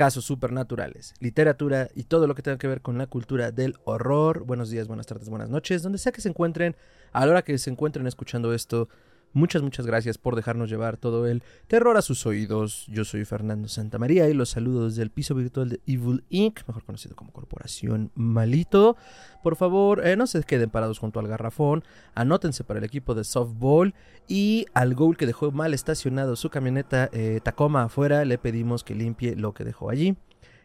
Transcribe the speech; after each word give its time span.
casos 0.00 0.24
supernaturales, 0.24 1.12
literatura 1.20 1.90
y 1.94 2.04
todo 2.04 2.26
lo 2.26 2.34
que 2.34 2.40
tenga 2.40 2.56
que 2.56 2.66
ver 2.66 2.80
con 2.80 2.96
la 2.96 3.06
cultura 3.06 3.52
del 3.52 3.76
horror. 3.84 4.44
Buenos 4.46 4.70
días, 4.70 4.88
buenas 4.88 5.06
tardes, 5.06 5.28
buenas 5.28 5.50
noches, 5.50 5.82
donde 5.82 5.98
sea 5.98 6.10
que 6.10 6.22
se 6.22 6.30
encuentren, 6.30 6.74
a 7.12 7.26
la 7.26 7.32
hora 7.32 7.42
que 7.42 7.58
se 7.58 7.68
encuentren 7.68 8.06
escuchando 8.06 8.54
esto, 8.54 8.88
Muchas, 9.32 9.62
muchas 9.62 9.86
gracias 9.86 10.18
por 10.18 10.34
dejarnos 10.34 10.68
llevar 10.68 10.96
todo 10.96 11.28
el 11.28 11.44
terror 11.68 11.96
a 11.96 12.02
sus 12.02 12.26
oídos. 12.26 12.86
Yo 12.88 13.04
soy 13.04 13.24
Fernando 13.24 13.68
Santamaría 13.68 14.28
y 14.28 14.34
los 14.34 14.50
saludo 14.50 14.86
desde 14.86 15.02
el 15.02 15.10
piso 15.10 15.36
virtual 15.36 15.68
de 15.68 15.80
Evil 15.86 16.24
Inc., 16.30 16.66
mejor 16.66 16.84
conocido 16.84 17.14
como 17.14 17.32
Corporación 17.32 18.10
Malito. 18.16 18.96
Por 19.44 19.54
favor, 19.54 20.04
eh, 20.04 20.16
no 20.16 20.26
se 20.26 20.42
queden 20.42 20.70
parados 20.70 20.98
junto 20.98 21.20
al 21.20 21.28
garrafón, 21.28 21.84
anótense 22.16 22.64
para 22.64 22.78
el 22.78 22.84
equipo 22.84 23.14
de 23.14 23.22
softball 23.22 23.94
y 24.26 24.66
al 24.74 24.96
Goal 24.96 25.16
que 25.16 25.26
dejó 25.26 25.52
mal 25.52 25.74
estacionado 25.74 26.34
su 26.34 26.50
camioneta 26.50 27.08
eh, 27.12 27.38
Tacoma 27.40 27.84
afuera, 27.84 28.24
le 28.24 28.36
pedimos 28.36 28.82
que 28.82 28.96
limpie 28.96 29.36
lo 29.36 29.54
que 29.54 29.62
dejó 29.62 29.90
allí. 29.90 30.16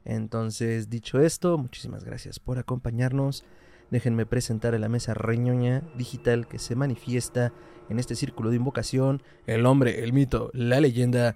Entonces, 0.06 0.90
dicho 0.90 1.20
esto, 1.20 1.60
muchísimas 1.60 2.04
gracias 2.04 2.40
por 2.40 2.58
acompañarnos. 2.58 3.44
Déjenme 3.92 4.26
presentar 4.26 4.74
a 4.74 4.80
la 4.80 4.90
mesa 4.90 5.14
reñoña 5.14 5.84
digital 5.96 6.48
que 6.48 6.58
se 6.58 6.76
manifiesta 6.76 7.54
en 7.90 8.00
este 8.00 8.16
círculo 8.16 8.50
de 8.50 8.58
invocación, 8.58 9.22
el 9.48 9.66
hombre, 9.66 10.04
el 10.04 10.14
mito, 10.14 10.52
la 10.54 10.80
leyenda, 10.80 11.36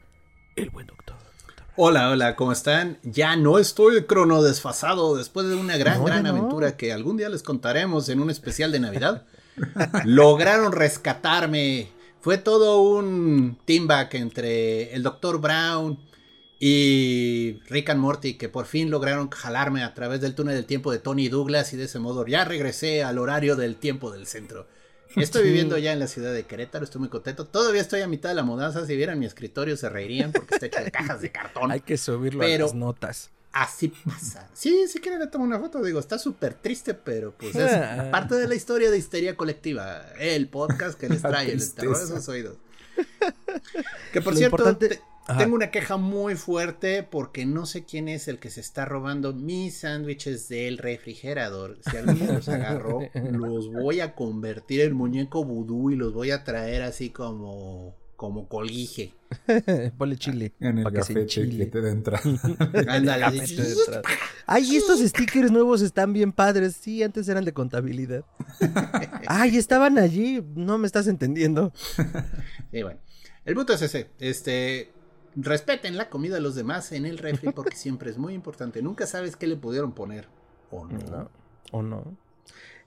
el 0.56 0.70
buen 0.70 0.88
doctor. 0.88 1.16
Hola, 1.82 2.10
hola, 2.10 2.36
¿cómo 2.36 2.52
están? 2.52 2.98
Ya 3.04 3.38
no 3.38 3.58
estoy 3.58 4.04
crono 4.04 4.44
desfasado 4.44 5.16
después 5.16 5.48
de 5.48 5.56
una 5.56 5.78
gran, 5.78 6.04
gran 6.04 6.28
aventura 6.28 6.76
que 6.76 6.92
algún 6.92 7.16
día 7.16 7.30
les 7.30 7.42
contaremos 7.42 8.10
en 8.10 8.20
un 8.20 8.30
especial 8.30 8.74
de 8.74 8.82
Navidad. 8.82 9.26
Lograron 10.04 10.74
rescatarme. 10.74 11.88
Fue 12.20 12.38
todo 12.38 12.82
un 12.82 13.58
team 13.64 13.88
back 13.88 14.16
entre 14.16 14.94
el 14.94 15.04
doctor 15.04 15.40
Brown 15.40 15.98
y 16.60 17.62
Rick 17.70 17.92
and 17.92 18.02
Morty 18.02 18.34
que 18.34 18.50
por 18.50 18.66
fin 18.66 18.90
lograron 18.90 19.30
jalarme 19.30 19.84
a 19.84 19.94
través 19.94 20.20
del 20.20 20.36
túnel 20.36 20.56
del 20.56 20.66
tiempo 20.66 20.92
de 20.92 21.00
Tony 21.00 21.30
Douglas 21.30 21.72
y 21.72 21.78
de 21.78 21.86
ese 21.86 22.00
modo 22.00 22.28
ya 22.28 22.44
regresé 22.44 23.04
al 23.04 23.18
horario 23.18 23.56
del 23.56 23.78
tiempo 23.78 24.12
del 24.12 24.28
centro. 24.28 24.68
Estoy 25.16 25.44
viviendo 25.44 25.78
ya 25.78 25.92
en 25.92 26.00
la 26.00 26.08
ciudad 26.08 26.34
de 26.34 26.44
Querétaro, 26.44 26.84
estoy 26.86 27.00
muy 27.00 27.10
contento. 27.10 27.46
Todavía 27.46 27.82
estoy 27.82 28.02
a 28.02 28.08
mitad 28.08 28.30
de 28.30 28.36
la 28.36 28.44
mudanza. 28.44 28.86
Si 28.86 28.96
vieran 28.96 29.20
mi 29.20 29.26
escritorio 29.26 29.76
se 29.76 29.90
reirían 29.90 30.32
porque 30.32 30.56
está 30.56 30.66
hecho 30.68 30.84
de 30.84 30.92
cajas 30.92 31.22
de 31.22 31.32
cartón. 31.32 31.72
Hay 31.72 31.82
que 31.82 31.98
subirlo 31.98 32.44
a 32.44 32.48
las 32.48 32.74
notas. 32.74 33.32
Así 33.52 33.88
pasa. 33.88 34.48
Sí, 34.54 34.88
si 34.88 35.00
quieren 35.00 35.20
le 35.20 35.28
tomo 35.28 35.44
una 35.44 35.60
foto. 35.60 35.82
Digo, 35.82 36.00
está 36.00 36.20
súper 36.20 36.54
triste, 36.54 36.94
pero 36.94 37.32
pues 37.32 37.56
es 37.56 37.72
parte 38.12 38.36
de 38.36 38.48
la 38.48 38.56
historia 38.56 38.92
de 38.92 38.98
histeria 38.98 39.36
colectiva. 39.36 40.04
El 40.20 40.48
podcast 40.48 41.00
que 41.00 41.10
les 41.10 41.22
trae 41.24 41.52
el 41.52 41.74
terror 41.74 41.98
de 41.98 42.08
sus 42.08 42.30
oídos. 42.30 42.58
Que 44.14 44.22
por 44.22 44.36
cierto, 44.36 44.78
tengo 45.38 45.56
una 45.56 45.72
queja 45.72 45.98
muy 45.98 46.36
fuerte 46.36 47.04
porque 47.04 47.46
no 47.46 47.66
sé 47.66 47.86
quién 47.86 48.08
es 48.08 48.28
el 48.28 48.40
que 48.40 48.50
se 48.50 48.62
está 48.62 48.86
robando 48.86 49.34
mis 49.34 49.80
sándwiches 49.80 50.50
del 50.50 50.78
refrigerador. 50.78 51.78
Si 51.90 51.98
alguien 51.98 52.28
los 52.28 52.50
agarró, 52.50 53.02
los 53.32 53.72
voy 53.72 54.00
a 54.02 54.16
convertir 54.16 54.82
en 54.82 54.94
muñeco 54.94 55.44
vudú 55.44 55.92
y 55.92 55.96
los 55.96 56.14
voy 56.14 56.32
a 56.32 56.44
traer 56.44 56.82
así 56.84 57.10
como 57.10 57.96
como 58.20 58.50
colguije. 58.50 59.14
Ponle 59.98 60.18
chile. 60.18 60.52
En 60.60 60.80
el 60.80 60.92
café 60.92 61.26
que 61.26 61.66
te 61.68 61.82
da 61.82 61.90
entrada. 61.90 62.22
Ándale. 62.90 63.42
Ay, 64.46 64.76
estos 64.76 65.00
stickers 65.00 65.50
nuevos 65.50 65.82
están 65.82 66.12
bien 66.12 66.34
padres. 66.34 66.76
Sí, 66.76 67.02
antes 67.02 67.30
eran 67.30 67.46
de 67.46 67.54
contabilidad. 67.54 68.26
Ay, 69.26 69.56
estaban 69.56 69.98
allí. 69.98 70.44
No 70.54 70.78
me 70.78 70.86
estás 70.86 71.08
entendiendo. 71.08 71.72
Sí, 72.74 72.84
bueno. 72.84 73.00
El 73.46 73.56
punto 73.56 73.72
es 73.72 73.82
ese. 73.84 74.10
Este, 74.20 74.92
respeten 75.36 75.98
la 75.98 76.10
comida 76.10 76.36
de 76.36 76.42
los 76.42 76.56
demás 76.56 76.92
en 76.92 77.06
el 77.06 77.18
refri 77.18 77.52
porque 77.56 77.76
siempre 77.76 78.10
es 78.10 78.18
muy 78.18 78.34
importante. 78.34 78.82
Nunca 78.82 79.08
sabes 79.08 79.36
qué 79.36 79.48
le 79.48 79.56
pudieron 79.56 79.92
poner 79.94 80.28
o 80.72 80.86
no. 80.86 81.30
o 81.72 81.82
no. 81.82 82.04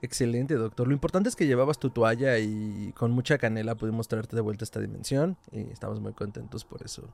Excelente, 0.03 0.55
doctor. 0.55 0.89
Lo 0.89 0.95
importante 0.95 1.29
es 1.29 1.37
que 1.37 1.47
llevabas 1.47 1.79
tu 1.79 1.91
toalla 1.91 2.39
y 2.39 2.93
con 2.97 3.13
mucha 3.13 3.39
canela 3.39 3.77
pudimos 3.77 4.09
traerte 4.09 4.35
de 4.35 4.43
vuelta 4.43 4.65
a 4.65 4.67
esta 4.67 4.81
dimensión 4.81 5.37
y 5.53 5.61
estamos 5.71 6.01
muy 6.01 6.13
contentos 6.13 6.65
por 6.65 6.83
eso. 6.83 7.09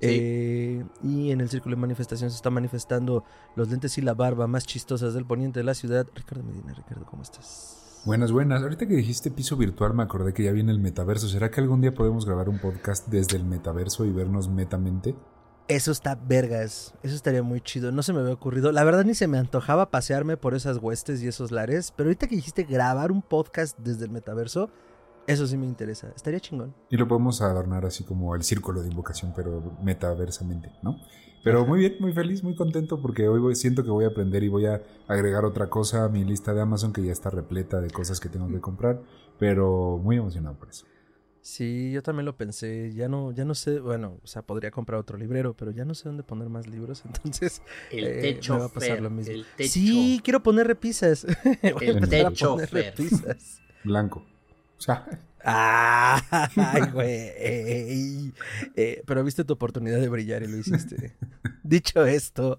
Eh, 0.00 0.84
y 1.02 1.30
en 1.30 1.40
el 1.40 1.48
círculo 1.48 1.76
de 1.76 1.80
manifestación 1.80 2.30
se 2.30 2.36
está 2.36 2.50
manifestando 2.50 3.24
los 3.54 3.70
lentes 3.70 3.96
y 3.96 4.02
la 4.02 4.14
barba 4.14 4.46
más 4.46 4.66
chistosas 4.66 5.14
del 5.14 5.24
poniente 5.24 5.60
de 5.60 5.64
la 5.64 5.74
ciudad. 5.74 6.06
Ricardo 6.14 6.42
Medina, 6.42 6.74
Ricardo, 6.74 7.06
¿cómo 7.06 7.22
estás? 7.22 7.85
Buenas, 8.06 8.30
buenas. 8.30 8.62
Ahorita 8.62 8.86
que 8.86 8.94
dijiste 8.94 9.32
piso 9.32 9.56
virtual 9.56 9.92
me 9.92 10.04
acordé 10.04 10.32
que 10.32 10.44
ya 10.44 10.52
viene 10.52 10.70
el 10.70 10.78
metaverso. 10.78 11.26
¿Será 11.26 11.50
que 11.50 11.60
algún 11.60 11.80
día 11.80 11.92
podemos 11.92 12.24
grabar 12.24 12.48
un 12.48 12.60
podcast 12.60 13.08
desde 13.08 13.36
el 13.36 13.44
metaverso 13.44 14.04
y 14.04 14.12
vernos 14.12 14.48
metamente? 14.48 15.16
Eso 15.66 15.90
está 15.90 16.14
vergas. 16.14 16.94
Eso 17.02 17.16
estaría 17.16 17.42
muy 17.42 17.60
chido. 17.60 17.90
No 17.90 18.04
se 18.04 18.12
me 18.12 18.20
había 18.20 18.32
ocurrido. 18.32 18.70
La 18.70 18.84
verdad 18.84 19.04
ni 19.04 19.14
se 19.16 19.26
me 19.26 19.38
antojaba 19.38 19.90
pasearme 19.90 20.36
por 20.36 20.54
esas 20.54 20.76
huestes 20.76 21.20
y 21.20 21.26
esos 21.26 21.50
lares. 21.50 21.92
Pero 21.96 22.08
ahorita 22.08 22.28
que 22.28 22.36
dijiste 22.36 22.62
grabar 22.62 23.10
un 23.10 23.22
podcast 23.22 23.76
desde 23.80 24.04
el 24.04 24.12
metaverso, 24.12 24.70
eso 25.26 25.48
sí 25.48 25.56
me 25.56 25.66
interesa. 25.66 26.12
Estaría 26.14 26.38
chingón. 26.38 26.76
Y 26.88 26.96
lo 26.98 27.08
podemos 27.08 27.42
adornar 27.42 27.86
así 27.86 28.04
como 28.04 28.36
el 28.36 28.44
círculo 28.44 28.82
de 28.82 28.88
invocación, 28.88 29.32
pero 29.34 29.76
metaversamente, 29.82 30.70
¿no? 30.80 30.96
Pero 31.46 31.64
muy 31.64 31.78
bien, 31.78 31.94
muy 32.00 32.12
feliz, 32.12 32.42
muy 32.42 32.56
contento 32.56 33.00
porque 33.00 33.28
hoy 33.28 33.54
siento 33.54 33.84
que 33.84 33.90
voy 33.90 34.04
a 34.04 34.08
aprender 34.08 34.42
y 34.42 34.48
voy 34.48 34.66
a 34.66 34.82
agregar 35.06 35.44
otra 35.44 35.70
cosa 35.70 36.02
a 36.02 36.08
mi 36.08 36.24
lista 36.24 36.52
de 36.52 36.60
Amazon 36.60 36.92
que 36.92 37.04
ya 37.04 37.12
está 37.12 37.30
repleta 37.30 37.80
de 37.80 37.88
cosas 37.88 38.18
que 38.18 38.28
tengo 38.28 38.48
que 38.48 38.60
comprar, 38.60 39.00
pero 39.38 39.96
muy 40.02 40.16
emocionado 40.16 40.56
por 40.56 40.70
eso. 40.70 40.86
Sí, 41.42 41.92
yo 41.92 42.02
también 42.02 42.26
lo 42.26 42.36
pensé, 42.36 42.92
ya 42.92 43.08
no, 43.08 43.30
ya 43.30 43.44
no 43.44 43.54
sé, 43.54 43.78
bueno, 43.78 44.18
o 44.24 44.26
sea, 44.26 44.42
podría 44.42 44.72
comprar 44.72 44.98
otro 44.98 45.16
librero, 45.16 45.54
pero 45.54 45.70
ya 45.70 45.84
no 45.84 45.94
sé 45.94 46.08
dónde 46.08 46.24
poner 46.24 46.48
más 46.48 46.66
libros, 46.66 47.04
entonces 47.06 47.62
el 47.92 48.06
eh, 48.08 48.20
techo 48.22 48.54
me 48.54 48.58
va 48.58 48.66
a 48.66 48.68
pasar 48.68 49.00
lo 49.00 49.10
mismo. 49.10 49.44
Sí, 49.60 50.20
quiero 50.24 50.42
poner 50.42 50.66
repisas. 50.66 51.24
el 51.62 52.08
techo 52.08 52.56
repisas. 52.58 53.62
Blanco. 53.84 54.24
O 54.78 54.80
sea, 54.80 55.06
Ay, 55.48 56.90
güey. 56.92 57.32
Eh, 58.74 59.02
pero 59.06 59.22
viste 59.22 59.44
tu 59.44 59.54
oportunidad 59.54 60.00
de 60.00 60.08
brillar 60.08 60.42
y 60.42 60.48
lo 60.48 60.56
hiciste. 60.56 61.16
Dicho 61.62 62.04
esto, 62.04 62.58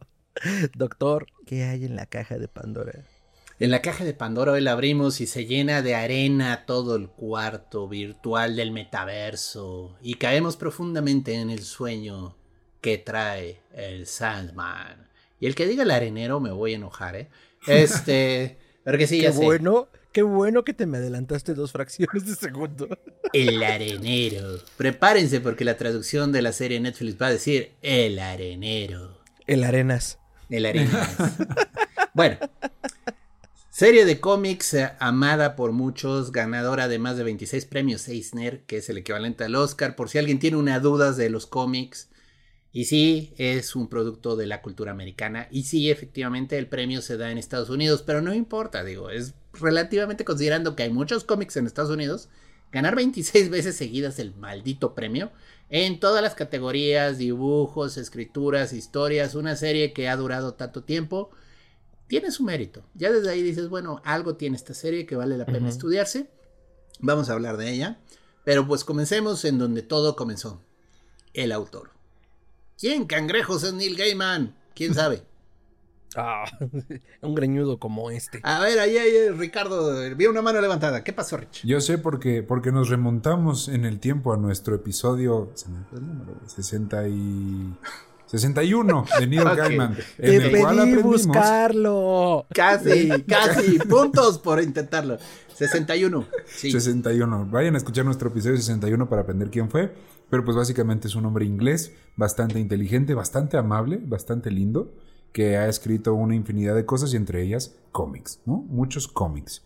doctor, 0.76 1.28
¿qué 1.46 1.66
hay 1.66 1.84
en 1.84 1.98
la 1.98 2.06
caja 2.06 2.38
de 2.38 2.48
Pandora? 2.48 3.04
En 3.60 3.72
la 3.72 3.82
caja 3.82 4.06
de 4.06 4.14
Pandora 4.14 4.54
hoy 4.54 4.62
la 4.62 4.72
abrimos 4.72 5.20
y 5.20 5.28
se 5.28 5.46
llena 5.46 5.82
de 5.82 5.96
arena 5.96 6.66
todo 6.66 6.96
el 6.96 7.10
cuarto 7.10 7.90
virtual 7.90 8.56
del 8.56 8.72
metaverso 8.72 9.98
y 10.02 10.14
caemos 10.14 10.56
profundamente 10.56 11.34
en 11.34 11.50
el 11.50 11.64
sueño 11.64 12.38
que 12.80 12.98
trae 12.98 13.60
el 13.74 14.06
Sandman. 14.06 15.10
Y 15.40 15.48
el 15.48 15.56
que 15.56 15.68
diga 15.68 15.84
el 15.84 15.92
arenero 15.92 16.40
me 16.40 16.52
voy 16.52 16.74
a 16.74 16.76
enojar, 16.76 17.16
¿eh? 17.16 17.30
Este, 17.66 18.60
porque 18.86 19.08
sí, 19.08 19.22
ya 19.22 19.32
Qué 19.32 19.38
bueno 19.38 19.90
Qué 20.18 20.24
bueno 20.24 20.64
que 20.64 20.74
te 20.74 20.88
me 20.88 20.98
adelantaste 20.98 21.54
dos 21.54 21.74
fracciones 21.74 22.26
de 22.26 22.34
segundo. 22.34 22.88
El 23.34 23.62
arenero. 23.62 24.58
Prepárense 24.76 25.42
porque 25.42 25.64
la 25.64 25.78
traducción 25.78 26.32
de 26.32 26.42
la 26.42 26.54
serie 26.54 26.80
Netflix 26.80 27.22
va 27.22 27.28
a 27.28 27.34
decir 27.34 27.74
el 27.84 28.18
arenero. 28.18 29.22
El 29.46 29.64
arenas. 29.64 30.18
El 30.50 30.66
arenas. 30.66 31.16
bueno. 32.16 32.38
Serie 33.70 34.06
de 34.06 34.20
cómics 34.20 34.74
eh, 34.74 34.90
amada 34.98 35.56
por 35.56 35.72
muchos, 35.72 36.32
ganadora 36.32 36.88
de 36.88 36.98
más 36.98 37.16
de 37.18 37.24
26 37.24 37.66
premios 37.66 38.08
Eisner, 38.08 38.64
que 38.64 38.78
es 38.78 38.90
el 38.90 38.98
equivalente 38.98 39.44
al 39.44 39.54
Oscar, 39.54 39.96
por 39.96 40.10
si 40.10 40.18
alguien 40.18 40.40
tiene 40.40 40.58
una 40.58 40.80
duda 40.80 41.12
de 41.12 41.30
los 41.30 41.46
cómics. 41.46 42.10
Y 42.72 42.86
sí, 42.86 43.36
es 43.38 43.76
un 43.76 43.88
producto 43.88 44.36
de 44.36 44.48
la 44.48 44.64
cultura 44.64 44.92
americana. 44.92 45.48
Y 45.52 45.66
sí, 45.66 45.92
efectivamente, 45.92 46.58
el 46.58 46.68
premio 46.68 47.04
se 47.04 47.18
da 47.18 47.32
en 47.32 47.38
Estados 47.38 47.70
Unidos, 47.70 48.02
pero 48.02 48.24
no 48.24 48.34
importa, 48.34 48.84
digo, 48.84 49.12
es 49.12 49.36
relativamente 49.60 50.26
considerando 50.26 50.76
que 50.76 50.84
hay 50.84 50.92
muchos 50.92 51.24
cómics 51.24 51.58
en 51.58 51.68
Estados 51.68 51.92
Unidos, 51.92 52.30
ganar 52.72 52.96
26 52.96 53.50
veces 53.50 53.76
seguidas 53.76 54.20
el 54.20 54.36
maldito 54.36 54.94
premio 54.94 55.32
en 55.70 56.00
todas 56.00 56.22
las 56.22 56.36
categorías, 56.36 57.18
dibujos, 57.18 57.98
escrituras, 57.98 58.74
historias, 58.74 59.36
una 59.36 59.56
serie 59.56 59.94
que 59.94 60.08
ha 60.08 60.16
durado 60.16 60.54
tanto 60.54 60.84
tiempo, 60.84 61.32
tiene 62.08 62.32
su 62.32 62.44
mérito. 62.44 62.84
Ya 62.94 63.12
desde 63.12 63.30
ahí 63.30 63.42
dices, 63.42 63.68
bueno, 63.68 64.02
algo 64.06 64.36
tiene 64.36 64.56
esta 64.56 64.74
serie 64.74 65.06
que 65.06 65.18
vale 65.18 65.38
la 65.38 65.46
pena 65.46 65.68
estudiarse. 65.68 66.30
Vamos 67.00 67.30
a 67.30 67.34
hablar 67.34 67.58
de 67.58 67.70
ella. 67.70 68.00
Pero 68.46 68.66
pues 68.66 68.86
comencemos 68.86 69.44
en 69.44 69.58
donde 69.58 69.82
todo 69.82 70.16
comenzó. 70.16 70.62
El 71.34 71.52
autor. 71.52 71.92
¿Quién 72.80 73.06
cangrejos 73.06 73.64
es 73.64 73.74
Neil 73.74 73.98
Gaiman? 73.98 74.56
¿Quién 74.74 74.94
sabe? 74.94 75.24
Ah, 76.16 76.46
un 77.22 77.36
greñudo 77.36 77.80
como 77.80 78.10
este. 78.10 78.40
A 78.44 78.60
ver, 78.60 78.80
ahí, 78.80 78.98
ahí, 78.98 79.30
Ricardo, 79.30 79.94
vi 80.16 80.26
una 80.28 80.42
mano 80.42 80.62
levantada. 80.62 81.04
¿Qué 81.04 81.14
pasó, 81.14 81.38
Rich? 81.38 81.66
Yo 81.66 81.82
sé 81.82 81.98
porque, 81.98 82.44
porque 82.44 82.72
nos 82.72 82.90
remontamos 82.90 83.68
en 83.68 83.86
el 83.86 84.00
tiempo 84.00 84.34
a 84.34 84.38
nuestro 84.38 84.76
episodio 84.76 85.52
60 86.48 87.08
y... 87.08 87.74
61 88.28 89.06
de 89.20 89.28
Neil. 89.28 89.44
Gaiman. 89.56 89.98
Te 90.18 90.36
En 90.36 90.42
el 90.42 90.60
cual 90.60 90.76
pedí 90.76 90.90
aprendimos. 90.90 91.28
buscarlo. 91.28 92.46
Casi, 92.54 93.10
casi. 93.24 93.80
Puntos 93.80 94.38
por 94.40 94.62
intentarlo. 94.62 95.18
61. 95.54 96.26
Sí. 96.46 96.72
61. 96.72 97.48
Vayan 97.50 97.76
a 97.76 97.78
escuchar 97.78 98.04
nuestro 98.04 98.30
episodio 98.30 98.58
61 98.58 99.08
para 99.08 99.22
aprender 99.22 99.50
quién 99.50 99.70
fue. 99.70 99.94
Pero 100.30 100.44
pues 100.44 100.58
básicamente 100.58 101.08
es 101.08 101.16
un 101.16 101.26
hombre 101.26 101.46
inglés, 101.46 101.94
bastante 102.18 102.60
inteligente, 102.60 103.14
bastante 103.14 103.56
amable, 103.56 104.00
bastante 104.02 104.52
lindo, 104.52 104.94
que 105.38 105.56
ha 105.56 105.68
escrito 105.68 106.16
una 106.16 106.34
infinidad 106.34 106.74
de 106.74 106.84
cosas 106.84 107.14
y 107.14 107.16
entre 107.16 107.44
ellas 107.44 107.76
cómics, 107.92 108.40
¿no? 108.48 108.66
Muchos 108.70 109.08
cómics. 109.08 109.62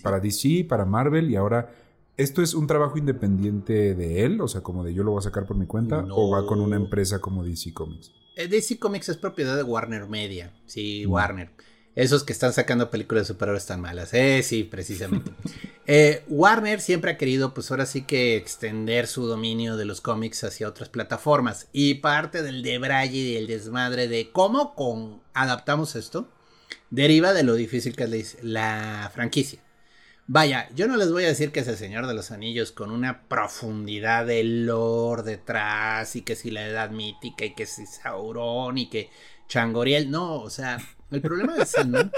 Para 0.00 0.20
DC, 0.20 0.64
para 0.68 0.84
Marvel 0.84 1.28
y 1.28 1.34
ahora... 1.34 1.74
¿Esto 2.16 2.40
es 2.40 2.54
un 2.54 2.68
trabajo 2.68 2.98
independiente 2.98 3.96
de 3.96 4.24
él? 4.24 4.40
O 4.40 4.46
sea, 4.46 4.60
como 4.60 4.84
de 4.84 4.94
yo 4.94 5.02
lo 5.02 5.10
voy 5.10 5.18
a 5.18 5.22
sacar 5.22 5.44
por 5.44 5.56
mi 5.56 5.66
cuenta. 5.66 6.02
No. 6.02 6.14
¿O 6.14 6.30
va 6.30 6.46
con 6.46 6.60
una 6.60 6.76
empresa 6.76 7.20
como 7.20 7.44
DC 7.44 7.72
Comics? 7.74 8.12
Eh, 8.36 8.46
DC 8.46 8.78
Comics 8.78 9.08
es 9.08 9.16
propiedad 9.16 9.56
de 9.56 9.64
Warner 9.64 10.08
Media. 10.08 10.52
Sí, 10.66 11.04
Mm. 11.04 11.10
Warner. 11.10 11.50
Esos 11.98 12.22
que 12.22 12.32
están 12.32 12.52
sacando 12.52 12.90
películas 12.90 13.24
de 13.24 13.34
superhéroes 13.34 13.66
tan 13.66 13.80
malas. 13.80 14.14
Eh, 14.14 14.44
sí, 14.44 14.62
precisamente. 14.62 15.32
Eh, 15.90 16.22
Warner 16.28 16.82
siempre 16.82 17.12
ha 17.12 17.16
querido, 17.16 17.54
pues 17.54 17.70
ahora 17.70 17.86
sí 17.86 18.02
que 18.02 18.36
extender 18.36 19.06
su 19.06 19.26
dominio 19.26 19.78
de 19.78 19.86
los 19.86 20.02
cómics 20.02 20.44
hacia 20.44 20.68
otras 20.68 20.90
plataformas. 20.90 21.68
Y 21.72 21.94
parte 21.94 22.42
del 22.42 22.62
debraye 22.62 23.16
y 23.16 23.34
del 23.34 23.46
desmadre 23.46 24.06
de 24.06 24.30
cómo 24.30 24.74
con 24.74 25.22
adaptamos 25.32 25.96
esto, 25.96 26.28
deriva 26.90 27.32
de 27.32 27.42
lo 27.42 27.54
difícil 27.54 27.96
que 27.96 28.04
es 28.04 28.36
la, 28.42 29.00
la 29.00 29.10
franquicia. 29.14 29.60
Vaya, 30.26 30.68
yo 30.74 30.88
no 30.88 30.98
les 30.98 31.10
voy 31.10 31.24
a 31.24 31.28
decir 31.28 31.52
que 31.52 31.60
es 31.60 31.68
el 31.68 31.78
Señor 31.78 32.06
de 32.06 32.12
los 32.12 32.32
Anillos 32.32 32.70
con 32.70 32.90
una 32.90 33.26
profundidad 33.26 34.26
de 34.26 34.44
lore 34.44 35.22
detrás 35.22 36.16
y 36.16 36.20
que 36.20 36.36
si 36.36 36.50
la 36.50 36.66
edad 36.68 36.90
mítica 36.90 37.46
y 37.46 37.54
que 37.54 37.64
si 37.64 37.86
Sauron 37.86 38.76
y 38.76 38.90
que 38.90 39.08
Changoriel, 39.48 40.10
no, 40.10 40.42
o 40.42 40.50
sea, 40.50 40.78
el 41.10 41.20
problema 41.20 41.54
de 41.54 41.66
Sandman 41.66 42.12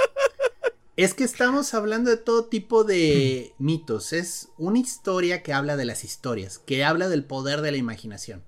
es 0.96 1.14
que 1.14 1.24
estamos 1.24 1.72
hablando 1.74 2.10
de 2.10 2.16
todo 2.16 2.46
tipo 2.46 2.84
de 2.84 3.54
mitos, 3.58 4.12
es 4.12 4.48
una 4.58 4.78
historia 4.78 5.42
que 5.42 5.52
habla 5.52 5.76
de 5.76 5.84
las 5.84 6.04
historias, 6.04 6.58
que 6.58 6.84
habla 6.84 7.08
del 7.08 7.24
poder 7.24 7.62
de 7.62 7.70
la 7.70 7.78
imaginación. 7.78 8.42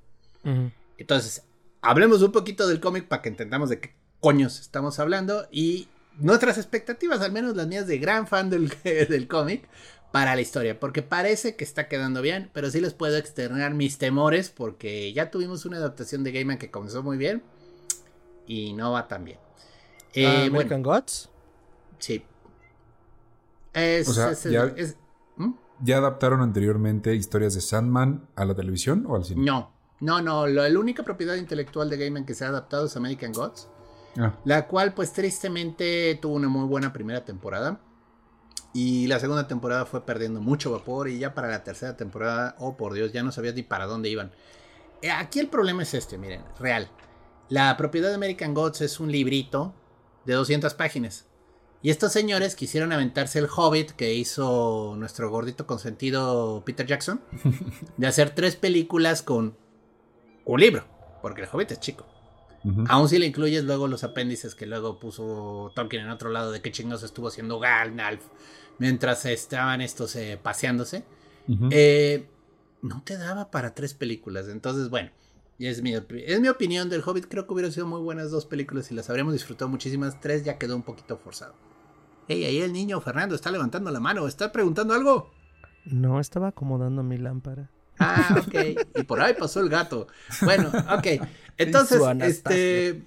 Entonces, 0.99 1.45
hablemos 1.81 2.21
un 2.23 2.33
poquito 2.33 2.67
del 2.67 2.81
cómic 2.81 3.07
para 3.07 3.23
que 3.23 3.29
entendamos 3.29 3.71
de 3.71 3.81
qué 3.81 3.95
coños 4.21 4.61
estamos 4.61 4.99
hablando 4.99 5.47
y 5.51 5.89
nuestras 6.19 6.59
expectativas, 6.59 7.21
al 7.23 7.33
menos 7.33 7.57
las 7.57 7.69
mías 7.69 7.87
de 7.87 7.99
gran 7.99 8.27
fan 8.27 8.51
del, 8.51 8.69
del 8.85 9.29
cómic, 9.29 9.69
para 10.13 10.35
la 10.35 10.43
historia, 10.43 10.79
porque 10.79 11.03
parece 11.03 11.57
que 11.57 11.65
está 11.65 11.89
quedando 11.89 12.21
bien, 12.21 12.51
pero 12.53 12.71
sí 12.71 12.81
les 12.81 12.93
puedo 12.93 13.17
externar 13.17 13.73
mis 13.73 13.97
temores 13.97 14.51
porque 14.51 15.11
ya 15.15 15.31
tuvimos 15.31 15.65
una 15.65 15.79
adaptación 15.79 16.23
de 16.23 16.33
Gaiman 16.33 16.59
que 16.59 16.71
comenzó 16.71 17.03
muy 17.03 17.17
bien 17.17 17.43
y 18.47 18.75
no 18.75 18.93
va 18.93 19.09
tan 19.09 19.25
bien. 19.25 19.39
Eh, 20.15 20.27
Ah, 20.27 20.31
bueno, 20.41 20.57
American 20.57 20.83
Gods. 20.83 21.31
sí. 21.99 22.25
Es, 23.73 24.09
O 24.09 24.13
sea, 24.13 24.31
es- 24.33 24.43
ya- 24.45 24.73
es- 24.77 24.97
¿Mm? 25.37 25.53
¿Ya 25.83 25.97
adaptaron 25.99 26.43
anteriormente 26.43 27.15
historias 27.15 27.55
de 27.55 27.61
Sandman 27.63 28.29
a 28.37 28.45
la 28.45 28.55
televisión 28.55 29.05
o 29.09 29.17
al 29.17 29.25
cine? 29.25 29.43
No, 29.45 29.73
no, 30.01 30.21
no, 30.21 30.47
lo- 30.47 30.69
la 30.69 30.79
única 30.79 31.03
propiedad 31.03 31.37
intelectual 31.37 31.89
de 31.89 31.97
Gaiman 31.97 32.27
que 32.27 32.35
se 32.35 32.45
ha 32.45 32.49
adaptado 32.49 32.87
es 32.87 32.97
American 32.97 33.33
Gods. 33.33 33.69
Ah, 34.19 34.35
La 34.45 34.67
cual, 34.69 34.93
pues 34.93 35.13
tristemente, 35.15 36.19
tuvo 36.21 36.35
una 36.35 36.49
muy 36.49 36.67
buena 36.67 36.93
primera 36.93 37.25
temporada. 37.25 37.81
Y 38.75 39.07
la 39.07 39.19
segunda 39.21 39.49
temporada 39.49 39.87
fue 39.87 40.05
perdiendo 40.05 40.41
mucho 40.43 40.71
vapor. 40.71 41.09
Y 41.09 41.19
ya 41.19 41.33
para 41.35 41.49
la 41.49 41.65
tercera 41.65 41.97
temporada, 41.97 42.55
oh 42.59 42.77
por 42.77 42.93
Dios, 42.93 43.13
ya 43.13 43.23
no 43.23 43.33
sabía 43.33 43.53
ni 43.53 43.63
para 43.63 43.87
dónde 43.87 44.11
iban. 44.11 44.31
Eh, 45.01 45.11
Aquí 45.11 45.41
el 45.41 45.49
problema 45.49 45.83
es 45.83 45.95
este, 45.95 46.19
miren, 46.19 46.43
real. 46.61 46.89
La 47.49 47.75
propiedad 47.79 48.11
de 48.11 48.15
American 48.17 48.53
Gods 48.55 48.83
es 48.83 49.01
un 49.01 49.11
librito 49.11 49.75
de 50.25 50.35
200 50.35 50.75
páginas. 50.75 51.27
Y 51.83 51.91
estos 51.91 52.13
señores 52.13 52.55
quisieron 52.55 52.93
aventarse 52.93 53.41
el 53.41 53.49
Hobbit 53.55 53.91
que 53.91 54.15
hizo 54.15 54.95
nuestro 54.97 55.31
gordito 55.31 55.67
consentido 55.67 56.63
Peter 56.65 56.87
Jackson. 56.87 57.21
De 57.97 58.07
hacer 58.07 58.31
tres 58.31 58.55
películas 58.55 59.23
con 59.23 59.57
un 60.45 60.61
libro. 60.61 60.85
Porque 61.21 61.43
el 61.43 61.49
Hobbit 61.53 61.73
es 61.73 61.81
chico. 61.81 62.07
ujú. 62.63 62.85
Aún 62.89 63.09
si 63.09 63.19
le 63.19 63.27
incluyes 63.27 63.65
luego 63.65 63.89
los 63.89 64.05
apéndices 64.05 64.55
que 64.55 64.67
luego 64.67 65.01
puso 65.01 65.73
Tolkien 65.75 66.03
en 66.05 66.11
otro 66.11 66.31
lado 66.31 66.53
de 66.53 66.63
qué 66.63 66.71
chingados 66.71 67.03
estuvo 67.03 67.29
haciendo 67.29 67.59
Gandalf 67.59 68.23
mientras 68.79 69.25
estaban 69.27 69.81
estos 69.81 70.17
eh, 70.17 70.39
paseándose, 70.43 71.05
eh, 71.71 72.29
no 72.81 73.03
te 73.03 73.17
daba 73.17 73.51
para 73.51 73.75
tres 73.75 73.95
películas. 73.95 74.49
Entonces, 74.49 74.89
bueno, 74.89 75.11
es 75.67 75.83
mi, 75.83 75.95
es 75.95 76.41
mi 76.41 76.49
opinión 76.49 76.89
del 76.89 77.03
Hobbit. 77.05 77.27
Creo 77.29 77.47
que 77.47 77.53
hubieran 77.53 77.73
sido 77.73 77.87
muy 77.87 78.01
buenas 78.01 78.31
dos 78.31 78.47
películas 78.47 78.91
y 78.91 78.95
las 78.95 79.09
habríamos 79.11 79.33
disfrutado 79.33 79.69
muchísimas. 79.69 80.21
Tres 80.21 80.45
ya 80.45 80.59
quedó 80.59 80.77
un 80.77 80.83
poquito 80.83 81.17
forzado. 81.19 81.55
Hey, 82.29 82.45
ahí 82.45 82.61
el 82.61 82.73
niño 82.73 83.01
Fernando 83.01 83.35
está 83.35 83.51
levantando 83.51 83.91
la 83.91 84.01
mano. 84.01 84.27
¿Está 84.27 84.53
preguntando 84.53 84.95
algo? 84.95 85.33
No, 85.85 86.21
estaba 86.21 86.49
acomodando 86.49 87.03
mi 87.03 87.19
lámpara. 87.19 87.71
Ah, 87.99 88.43
ok. 88.47 88.79
Y 88.97 89.03
por 89.05 89.21
ahí 89.21 89.35
pasó 89.35 89.61
el 89.61 89.69
gato. 89.69 90.07
Bueno, 90.43 90.71
ok. 90.91 91.27
Entonces, 91.59 92.01
este. 92.21 93.05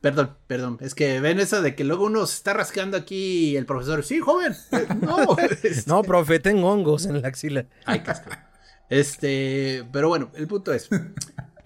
Perdón, 0.00 0.36
perdón. 0.46 0.78
Es 0.80 0.94
que 0.94 1.20
ven 1.20 1.40
eso 1.40 1.62
de 1.62 1.74
que 1.74 1.82
luego 1.84 2.04
uno 2.06 2.26
se 2.26 2.36
está 2.36 2.52
rascando 2.52 2.96
aquí 2.96 3.50
y 3.50 3.56
el 3.56 3.66
profesor. 3.66 4.04
Sí, 4.04 4.20
joven. 4.20 4.54
eh, 4.72 4.86
no. 5.00 5.36
este, 5.38 5.82
No, 5.86 6.02
profe, 6.02 6.38
tengo 6.38 6.70
hongos 6.70 7.06
en 7.06 7.22
la 7.22 7.28
axila. 7.28 7.66
Ay, 7.84 8.00
casca. 8.00 8.50
Este. 8.88 9.84
Pero 9.92 10.08
bueno, 10.08 10.30
el 10.34 10.46
punto 10.46 10.72
es. 10.72 10.88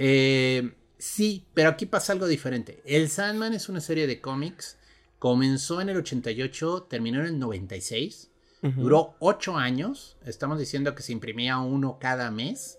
Eh, 0.02 0.72
sí, 0.96 1.46
pero 1.52 1.68
aquí 1.68 1.84
pasa 1.84 2.14
algo 2.14 2.26
diferente. 2.26 2.80
El 2.86 3.10
Sandman 3.10 3.52
es 3.52 3.68
una 3.68 3.82
serie 3.82 4.06
de 4.06 4.22
cómics. 4.22 4.78
Comenzó 5.18 5.82
en 5.82 5.90
el 5.90 5.98
88, 5.98 6.86
terminó 6.88 7.20
en 7.20 7.26
el 7.26 7.38
96. 7.38 8.30
Ujú. 8.62 8.80
Duró 8.80 9.16
ocho 9.18 9.58
años. 9.58 10.16
Estamos 10.24 10.58
diciendo 10.58 10.94
que 10.94 11.02
se 11.02 11.12
imprimía 11.12 11.58
uno 11.58 11.98
cada 12.00 12.30
mes. 12.30 12.78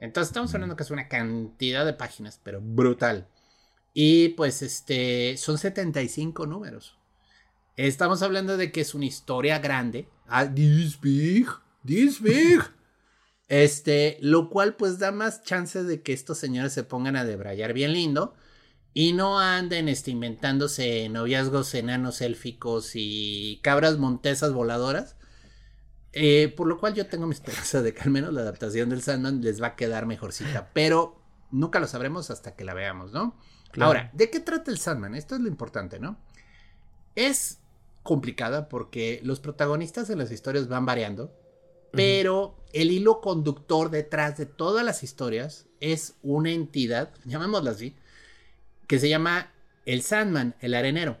Entonces 0.00 0.30
estamos 0.30 0.54
hablando 0.54 0.74
que 0.74 0.84
es 0.84 0.90
una 0.90 1.08
cantidad 1.08 1.84
de 1.84 1.92
páginas, 1.92 2.40
pero 2.42 2.62
brutal. 2.62 3.28
Y 3.92 4.30
pues 4.30 4.62
este 4.62 5.36
son 5.36 5.58
75 5.58 6.46
números. 6.46 6.96
Estamos 7.76 8.22
hablando 8.22 8.56
de 8.56 8.72
que 8.72 8.80
es 8.80 8.94
una 8.94 9.04
historia 9.04 9.58
grande. 9.58 10.08
Ah, 10.26 10.46
this 10.46 10.98
big, 10.98 11.46
this 11.84 12.22
big. 12.22 12.62
Este, 13.48 14.18
lo 14.20 14.48
cual 14.48 14.76
pues 14.76 14.98
da 14.98 15.12
más 15.12 15.42
chances 15.42 15.86
de 15.86 16.02
que 16.02 16.12
estos 16.12 16.38
señores 16.38 16.72
se 16.72 16.82
pongan 16.82 17.16
a 17.16 17.24
debrayar 17.24 17.72
bien 17.74 17.92
lindo 17.92 18.34
y 18.94 19.12
no 19.12 19.40
anden 19.40 19.88
este, 19.88 20.12
inventándose 20.12 21.08
noviazgos 21.08 21.74
enanos 21.74 22.20
élficos 22.20 22.92
y 22.94 23.60
cabras 23.62 23.98
montesas 23.98 24.52
voladoras. 24.52 25.16
Eh, 26.12 26.54
por 26.56 26.68
lo 26.68 26.78
cual 26.78 26.94
yo 26.94 27.08
tengo 27.08 27.26
mi 27.26 27.34
esperanza 27.34 27.82
de 27.82 27.92
que 27.92 28.02
al 28.02 28.10
menos 28.10 28.32
la 28.32 28.42
adaptación 28.42 28.88
del 28.88 29.02
Sandman 29.02 29.40
les 29.40 29.60
va 29.60 29.68
a 29.68 29.76
quedar 29.76 30.06
mejorcita, 30.06 30.70
pero 30.72 31.20
nunca 31.50 31.80
lo 31.80 31.88
sabremos 31.88 32.30
hasta 32.30 32.54
que 32.54 32.64
la 32.64 32.72
veamos, 32.72 33.12
¿no? 33.12 33.36
Claro. 33.72 33.88
Ahora, 33.88 34.10
¿de 34.12 34.30
qué 34.30 34.38
trata 34.38 34.70
el 34.70 34.78
Sandman? 34.78 35.16
Esto 35.16 35.34
es 35.34 35.40
lo 35.40 35.48
importante, 35.48 35.98
¿no? 35.98 36.16
Es 37.16 37.58
complicada 38.04 38.68
porque 38.68 39.20
los 39.24 39.40
protagonistas 39.40 40.06
de 40.06 40.14
las 40.14 40.30
historias 40.30 40.68
van 40.68 40.86
variando, 40.86 41.34
pero 41.94 42.56
el 42.72 42.90
hilo 42.90 43.20
conductor 43.20 43.90
detrás 43.90 44.36
de 44.36 44.46
todas 44.46 44.84
las 44.84 45.02
historias 45.02 45.66
es 45.80 46.14
una 46.22 46.50
entidad, 46.50 47.10
llamémosla 47.24 47.70
así, 47.70 47.94
que 48.86 48.98
se 48.98 49.08
llama 49.08 49.52
el 49.86 50.02
Sandman, 50.02 50.54
el 50.60 50.74
arenero. 50.74 51.18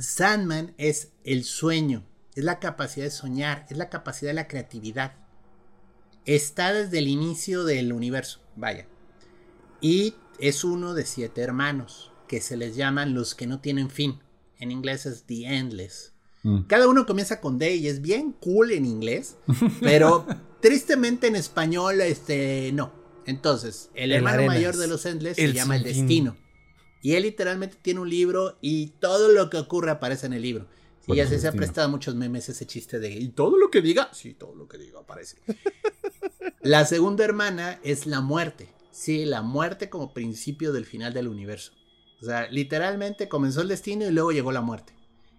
Sandman 0.00 0.74
es 0.78 1.12
el 1.24 1.44
sueño, 1.44 2.04
es 2.34 2.44
la 2.44 2.58
capacidad 2.58 3.06
de 3.06 3.10
soñar, 3.10 3.66
es 3.70 3.76
la 3.76 3.90
capacidad 3.90 4.30
de 4.30 4.34
la 4.34 4.48
creatividad. 4.48 5.14
Está 6.24 6.72
desde 6.72 6.98
el 6.98 7.08
inicio 7.08 7.64
del 7.64 7.92
universo, 7.92 8.40
vaya. 8.56 8.86
Y 9.80 10.14
es 10.38 10.64
uno 10.64 10.94
de 10.94 11.04
siete 11.04 11.40
hermanos, 11.40 12.12
que 12.28 12.40
se 12.40 12.56
les 12.56 12.76
llaman 12.76 13.14
los 13.14 13.34
que 13.34 13.46
no 13.46 13.60
tienen 13.60 13.90
fin. 13.90 14.20
En 14.58 14.70
inglés 14.70 15.06
es 15.06 15.24
The 15.24 15.56
Endless. 15.56 16.11
Mm. 16.42 16.62
Cada 16.62 16.88
uno 16.88 17.06
comienza 17.06 17.40
con 17.40 17.58
D 17.58 17.76
y 17.76 17.88
es 17.88 18.00
bien 18.00 18.32
cool 18.32 18.72
en 18.72 18.84
inglés, 18.84 19.36
pero 19.80 20.26
tristemente 20.60 21.26
en 21.26 21.36
español, 21.36 22.00
este, 22.00 22.70
no. 22.72 22.92
Entonces, 23.26 23.90
el 23.94 24.10
El 24.10 24.18
hermano 24.18 24.34
Arenas, 24.34 24.56
mayor 24.56 24.76
de 24.76 24.88
los 24.88 25.06
Endless 25.06 25.36
se 25.36 25.52
llama 25.52 25.76
el 25.76 25.84
destino. 25.84 26.36
Y 27.00 27.14
él 27.14 27.24
literalmente 27.24 27.76
tiene 27.80 28.00
un 28.00 28.10
libro 28.10 28.58
y 28.60 28.88
todo 29.00 29.28
lo 29.28 29.50
que 29.50 29.56
ocurre 29.56 29.90
aparece 29.90 30.26
en 30.26 30.32
el 30.32 30.42
libro. 30.42 30.66
Y 31.06 31.16
ya 31.16 31.26
se, 31.26 31.38
se 31.40 31.48
ha 31.48 31.52
prestado 31.52 31.88
a 31.88 31.90
muchos 31.90 32.14
memes 32.14 32.48
ese 32.48 32.64
chiste 32.64 33.00
de 33.00 33.10
y 33.10 33.28
todo 33.28 33.58
lo 33.58 33.70
que 33.70 33.82
diga, 33.82 34.08
sí, 34.12 34.34
todo 34.34 34.54
lo 34.54 34.68
que 34.68 34.78
diga 34.78 35.00
aparece. 35.00 35.36
la 36.62 36.84
segunda 36.86 37.24
hermana 37.24 37.80
es 37.82 38.06
la 38.06 38.20
muerte. 38.20 38.68
Sí, 38.92 39.24
la 39.24 39.42
muerte 39.42 39.90
como 39.90 40.12
principio 40.14 40.72
del 40.72 40.84
final 40.84 41.12
del 41.12 41.26
universo. 41.26 41.72
O 42.20 42.24
sea, 42.24 42.48
literalmente 42.50 43.28
comenzó 43.28 43.62
el 43.62 43.68
destino 43.68 44.06
y 44.06 44.12
luego 44.12 44.30
llegó 44.30 44.52
la 44.52 44.60
muerte. 44.60 44.94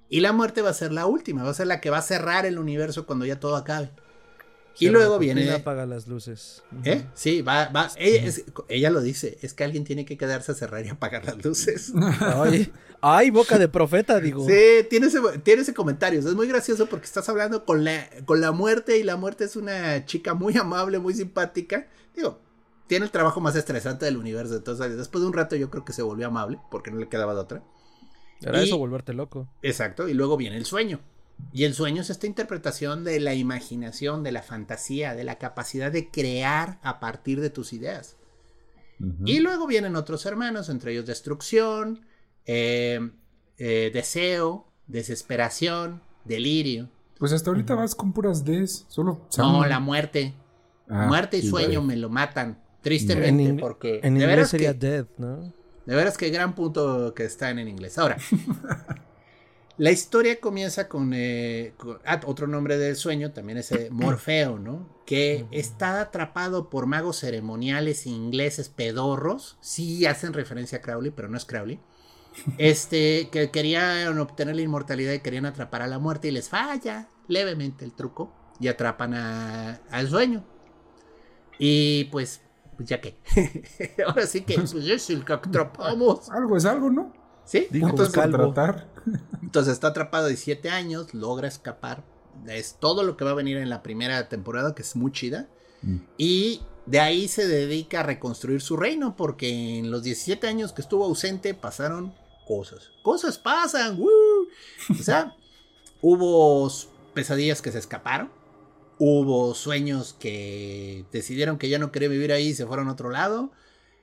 Y 0.10 0.20
la 0.20 0.32
muerte 0.32 0.62
va 0.62 0.70
a 0.70 0.74
ser 0.74 0.92
la 0.92 1.06
última, 1.06 1.44
va 1.44 1.50
a 1.50 1.54
ser 1.54 1.68
la 1.68 1.82
que 1.82 1.90
va 1.90 1.98
a 1.98 2.02
cerrar 2.04 2.46
el 2.46 2.60
universo 2.60 3.06
cuando 3.06 3.26
ya 3.26 3.40
todo 3.40 3.56
acabe. 3.56 3.92
Y 4.80 4.90
luego 4.90 5.20
viene. 5.20 5.50
apaga 5.52 5.86
las 5.86 6.08
luces. 6.08 6.64
¿Eh? 6.84 7.06
Sí, 7.14 7.42
va, 7.42 7.70
va. 7.70 7.92
Ella, 7.96 8.90
lo 8.90 9.02
dice, 9.02 9.38
es 9.42 9.54
que 9.54 9.64
alguien 9.64 9.84
tiene 9.84 10.06
que 10.06 10.18
quedarse 10.18 10.52
a 10.52 10.56
cerrar 10.56 10.86
y 10.86 10.90
apagar 10.90 11.26
las 11.26 11.44
luces. 11.44 11.94
Ay, 12.20 12.72
ay 13.02 13.30
boca 13.30 13.58
de 13.60 13.68
profeta, 13.68 14.20
digo. 14.20 14.48
Sí, 14.48 14.86
tiene 14.90 15.08
ese, 15.08 15.20
tiene 15.44 15.62
ese 15.62 15.74
comentario. 15.74 16.20
Es 16.20 16.34
muy 16.34 16.48
gracioso 16.48 16.88
porque 16.88 17.06
estás 17.06 17.30
hablando 17.30 17.66
con 17.66 17.84
la, 17.84 18.10
con 18.26 18.42
la 18.42 18.52
muerte 18.52 18.98
y 18.98 19.04
la 19.04 19.16
muerte 19.16 19.44
es 19.44 19.56
una 19.56 20.06
chica 20.06 20.34
muy 20.34 20.58
amable, 20.58 21.00
muy 21.00 21.14
simpática. 21.14 21.88
Digo, 22.16 22.40
tiene 22.88 23.06
el 23.06 23.12
trabajo 23.12 23.42
más 23.42 23.56
estresante 23.56 24.06
del 24.06 24.18
universo. 24.18 24.56
Entonces, 24.56 24.98
después 24.98 25.22
de 25.22 25.28
un 25.28 25.34
rato 25.34 25.56
yo 25.56 25.70
creo 25.70 25.86
que 25.86 25.94
se 25.94 26.02
volvió 26.02 26.28
amable 26.28 26.60
porque 26.72 26.92
no 26.92 26.98
le 26.98 27.10
quedaba 27.10 27.34
de 27.34 27.40
otra. 27.40 27.64
Era 28.44 28.62
eso, 28.62 28.78
volverte 28.78 29.14
loco. 29.14 29.48
Exacto, 29.62 30.08
y 30.08 30.14
luego 30.14 30.38
viene 30.38 30.58
el 30.58 30.66
sueño. 30.66 31.00
Y 31.52 31.66
el 31.66 31.74
sueño 31.74 32.02
es 32.02 32.10
esta 32.10 32.28
interpretación 32.28 33.04
de 33.04 33.20
la 33.20 33.34
imaginación, 33.34 34.24
de 34.24 34.32
la 34.32 34.42
fantasía, 34.42 35.16
de 35.16 35.24
la 35.24 35.38
capacidad 35.38 35.92
de 35.92 36.10
crear 36.10 36.80
a 36.84 37.00
partir 37.00 37.42
de 37.42 37.50
tus 37.50 37.74
ideas. 37.74 38.18
Y 39.26 39.40
luego 39.40 39.68
vienen 39.68 39.98
otros 39.98 40.26
hermanos, 40.26 40.70
entre 40.70 40.94
ellos 40.94 41.06
destrucción, 41.06 42.06
eh, 42.46 43.12
eh, 43.58 43.92
deseo, 43.94 44.68
desesperación, 44.88 46.02
delirio. 46.24 46.90
Pues 47.20 47.34
hasta 47.34 47.50
ahorita 47.50 47.76
vas 47.76 47.96
con 47.96 48.14
puras 48.14 48.46
Ds, 48.46 48.86
solo... 48.88 49.28
No, 49.38 49.66
la 49.66 49.80
muerte. 49.80 50.34
Ah, 50.88 51.08
muerte 51.08 51.38
y 51.38 51.42
sueño 51.42 51.82
me 51.82 51.98
lo 51.98 52.10
matan, 52.10 52.62
tristemente, 52.82 53.62
porque... 53.62 54.00
En 54.04 54.16
inglés 54.16 54.50
sería 54.50 54.74
dead, 54.74 55.06
¿no? 55.18 55.52
De 55.86 55.96
veras 55.96 56.18
que 56.18 56.30
gran 56.30 56.56
punto 56.56 57.14
que 57.14 57.26
están 57.26 57.60
en 57.60 57.68
inglés. 57.68 57.98
Ahora, 57.98 58.18
La 59.78 59.90
historia 59.90 60.40
comienza 60.40 60.88
con, 60.88 61.14
eh, 61.16 61.74
ah, 62.06 62.22
otro 62.28 62.46
nombre 62.46 62.78
del 62.78 62.96
sueño, 62.96 63.32
también 63.32 63.58
es 63.58 63.74
Morfeo, 63.90 64.60
¿no? 64.60 64.88
Que 65.08 65.48
está 65.50 66.00
atrapado 66.00 66.70
por 66.70 66.86
magos 66.86 67.20
ceremoniales 67.20 68.06
ingleses 68.06 68.70
pedorros. 68.70 69.58
Sí 69.62 70.06
hacen 70.06 70.34
referencia 70.34 70.78
a 70.78 70.82
Crowley, 70.82 71.12
pero 71.12 71.28
no 71.28 71.38
es 71.38 71.46
Crowley. 71.46 71.80
Este, 72.58 73.30
que 73.32 73.50
querían 73.50 74.18
obtener 74.20 74.56
la 74.56 74.62
inmortalidad 74.62 75.14
y 75.14 75.20
querían 75.20 75.46
atrapar 75.46 75.82
a 75.82 75.88
la 75.88 76.00
muerte 76.00 76.28
y 76.28 76.32
les 76.32 76.50
falla 76.50 77.08
levemente 77.28 77.84
el 77.84 77.94
truco 77.94 78.32
y 78.60 78.68
atrapan 78.68 79.14
al 79.14 80.08
sueño. 80.08 80.44
Y 81.58 82.06
pues, 82.06 82.42
pues 82.76 82.90
ya 82.90 83.02
que. 83.02 83.18
Ahora 84.08 84.26
sí 84.28 84.42
que 84.42 84.56
pues 84.56 84.74
es 84.74 85.10
el 85.10 85.26
que 85.26 85.34
atrapamos. 85.34 86.30
Algo 86.30 86.58
es 86.58 86.66
algo, 86.66 86.90
¿no? 86.90 87.14
Sí, 87.46 87.68
entonces, 87.72 88.16
entonces 89.42 89.74
está 89.74 89.88
atrapado 89.88 90.28
de 90.28 90.38
7 90.38 90.70
años, 90.70 91.14
logra 91.14 91.48
escapar. 91.48 92.04
Es 92.48 92.78
todo 92.80 93.04
lo 93.04 93.18
que 93.18 93.26
va 93.26 93.32
a 93.32 93.36
venir 93.36 93.58
en 93.58 93.70
la 93.70 93.84
primera 93.84 94.30
temporada, 94.30 94.74
que 94.74 94.82
es 94.82 94.96
muy 94.96 95.12
chida. 95.12 95.50
Mm. 95.82 95.98
Y 96.18 96.62
de 96.86 97.00
ahí 97.00 97.28
se 97.28 97.48
dedica 97.48 98.00
a 98.00 98.04
reconstruir 98.04 98.62
su 98.62 98.78
reino, 98.78 99.16
porque 99.16 99.78
en 99.78 99.92
los 99.92 100.04
17 100.04 100.48
años 100.48 100.72
que 100.72 100.82
estuvo 100.82 101.04
ausente 101.04 101.54
pasaron 101.54 102.14
cosas. 102.48 102.92
Cosas 103.04 103.38
pasan, 103.38 104.00
O 104.02 105.04
sea, 105.04 105.36
hubo 106.02 106.72
pesadillas 107.14 107.62
que 107.62 107.72
se 107.72 107.80
escaparon. 107.80 108.30
Hubo 109.00 109.54
sueños 109.56 110.16
que 110.20 111.06
decidieron 111.12 111.58
que 111.58 111.70
ya 111.70 111.80
no 111.80 111.92
querían 111.92 112.12
vivir 112.12 112.32
ahí 112.32 112.50
y 112.50 112.54
se 112.56 112.66
fueron 112.66 112.88
a 112.88 112.94
otro 112.94 113.10
lado. 113.10 113.52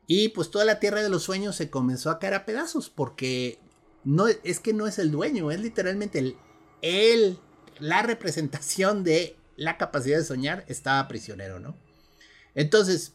Y 0.06 0.30
pues 0.30 0.50
toda 0.50 0.64
la 0.64 0.80
tierra 0.80 1.02
de 1.02 1.09
los 1.09 1.23
sueños 1.23 1.56
se 1.56 1.70
comenzó 1.70 2.11
a 2.11 2.18
caer 2.18 2.35
a 2.35 2.44
pedazos 2.44 2.90
porque 2.90 3.59
no 4.04 4.26
es 4.26 4.61
que 4.61 4.73
no 4.73 4.87
es 4.87 4.99
el 4.99 5.11
dueño, 5.11 5.50
es 5.50 5.61
literalmente 5.61 6.18
el 6.18 6.37
él, 6.82 7.38
la 7.78 8.02
representación 8.02 9.04
de 9.04 9.37
la 9.56 9.76
capacidad 9.76 10.18
de 10.18 10.25
soñar 10.25 10.64
estaba 10.68 11.06
prisionero, 11.09 11.61
¿no? 11.61 11.76
Entonces, 12.54 13.14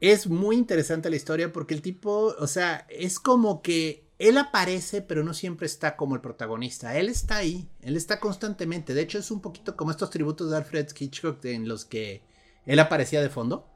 es 0.00 0.28
muy 0.28 0.56
interesante 0.56 1.10
la 1.10 1.16
historia 1.16 1.52
porque 1.52 1.74
el 1.74 1.82
tipo, 1.82 2.34
o 2.38 2.46
sea, 2.46 2.86
es 2.88 3.18
como 3.18 3.62
que 3.62 4.04
él 4.18 4.36
aparece, 4.36 5.00
pero 5.00 5.22
no 5.22 5.32
siempre 5.32 5.66
está 5.66 5.96
como 5.96 6.16
el 6.16 6.20
protagonista. 6.20 6.96
Él 6.96 7.08
está 7.08 7.36
ahí, 7.36 7.70
él 7.80 7.96
está 7.96 8.18
constantemente. 8.18 8.92
De 8.92 9.02
hecho, 9.02 9.18
es 9.18 9.30
un 9.30 9.40
poquito 9.40 9.76
como 9.76 9.92
estos 9.92 10.10
tributos 10.10 10.50
de 10.50 10.56
Alfred 10.56 10.88
Hitchcock 10.98 11.44
en 11.44 11.68
los 11.68 11.84
que 11.84 12.22
él 12.66 12.80
aparecía 12.80 13.22
de 13.22 13.28
fondo. 13.28 13.70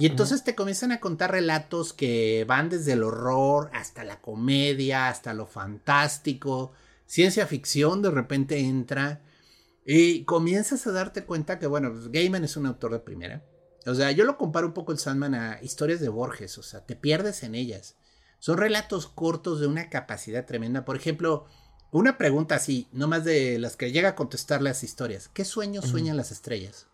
Y 0.00 0.06
entonces 0.06 0.44
te 0.44 0.54
comienzan 0.54 0.92
a 0.92 1.00
contar 1.00 1.30
relatos 1.30 1.92
que 1.92 2.46
van 2.48 2.70
desde 2.70 2.94
el 2.94 3.02
horror 3.02 3.70
hasta 3.74 4.02
la 4.02 4.22
comedia, 4.22 5.08
hasta 5.08 5.34
lo 5.34 5.46
fantástico. 5.46 6.72
Ciencia 7.04 7.46
ficción 7.46 8.00
de 8.00 8.10
repente 8.10 8.58
entra. 8.58 9.20
Y 9.84 10.24
comienzas 10.24 10.86
a 10.86 10.92
darte 10.92 11.24
cuenta 11.24 11.58
que, 11.58 11.66
bueno, 11.66 11.92
pues, 11.92 12.10
Gaiman 12.10 12.44
es 12.44 12.56
un 12.56 12.64
autor 12.64 12.92
de 12.92 13.00
primera. 13.00 13.44
O 13.86 13.94
sea, 13.94 14.10
yo 14.12 14.24
lo 14.24 14.38
comparo 14.38 14.66
un 14.66 14.74
poco 14.74 14.92
el 14.92 14.98
Sandman 14.98 15.34
a 15.34 15.62
historias 15.62 16.00
de 16.00 16.08
Borges. 16.08 16.56
O 16.56 16.62
sea, 16.62 16.86
te 16.86 16.96
pierdes 16.96 17.42
en 17.42 17.54
ellas. 17.54 17.96
Son 18.38 18.58
relatos 18.58 19.06
cortos 19.06 19.60
de 19.60 19.66
una 19.66 19.90
capacidad 19.90 20.46
tremenda. 20.46 20.84
Por 20.84 20.96
ejemplo, 20.96 21.46
una 21.90 22.18
pregunta 22.18 22.54
así, 22.54 22.88
no 22.92 23.08
más 23.08 23.24
de 23.24 23.58
las 23.58 23.76
que 23.76 23.92
llega 23.92 24.10
a 24.10 24.14
contestar 24.14 24.62
las 24.62 24.84
historias. 24.84 25.28
¿Qué 25.28 25.44
sueños 25.44 25.86
sueñan 25.86 26.16
las 26.16 26.30
estrellas? 26.30 26.86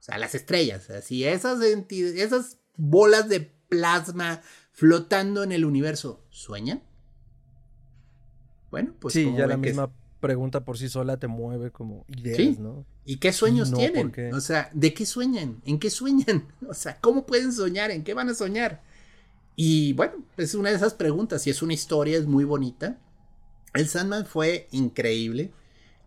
O 0.00 0.02
sea, 0.02 0.18
las 0.18 0.34
estrellas, 0.34 0.88
así, 0.90 1.24
esas, 1.24 1.60
esas 1.60 2.58
bolas 2.76 3.28
de 3.28 3.52
plasma 3.68 4.42
flotando 4.72 5.42
en 5.42 5.52
el 5.52 5.64
universo, 5.64 6.24
¿sueñan? 6.30 6.82
Bueno, 8.70 8.94
pues. 8.98 9.14
Sí, 9.14 9.30
ya 9.36 9.46
la 9.46 9.56
misma 9.56 9.90
pregunta 10.20 10.64
por 10.64 10.78
sí 10.78 10.88
sola 10.88 11.18
te 11.18 11.26
mueve 11.26 11.70
como 11.70 12.04
ideas, 12.08 12.58
¿no? 12.58 12.86
¿Y 13.04 13.16
qué 13.16 13.32
sueños 13.32 13.72
tienen? 13.72 14.12
O 14.32 14.40
sea, 14.40 14.70
¿de 14.72 14.94
qué 14.94 15.04
sueñan? 15.04 15.60
¿En 15.64 15.78
qué 15.78 15.90
sueñan? 15.90 16.46
O 16.68 16.74
sea, 16.74 16.98
¿cómo 17.00 17.26
pueden 17.26 17.52
soñar? 17.52 17.90
¿En 17.90 18.04
qué 18.04 18.14
van 18.14 18.28
a 18.28 18.34
soñar? 18.34 18.82
Y 19.62 19.92
bueno, 19.92 20.24
es 20.38 20.54
una 20.54 20.70
de 20.70 20.76
esas 20.76 20.94
preguntas. 20.94 21.46
Y 21.46 21.50
es 21.50 21.60
una 21.60 21.74
historia, 21.74 22.16
es 22.16 22.24
muy 22.24 22.44
bonita. 22.44 22.96
El 23.74 23.88
Sandman 23.88 24.24
fue 24.24 24.68
increíble 24.70 25.52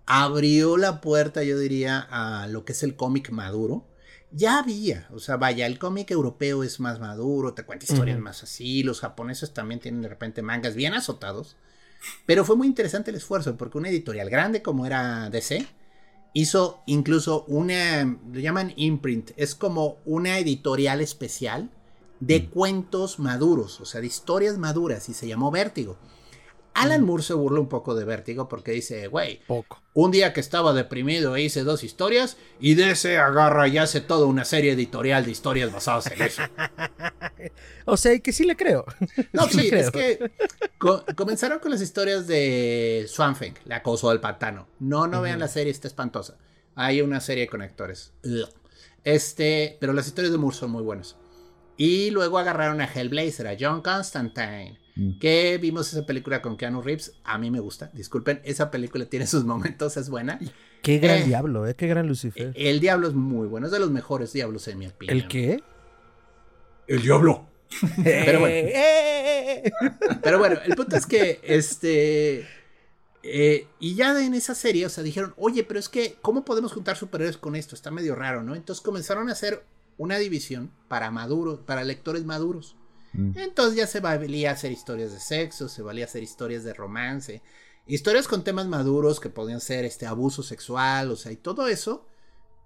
abrió 0.06 0.78
la 0.78 1.02
puerta, 1.02 1.44
yo 1.44 1.58
diría, 1.58 2.00
a 2.00 2.48
lo 2.48 2.66
que 2.66 2.74
es 2.74 2.84
el 2.84 2.96
cómic 2.96 3.30
maduro. 3.30 3.86
Ya 4.32 4.58
había, 4.58 5.08
o 5.14 5.20
sea, 5.20 5.38
vaya, 5.38 5.68
el 5.68 5.78
cómic 5.78 6.10
europeo 6.10 6.64
es 6.64 6.80
más 6.80 7.00
maduro, 7.00 7.54
te 7.54 7.64
cuenta 7.64 7.86
historias 7.86 8.20
más 8.20 8.42
así, 8.42 8.82
los 8.82 9.00
japoneses 9.00 9.54
también 9.54 9.80
tienen 9.80 10.02
de 10.02 10.10
repente 10.10 10.42
mangas 10.42 10.76
bien 10.76 10.96
azotados, 10.96 11.56
pero 12.26 12.44
fue 12.44 12.56
muy 12.56 12.66
interesante 12.66 13.12
el 13.12 13.18
esfuerzo 13.18 13.56
porque 13.58 13.78
una 13.78 13.90
editorial 13.90 14.32
grande 14.32 14.64
como 14.64 14.88
era 14.88 15.30
DC 15.30 15.68
hizo 16.34 16.82
incluso 16.88 17.46
una, 17.48 18.06
lo 18.06 18.40
llaman 18.40 18.74
imprint, 18.76 19.32
es 19.38 19.54
como 19.54 20.00
una 20.04 20.40
editorial 20.40 21.00
especial 21.02 21.70
de 22.26 22.46
cuentos 22.48 23.20
maduros, 23.20 23.82
o 23.82 23.86
sea, 23.86 24.02
de 24.02 24.08
historias 24.08 24.58
maduras 24.58 25.10
y 25.10 25.14
se 25.14 25.28
llamó 25.28 25.52
Vértigo. 25.52 25.98
Alan 26.74 27.04
Moore 27.04 27.22
se 27.22 27.34
burla 27.34 27.60
un 27.60 27.70
poco 27.70 27.94
de 27.94 28.04
Vértigo 28.04 28.50
porque 28.50 28.72
dice, 28.72 29.08
güey, 29.08 29.42
un 29.94 30.10
día 30.10 30.34
que 30.34 30.40
estaba 30.40 30.74
deprimido 30.74 31.36
e 31.36 31.44
hice 31.44 31.64
dos 31.64 31.84
historias 31.84 32.38
y 32.60 32.74
de 32.74 32.92
ese 32.92 33.20
agarra 33.20 33.68
y 33.68 33.78
hace 33.78 34.02
toda 34.02 34.26
una 34.26 34.44
serie 34.44 34.72
editorial 34.72 35.24
de 35.24 35.32
historias 35.32 35.72
basadas 35.72 36.08
en 36.08 36.22
eso. 36.22 36.42
o 37.86 37.96
sea, 37.96 38.18
que 38.20 38.32
sí 38.32 38.44
le 38.44 38.56
creo. 38.56 38.86
No, 39.34 39.48
sí, 39.50 39.70
es 39.72 39.92
que 39.92 40.32
comenzaron 41.16 41.60
con 41.60 41.70
las 41.70 41.82
historias 41.82 42.26
de 42.26 43.06
Swanfeng, 43.08 43.54
la 43.66 43.78
acoso 43.78 44.10
del 44.10 44.20
pantano. 44.20 44.68
No, 44.80 45.06
no 45.06 45.22
vean 45.22 45.40
la 45.40 45.48
serie, 45.48 45.72
está 45.72 45.88
espantosa. 45.88 46.38
Hay 46.76 47.02
una 47.02 47.20
serie 47.20 47.44
de 47.44 47.50
conectores. 47.50 48.14
Este, 49.04 49.78
pero 49.80 49.94
las 49.94 50.08
historias 50.08 50.32
de 50.32 50.40
Moore 50.40 50.56
son 50.56 50.72
muy 50.72 50.82
buenas. 50.82 51.18
Y 51.78 52.12
luego 52.12 52.38
agarraron 52.38 52.82
a 52.82 52.86
Hellblazer, 52.86 53.48
a 53.48 53.58
John 53.60 53.82
Constantine 53.82 54.84
Mm. 54.96 55.18
Que 55.20 55.58
vimos 55.58 55.92
esa 55.92 56.06
película 56.06 56.42
con 56.42 56.58
Keanu 56.58 56.82
Reeves. 56.82 57.14
A 57.24 57.38
mí 57.38 57.50
me 57.50 57.60
gusta. 57.60 57.90
Disculpen, 57.94 58.42
esa 58.44 58.70
película 58.70 59.06
tiene 59.06 59.28
sus 59.28 59.44
momentos, 59.46 59.98
es 59.98 60.10
buena. 60.10 60.40
Qué 60.82 61.00
gran 61.00 61.20
eh, 61.20 61.26
diablo, 61.26 61.68
¿eh? 61.68 61.76
Qué 61.76 61.88
gran 61.88 62.08
Lucifer. 62.08 62.54
El 62.56 62.80
diablo 62.80 63.08
es 63.08 63.14
muy 63.14 63.48
bueno, 63.48 63.68
es 63.68 63.72
de 63.72 63.80
los 63.80 63.92
mejores 63.92 64.34
diablos 64.34 64.68
en 64.68 64.80
mi 64.80 64.88
opinión. 64.88 65.18
¿El 65.18 65.28
qué? 65.28 65.64
El 66.88 67.02
diablo. 67.02 67.48
Pero 68.04 68.40
bueno. 68.42 68.56
Eh. 68.56 69.72
Pero 70.22 70.38
bueno, 70.38 70.58
el 70.64 70.76
punto 70.76 70.96
es 70.96 71.06
que 71.06 71.40
este. 71.42 72.46
Eh, 73.24 73.68
y 73.80 73.96
ya 73.96 74.22
en 74.22 74.34
esa 74.34 74.54
serie, 74.54 74.86
o 74.86 74.90
sea, 74.90 75.02
dijeron, 75.02 75.34
oye, 75.38 75.64
pero 75.64 75.80
es 75.80 75.88
que, 75.88 76.18
¿cómo 76.22 76.44
podemos 76.44 76.74
juntar 76.74 76.98
superhéroes 76.98 77.38
con 77.38 77.56
esto? 77.56 77.74
Está 77.74 77.90
medio 77.90 78.16
raro, 78.16 78.44
¿no? 78.44 78.54
Entonces 78.54 78.84
comenzaron 78.84 79.30
a 79.30 79.32
hacer 79.32 79.64
una 79.98 80.18
división 80.18 80.72
para 80.88 81.12
maduros, 81.12 81.60
para 81.60 81.84
lectores 81.84 82.26
maduros. 82.26 82.76
Mm. 83.14 83.38
Entonces 83.38 83.78
ya 83.78 83.88
se 83.88 84.00
valía 84.00 84.52
hacer 84.52 84.72
historias 84.72 85.12
de 85.12 85.20
sexo, 85.20 85.70
se 85.70 85.82
valía 85.82 86.06
hacer 86.06 86.24
historias 86.24 86.64
de 86.64 86.74
romance, 86.74 87.42
historias 87.86 88.28
con 88.28 88.44
temas 88.44 88.68
maduros 88.68 89.20
que 89.20 89.30
podían 89.30 89.62
ser 89.62 89.86
este 89.86 90.06
abuso 90.06 90.44
sexual, 90.44 91.12
o 91.12 91.16
sea, 91.16 91.32
y 91.32 91.38
todo 91.38 91.68
eso 91.68 92.08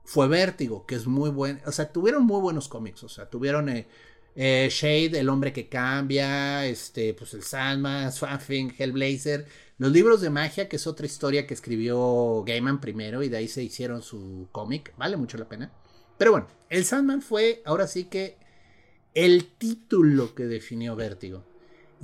fue 0.03 0.27
Vértigo, 0.27 0.85
que 0.85 0.95
es 0.95 1.05
muy 1.05 1.29
bueno, 1.29 1.59
o 1.65 1.71
sea, 1.71 1.91
tuvieron 1.91 2.25
muy 2.25 2.39
buenos 2.39 2.69
cómics, 2.69 3.03
o 3.03 3.09
sea, 3.09 3.29
tuvieron 3.29 3.67
eh, 3.67 3.87
eh, 4.35 4.69
Shade, 4.71 5.19
El 5.19 5.29
hombre 5.29 5.51
que 5.51 5.67
cambia, 5.67 6.65
este, 6.65 7.13
pues 7.13 7.33
el 7.33 7.43
Sandman, 7.43 8.11
Swamp 8.13 8.41
Hellblazer, 8.47 9.47
los 9.79 9.91
libros 9.91 10.21
de 10.21 10.29
magia, 10.29 10.69
que 10.69 10.77
es 10.77 10.87
otra 10.87 11.05
historia 11.05 11.45
que 11.45 11.53
escribió 11.53 12.43
Gaiman 12.45 12.79
primero 12.79 13.21
y 13.21 13.29
de 13.29 13.37
ahí 13.37 13.47
se 13.47 13.63
hicieron 13.63 14.01
su 14.01 14.47
cómic, 14.51 14.93
vale 14.97 15.17
mucho 15.17 15.37
la 15.37 15.49
pena. 15.49 15.71
Pero 16.17 16.31
bueno, 16.31 16.47
el 16.69 16.85
Sandman 16.85 17.21
fue 17.21 17.61
ahora 17.65 17.87
sí 17.87 18.05
que 18.05 18.37
el 19.13 19.47
título 19.57 20.35
que 20.35 20.45
definió 20.45 20.95
Vértigo. 20.95 21.43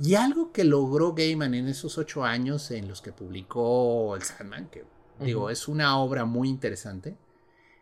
Y 0.00 0.16
algo 0.16 0.52
que 0.52 0.64
logró 0.64 1.14
Gaiman 1.14 1.54
en 1.54 1.68
esos 1.68 1.98
ocho 1.98 2.24
años 2.24 2.70
en 2.72 2.88
los 2.88 3.00
que 3.00 3.12
publicó 3.12 4.16
el 4.16 4.22
Sandman, 4.22 4.68
que 4.68 4.84
digo, 5.20 5.50
es 5.50 5.68
una 5.68 5.96
obra 5.98 6.24
muy 6.24 6.48
interesante, 6.48 7.16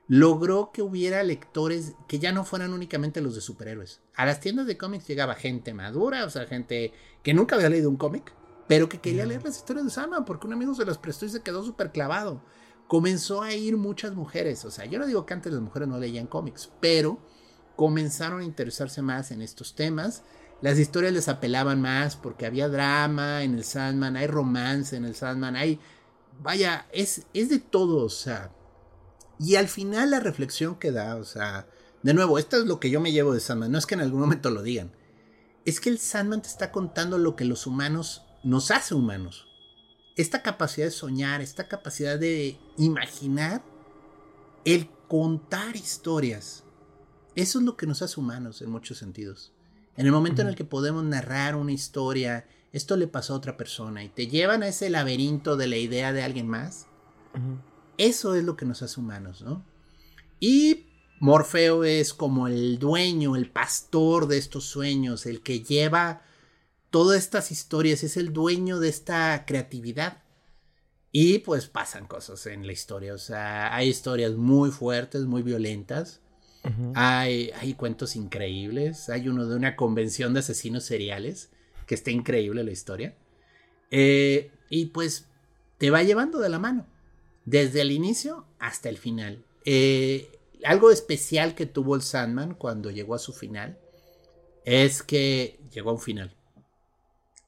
logró 0.08 0.72
que 0.72 0.82
hubiera 0.82 1.22
lectores 1.22 1.94
que 2.06 2.18
ya 2.18 2.32
no 2.32 2.44
fueran 2.44 2.74
únicamente 2.74 3.22
los 3.22 3.34
de 3.34 3.40
superhéroes. 3.40 4.02
A 4.14 4.26
las 4.26 4.40
tiendas 4.40 4.66
de 4.66 4.76
cómics 4.76 5.06
llegaba 5.08 5.34
gente 5.34 5.72
madura, 5.72 6.26
o 6.26 6.30
sea, 6.30 6.46
gente 6.46 6.92
que 7.22 7.32
nunca 7.32 7.56
había 7.56 7.70
leído 7.70 7.88
un 7.88 7.96
cómic, 7.96 8.34
pero 8.68 8.90
que 8.90 9.00
quería 9.00 9.24
leer 9.24 9.42
las 9.42 9.56
historias 9.56 9.86
de 9.86 9.90
Sandman 9.90 10.26
porque 10.26 10.46
un 10.46 10.52
amigo 10.52 10.74
se 10.74 10.84
las 10.84 10.98
prestó 10.98 11.24
y 11.24 11.30
se 11.30 11.42
quedó 11.42 11.64
súper 11.64 11.92
clavado. 11.92 12.42
Comenzó 12.88 13.42
a 13.42 13.54
ir 13.54 13.76
muchas 13.76 14.14
mujeres, 14.14 14.64
o 14.64 14.70
sea, 14.70 14.84
yo 14.84 14.98
no 14.98 15.06
digo 15.06 15.24
que 15.24 15.34
antes 15.34 15.52
las 15.52 15.62
mujeres 15.62 15.88
no 15.88 15.98
leían 15.98 16.26
cómics, 16.26 16.70
pero 16.80 17.18
comenzaron 17.76 18.40
a 18.40 18.44
interesarse 18.44 19.00
más 19.00 19.30
en 19.30 19.40
estos 19.40 19.74
temas 19.74 20.22
las 20.62 20.78
historias 20.78 21.12
les 21.12 21.28
apelaban 21.28 21.82
más 21.82 22.14
porque 22.14 22.46
había 22.46 22.68
drama 22.68 23.42
en 23.42 23.54
el 23.54 23.64
Sandman, 23.64 24.16
hay 24.16 24.28
romance 24.28 24.96
en 24.96 25.04
el 25.04 25.14
Sandman, 25.14 25.56
hay... 25.56 25.80
Vaya, 26.40 26.86
es, 26.92 27.26
es 27.34 27.50
de 27.50 27.58
todo, 27.58 28.04
o 28.04 28.08
sea... 28.08 28.52
Y 29.40 29.56
al 29.56 29.66
final 29.66 30.12
la 30.12 30.20
reflexión 30.20 30.76
que 30.76 30.92
da, 30.92 31.16
o 31.16 31.24
sea... 31.24 31.66
De 32.04 32.14
nuevo, 32.14 32.38
esto 32.38 32.56
es 32.56 32.64
lo 32.64 32.78
que 32.78 32.90
yo 32.90 33.00
me 33.00 33.10
llevo 33.10 33.34
de 33.34 33.40
Sandman, 33.40 33.72
no 33.72 33.78
es 33.78 33.86
que 33.86 33.94
en 33.94 34.02
algún 34.02 34.20
momento 34.20 34.50
lo 34.50 34.62
digan. 34.62 34.92
Es 35.64 35.80
que 35.80 35.90
el 35.90 35.98
Sandman 35.98 36.42
te 36.42 36.48
está 36.48 36.70
contando 36.70 37.18
lo 37.18 37.34
que 37.34 37.44
los 37.44 37.66
humanos 37.66 38.22
nos 38.44 38.70
hace 38.70 38.94
humanos. 38.94 39.48
Esta 40.16 40.42
capacidad 40.42 40.86
de 40.86 40.90
soñar, 40.90 41.40
esta 41.40 41.68
capacidad 41.68 42.18
de 42.18 42.58
imaginar, 42.76 43.62
el 44.64 44.88
contar 45.08 45.76
historias. 45.76 46.64
Eso 47.34 47.58
es 47.58 47.64
lo 47.64 47.76
que 47.76 47.86
nos 47.86 48.02
hace 48.02 48.20
humanos 48.20 48.62
en 48.62 48.70
muchos 48.70 48.98
sentidos. 48.98 49.52
En 49.96 50.06
el 50.06 50.12
momento 50.12 50.42
en 50.42 50.48
el 50.48 50.54
que 50.54 50.64
podemos 50.64 51.04
narrar 51.04 51.56
una 51.56 51.72
historia, 51.72 52.46
esto 52.72 52.96
le 52.96 53.06
pasó 53.06 53.34
a 53.34 53.36
otra 53.36 53.56
persona 53.56 54.04
y 54.04 54.08
te 54.08 54.26
llevan 54.26 54.62
a 54.62 54.68
ese 54.68 54.88
laberinto 54.90 55.56
de 55.56 55.66
la 55.66 55.76
idea 55.76 56.12
de 56.12 56.22
alguien 56.22 56.48
más, 56.48 56.86
eso 57.98 58.34
es 58.34 58.44
lo 58.44 58.56
que 58.56 58.64
nos 58.64 58.82
hace 58.82 59.00
humanos, 59.00 59.42
¿no? 59.42 59.64
Y 60.40 60.86
Morfeo 61.20 61.84
es 61.84 62.14
como 62.14 62.48
el 62.48 62.78
dueño, 62.78 63.36
el 63.36 63.50
pastor 63.50 64.26
de 64.26 64.38
estos 64.38 64.64
sueños, 64.64 65.26
el 65.26 65.42
que 65.42 65.60
lleva 65.60 66.22
todas 66.92 67.18
estas 67.18 67.50
historias, 67.50 68.04
es 68.04 68.16
el 68.16 68.32
dueño 68.32 68.78
de 68.78 68.88
esta 68.88 69.44
creatividad. 69.44 70.22
Y 71.10 71.40
pues 71.40 71.66
pasan 71.66 72.06
cosas 72.06 72.46
en 72.46 72.66
la 72.66 72.72
historia, 72.72 73.12
o 73.12 73.18
sea, 73.18 73.74
hay 73.74 73.88
historias 73.88 74.32
muy 74.32 74.70
fuertes, 74.70 75.24
muy 75.24 75.42
violentas, 75.42 76.22
hay, 76.94 77.50
hay 77.54 77.74
cuentos 77.74 78.14
increíbles. 78.16 79.08
Hay 79.08 79.28
uno 79.28 79.46
de 79.46 79.56
una 79.56 79.76
convención 79.76 80.32
de 80.32 80.40
asesinos 80.40 80.84
seriales, 80.84 81.50
que 81.86 81.94
está 81.94 82.10
increíble 82.10 82.64
la 82.64 82.70
historia. 82.70 83.16
Eh, 83.90 84.50
y 84.70 84.86
pues 84.86 85.26
te 85.78 85.90
va 85.90 86.02
llevando 86.02 86.38
de 86.38 86.48
la 86.48 86.58
mano, 86.58 86.86
desde 87.44 87.80
el 87.80 87.90
inicio 87.90 88.46
hasta 88.58 88.88
el 88.88 88.96
final. 88.96 89.44
Eh, 89.64 90.38
algo 90.64 90.90
especial 90.90 91.54
que 91.54 91.66
tuvo 91.66 91.96
el 91.96 92.02
Sandman 92.02 92.54
cuando 92.54 92.90
llegó 92.90 93.14
a 93.14 93.18
su 93.18 93.32
final 93.32 93.78
es 94.64 95.02
que 95.02 95.58
llegó 95.72 95.90
a 95.90 95.94
un 95.94 96.00
final. 96.00 96.34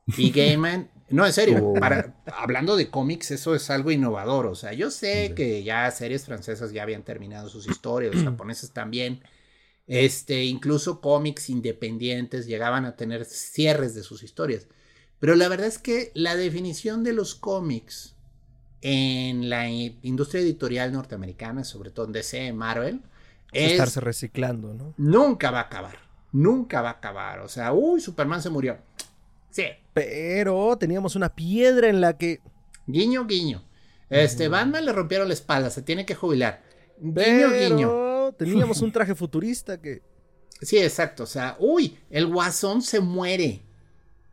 Y 0.07 0.31
Gaiman, 0.31 0.90
no, 1.11 1.27
en 1.27 1.33
serio, 1.33 1.64
oh. 1.64 1.75
para, 1.75 2.14
hablando 2.37 2.77
de 2.77 2.90
cómics, 2.90 3.31
eso 3.31 3.55
es 3.55 3.71
algo 3.71 3.90
innovador. 3.90 4.47
O 4.47 4.55
sea, 4.55 4.73
yo 4.73 4.90
sé 4.90 5.35
que 5.35 5.62
ya 5.62 5.90
series 5.90 6.25
francesas 6.25 6.73
ya 6.73 6.83
habían 6.83 7.03
terminado 7.03 7.49
sus 7.49 7.69
historias, 7.69 8.14
los 8.14 8.25
japoneses 8.25 8.73
también. 8.73 9.23
Este, 9.87 10.45
incluso 10.45 11.01
cómics 11.01 11.51
independientes 11.51 12.47
llegaban 12.47 12.87
a 12.87 12.97
tener 12.97 13.25
cierres 13.27 13.95
de 13.95 14.03
sus 14.03 14.23
historias. 14.23 14.67
Pero 15.21 15.37
la 15.37 15.49
verdad 15.49 15.67
es 15.67 15.79
que 15.79 16.11
la 16.14 16.37
definición 16.37 17.05
de 17.05 17.12
los 17.12 17.35
cómics 17.35 18.14
en 18.81 19.49
la 19.49 19.69
industria 19.69 20.43
editorial 20.43 20.93
norteamericana, 20.93 21.64
sobre 21.64 21.90
todo 21.90 22.07
en 22.07 22.12
DC, 22.12 22.53
Marvel, 22.53 23.03
es 23.53 23.73
estarse 23.73 24.01
reciclando, 24.01 24.75
¿no? 24.75 24.95
Nunca 24.97 25.51
va 25.51 25.61
a 25.61 25.62
acabar. 25.64 25.99
Nunca 26.33 26.83
va 26.83 26.90
a 26.90 26.93
acabar. 26.95 27.40
O 27.40 27.49
sea, 27.49 27.73
uy, 27.73 28.01
Superman 28.01 28.43
se 28.43 28.51
murió. 28.51 28.79
Sí. 29.51 29.64
Pero 29.94 30.76
teníamos 30.76 31.14
una 31.14 31.35
piedra 31.35 31.88
en 31.88 32.00
la 32.00 32.18
que. 32.18 32.40
Guiño, 32.87 33.26
guiño. 33.26 33.64
Este, 34.11 34.48
Batman 34.48 34.85
le 34.85 34.92
rompieron 34.92 35.28
la 35.28 35.35
espalda, 35.35 35.70
se 35.70 35.83
tiene 35.83 36.04
que 36.04 36.14
jubilar. 36.14 36.62
Guiño, 36.98 37.50
guiño. 37.52 38.33
Teníamos 38.33 38.80
un 38.83 38.92
traje 38.92 39.14
futurista 39.14 39.80
que. 39.80 40.02
Sí, 40.61 40.78
exacto. 40.78 41.22
O 41.22 41.26
sea, 41.26 41.57
uy, 41.61 41.96
el 42.11 42.26
guasón 42.26 42.83
se 42.83 43.00
muere. 43.00 43.62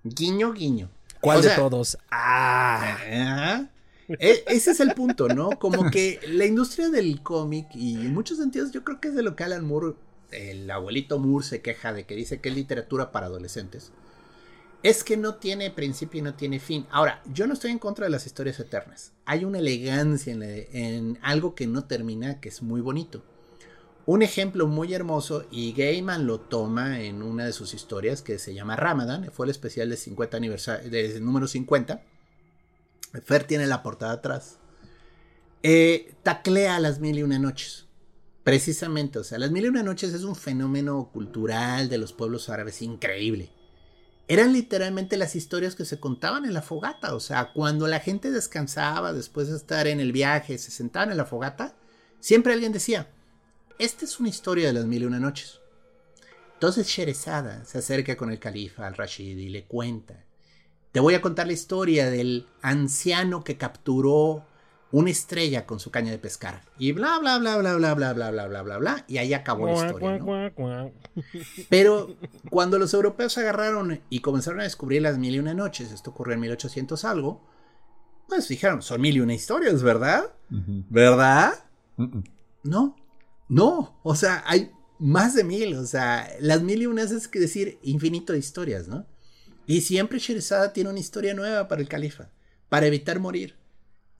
Guiño, 0.03 0.51
guiño. 0.51 0.89
¿Cuál 1.21 1.43
de 1.43 1.49
todos? 1.49 1.97
Ah. 2.09 3.67
E, 4.07 4.43
ese 4.47 4.71
es 4.71 4.79
el 4.79 4.93
punto, 4.93 5.27
¿no? 5.27 5.51
Como 5.51 5.91
que 5.91 6.19
la 6.27 6.45
industria 6.45 6.89
del 6.89 7.21
cómic, 7.21 7.67
y 7.75 7.95
en 7.95 8.13
muchos 8.13 8.39
sentidos, 8.39 8.71
yo 8.71 8.83
creo 8.83 8.99
que 8.99 9.09
es 9.09 9.15
de 9.15 9.21
lo 9.21 9.35
que 9.35 9.43
Alan 9.43 9.63
Moore, 9.63 9.93
el 10.31 10.69
abuelito 10.71 11.19
Moore, 11.19 11.45
se 11.45 11.61
queja 11.61 11.93
de 11.93 12.05
que 12.05 12.15
dice 12.15 12.41
que 12.41 12.49
es 12.49 12.55
literatura 12.55 13.11
para 13.11 13.27
adolescentes 13.27 13.91
es 14.83 15.03
que 15.03 15.15
no 15.15 15.35
tiene 15.35 15.69
principio 15.69 16.19
y 16.19 16.23
no 16.23 16.33
tiene 16.33 16.59
fin. 16.59 16.87
Ahora, 16.89 17.21
yo 17.31 17.45
no 17.45 17.53
estoy 17.53 17.71
en 17.71 17.79
contra 17.79 18.05
de 18.05 18.11
las 18.11 18.25
historias 18.25 18.59
eternas. 18.59 19.13
Hay 19.25 19.45
una 19.45 19.59
elegancia 19.59 20.33
en, 20.33 21.19
algo 21.21 21.53
que 21.53 21.67
no 21.67 21.85
termina, 21.85 22.39
que 22.39 22.49
es 22.49 22.63
muy 22.63 22.81
bonito. 22.81 23.23
Un 24.07 24.23
ejemplo 24.23 24.65
muy 24.65 24.93
hermoso, 24.93 25.45
y 25.51 25.73
Gaiman 25.73 26.25
lo 26.25 26.39
toma 26.39 27.01
en 27.01 27.21
una 27.21 27.45
de 27.45 27.53
sus 27.53 27.75
historias 27.75 28.23
que 28.23 28.39
se 28.39 28.55
llama 28.55 28.75
Ramadan, 28.75 29.29
fue 29.31 29.45
el 29.45 29.51
especial 29.51 29.89
de 29.89 29.97
50 29.97 30.37
aniversario, 30.37 30.89
de 30.89 31.19
número 31.19 31.47
50. 31.47 32.01
Fer 33.23 33.43
tiene 33.43 33.67
la 33.67 33.83
portada 33.83 34.13
atrás. 34.13 34.57
Eh, 35.61 36.15
taclea 36.23 36.79
las 36.79 36.99
mil 36.99 37.19
y 37.19 37.23
una 37.23 37.37
noches. 37.37 37.85
Precisamente, 38.43 39.19
o 39.19 39.23
sea, 39.23 39.37
las 39.37 39.51
mil 39.51 39.65
y 39.65 39.67
una 39.67 39.83
noches 39.83 40.11
es 40.13 40.23
un 40.23 40.35
fenómeno 40.35 41.11
cultural 41.13 41.87
de 41.87 41.99
los 41.99 42.13
pueblos 42.13 42.49
árabes 42.49 42.81
increíble 42.81 43.51
eran 44.31 44.53
literalmente 44.53 45.17
las 45.17 45.35
historias 45.35 45.75
que 45.75 45.83
se 45.83 45.99
contaban 45.99 46.45
en 46.45 46.53
la 46.53 46.61
fogata. 46.61 47.15
O 47.15 47.19
sea, 47.19 47.51
cuando 47.51 47.85
la 47.85 47.99
gente 47.99 48.31
descansaba 48.31 49.11
después 49.11 49.49
de 49.49 49.57
estar 49.57 49.87
en 49.87 49.99
el 49.99 50.13
viaje, 50.13 50.57
se 50.57 50.71
sentaban 50.71 51.11
en 51.11 51.17
la 51.17 51.25
fogata, 51.25 51.75
siempre 52.21 52.53
alguien 52.53 52.71
decía, 52.71 53.09
esta 53.77 54.05
es 54.05 54.21
una 54.21 54.29
historia 54.29 54.67
de 54.67 54.73
las 54.73 54.85
mil 54.85 55.01
y 55.01 55.05
una 55.05 55.19
noches. 55.19 55.59
Entonces 56.53 56.87
Sherezada 56.87 57.65
se 57.65 57.79
acerca 57.79 58.15
con 58.15 58.31
el 58.31 58.39
califa 58.39 58.87
al-Rashid 58.87 59.37
y 59.37 59.49
le 59.49 59.65
cuenta, 59.65 60.23
te 60.93 61.01
voy 61.01 61.15
a 61.15 61.21
contar 61.21 61.47
la 61.47 61.53
historia 61.53 62.09
del 62.09 62.47
anciano 62.61 63.43
que 63.43 63.57
capturó 63.57 64.45
una 64.91 65.09
estrella 65.09 65.65
con 65.65 65.79
su 65.79 65.91
caña 65.91 66.11
de 66.11 66.17
pescar. 66.17 66.61
Y 66.77 66.91
bla, 66.91 67.19
bla, 67.19 67.37
bla, 67.37 67.57
bla, 67.57 67.75
bla, 67.75 67.93
bla, 67.93 68.13
bla, 68.13 68.31
bla, 68.31 68.47
bla, 68.47 68.61
bla, 68.61 68.77
bla. 68.77 69.05
Y 69.07 69.17
ahí 69.17 69.33
acabó 69.33 69.67
la 69.67 69.73
historia. 69.73 70.91
Pero 71.69 72.15
cuando 72.49 72.77
los 72.77 72.93
europeos 72.93 73.37
agarraron 73.37 74.01
y 74.09 74.19
comenzaron 74.19 74.59
a 74.59 74.63
descubrir 74.63 75.01
las 75.01 75.17
mil 75.17 75.35
y 75.35 75.39
una 75.39 75.53
noches, 75.53 75.91
esto 75.91 76.11
ocurrió 76.11 76.33
en 76.33 76.41
1800 76.41 77.05
algo, 77.05 77.47
pues 78.27 78.47
dijeron, 78.47 78.81
son 78.81 79.01
mil 79.01 79.15
y 79.15 79.19
una 79.19 79.33
historias, 79.33 79.81
¿verdad? 79.83 80.33
¿Verdad? 80.49 81.53
No, 82.63 82.95
no. 83.47 83.99
O 84.03 84.15
sea, 84.15 84.43
hay 84.45 84.71
más 84.99 85.35
de 85.35 85.43
mil. 85.43 85.75
O 85.75 85.85
sea, 85.85 86.29
las 86.39 86.61
mil 86.61 86.81
y 86.81 86.85
unas 86.85 87.11
es 87.11 87.27
que 87.27 87.39
decir 87.39 87.79
infinito 87.81 88.33
de 88.33 88.39
historias, 88.39 88.87
¿no? 88.87 89.05
Y 89.65 89.81
siempre 89.81 90.19
Sherizada 90.19 90.73
tiene 90.73 90.89
una 90.89 90.99
historia 90.99 91.33
nueva 91.33 91.67
para 91.67 91.81
el 91.81 91.87
califa, 91.87 92.29
para 92.67 92.87
evitar 92.87 93.19
morir. 93.19 93.60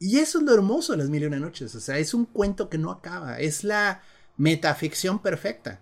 Y 0.04 0.18
eso 0.18 0.40
es 0.40 0.46
lo 0.46 0.56
hermoso 0.56 0.94
de 0.94 0.98
las 0.98 1.10
mil 1.10 1.22
y 1.22 1.26
una 1.28 1.38
noches. 1.38 1.76
O 1.76 1.80
sea, 1.80 2.00
es 2.00 2.16
un 2.16 2.26
cuento 2.26 2.70
que 2.70 2.80
no 2.80 2.90
acaba. 2.90 3.40
Es 3.40 3.64
la 3.64 4.02
metaficción 4.36 5.20
perfecta. 5.20 5.80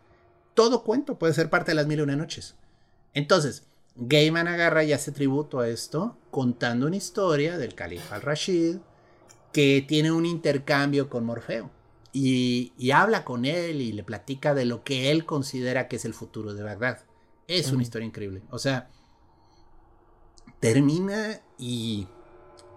Todo 0.54 0.84
cuento 0.84 1.18
puede 1.18 1.34
ser 1.34 1.50
parte 1.50 1.72
de 1.72 1.76
las 1.76 1.88
mil 1.88 2.00
y 2.00 2.02
una 2.02 2.18
noches. 2.18 2.56
Entonces, 3.14 3.64
Gaiman 3.96 4.50
agarra 4.50 4.84
y 4.84 4.92
hace 4.92 5.14
tributo 5.14 5.62
a 5.62 5.70
esto, 5.70 6.18
contando 6.32 6.88
una 6.88 6.98
historia 6.98 7.58
del 7.58 7.76
califa 7.76 8.16
al-Rashid 8.16 8.80
que 9.54 9.86
tiene 9.88 10.12
un 10.12 10.26
intercambio 10.26 11.10
con 11.10 11.24
Morfeo. 11.24 11.72
Y, 12.12 12.74
y, 12.78 12.92
habla 12.92 13.24
con 13.24 13.46
él 13.46 13.80
y 13.80 13.94
le 13.94 14.04
platica 14.04 14.54
de 14.54 14.66
lo 14.66 14.84
que 14.84 15.12
él 15.12 15.26
considera 15.26 15.88
que 15.88 15.96
es 15.96 16.04
el 16.04 16.14
futuro 16.14 16.54
de 16.54 16.64
Bagdad. 16.64 17.06
Es 17.48 17.72
una 17.72 17.84
historia 17.84 18.06
increíble. 18.06 18.42
O 18.50 18.60
sea, 18.60 18.90
termina 20.60 21.40
y 21.58 22.10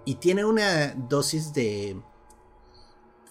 y 0.05 0.17
tiene 0.17 0.45
una 0.45 0.95
dosis 0.95 1.53
de 1.53 2.01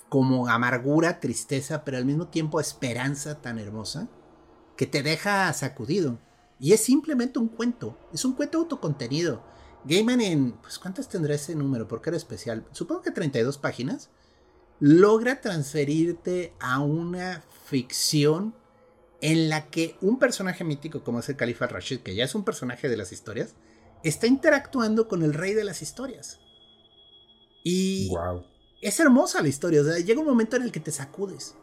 como 0.09 0.49
amargura, 0.49 1.21
tristeza, 1.21 1.85
pero 1.85 1.97
al 1.97 2.05
mismo 2.05 2.27
tiempo 2.27 2.59
esperanza 2.59 3.41
tan 3.41 3.59
hermosa 3.59 4.09
que 4.75 4.85
te 4.85 5.03
deja 5.03 5.51
sacudido. 5.53 6.19
Y 6.59 6.73
es 6.73 6.81
simplemente 6.81 7.39
un 7.39 7.47
cuento. 7.47 7.97
Es 8.13 8.25
un 8.25 8.33
cuento 8.33 8.57
autocontenido. 8.57 9.41
Gaiman 9.85 10.19
en, 10.19 10.51
pues 10.53 10.79
¿cuántas 10.79 11.07
tendrá 11.07 11.35
ese 11.35 11.55
número? 11.55 11.87
Porque 11.87 12.09
era 12.09 12.17
especial. 12.17 12.65
Supongo 12.73 13.03
que 13.03 13.11
32 13.11 13.57
páginas. 13.57 14.09
Logra 14.81 15.39
transferirte 15.39 16.53
a 16.59 16.81
una 16.81 17.41
ficción 17.63 18.53
en 19.21 19.47
la 19.47 19.69
que 19.69 19.95
un 20.01 20.19
personaje 20.19 20.65
mítico 20.65 21.05
como 21.05 21.19
es 21.19 21.29
el 21.29 21.37
Califa 21.37 21.67
Rashid, 21.67 21.99
que 22.01 22.15
ya 22.15 22.25
es 22.25 22.35
un 22.35 22.43
personaje 22.43 22.89
de 22.89 22.97
las 22.97 23.13
historias, 23.13 23.55
está 24.03 24.27
interactuando 24.27 25.07
con 25.07 25.23
el 25.23 25.33
rey 25.33 25.53
de 25.53 25.63
las 25.63 25.81
historias. 25.81 26.40
Y 27.63 28.09
Wow. 28.09 28.43
es 28.81 28.99
hermosa 28.99 29.41
la 29.41 29.49
historia. 29.49 29.81
O 29.81 29.85
sea, 29.85 29.99
llega 29.99 30.19
un 30.19 30.27
momento 30.27 30.55
en 30.55 30.63
el 30.63 30.71
que 30.71 30.79
te 30.79 30.91
sacudes. 30.91 31.55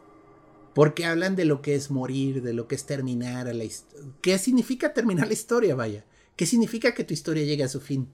Porque 0.73 1.05
hablan 1.05 1.35
de 1.35 1.45
lo 1.45 1.61
que 1.61 1.75
es 1.75 1.89
morir, 1.91 2.41
de 2.41 2.53
lo 2.53 2.67
que 2.67 2.75
es 2.75 2.85
terminar 2.85 3.47
a 3.47 3.53
la 3.53 3.63
historia. 3.63 4.07
¿Qué 4.21 4.37
significa 4.37 4.93
terminar 4.93 5.27
la 5.27 5.33
historia, 5.33 5.75
vaya? 5.75 6.05
¿Qué 6.35 6.45
significa 6.45 6.93
que 6.93 7.03
tu 7.03 7.13
historia 7.13 7.43
llegue 7.43 7.63
a 7.63 7.69
su 7.69 7.81
fin? 7.81 8.07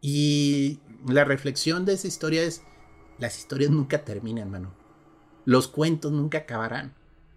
Y 0.00 0.80
la 1.06 1.24
reflexión 1.24 1.84
de 1.84 1.92
esa 1.92 2.08
historia 2.08 2.42
es, 2.42 2.62
las 3.18 3.38
historias 3.38 3.70
nunca 3.70 4.04
terminan, 4.04 4.50
mano. 4.50 4.74
Los 5.44 5.68
cuentos 5.68 6.10
nunca 6.12 6.38
acabarán. 6.38 6.94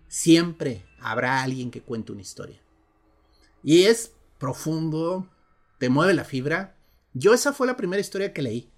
Siempre 0.08 0.86
habrá 1.00 1.43
alguien 1.43 1.69
que 1.69 1.82
cuente 1.82 2.12
una 2.12 2.21
historia. 2.21 2.60
Y 3.62 3.84
es 3.84 4.13
profundo, 4.39 5.28
te 5.80 5.89
mueve 5.89 6.13
la 6.13 6.24
fibra. 6.24 6.76
Yo 7.13 7.34
esa 7.34 7.54
fue 7.54 7.67
la 7.67 7.78
primera 7.78 8.00
historia 8.02 8.34
que 8.34 8.41
leí. 8.41 8.71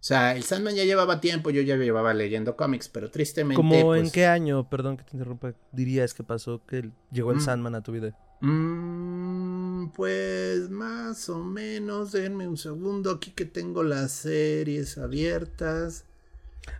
O 0.00 0.04
sea, 0.08 0.36
el 0.36 0.44
Sandman 0.44 0.76
ya 0.76 0.84
llevaba 0.84 1.20
tiempo, 1.20 1.50
yo 1.50 1.60
ya 1.60 1.76
llevaba 1.76 2.14
leyendo 2.14 2.56
cómics, 2.56 2.88
pero 2.88 3.10
tristemente... 3.10 3.56
¿Cómo 3.56 3.94
en 3.96 4.02
pues, 4.02 4.12
qué 4.12 4.26
año, 4.26 4.68
perdón 4.70 4.96
que 4.96 5.02
te 5.02 5.10
interrumpa, 5.16 5.54
dirías 5.72 6.14
que 6.14 6.22
pasó 6.22 6.64
que 6.66 6.90
llegó 7.10 7.32
el 7.32 7.38
Mm. 7.38 7.40
Sandman 7.40 7.74
a 7.74 7.82
tu 7.82 7.90
vida? 7.92 8.16
Mm, 8.40 9.88
pues 9.88 10.70
más 10.70 11.28
o 11.28 11.38
menos, 11.42 12.12
denme 12.12 12.46
un 12.46 12.56
segundo, 12.56 13.10
aquí 13.10 13.32
que 13.32 13.44
tengo 13.44 13.82
las 13.82 14.12
series 14.12 14.98
abiertas. 14.98 16.04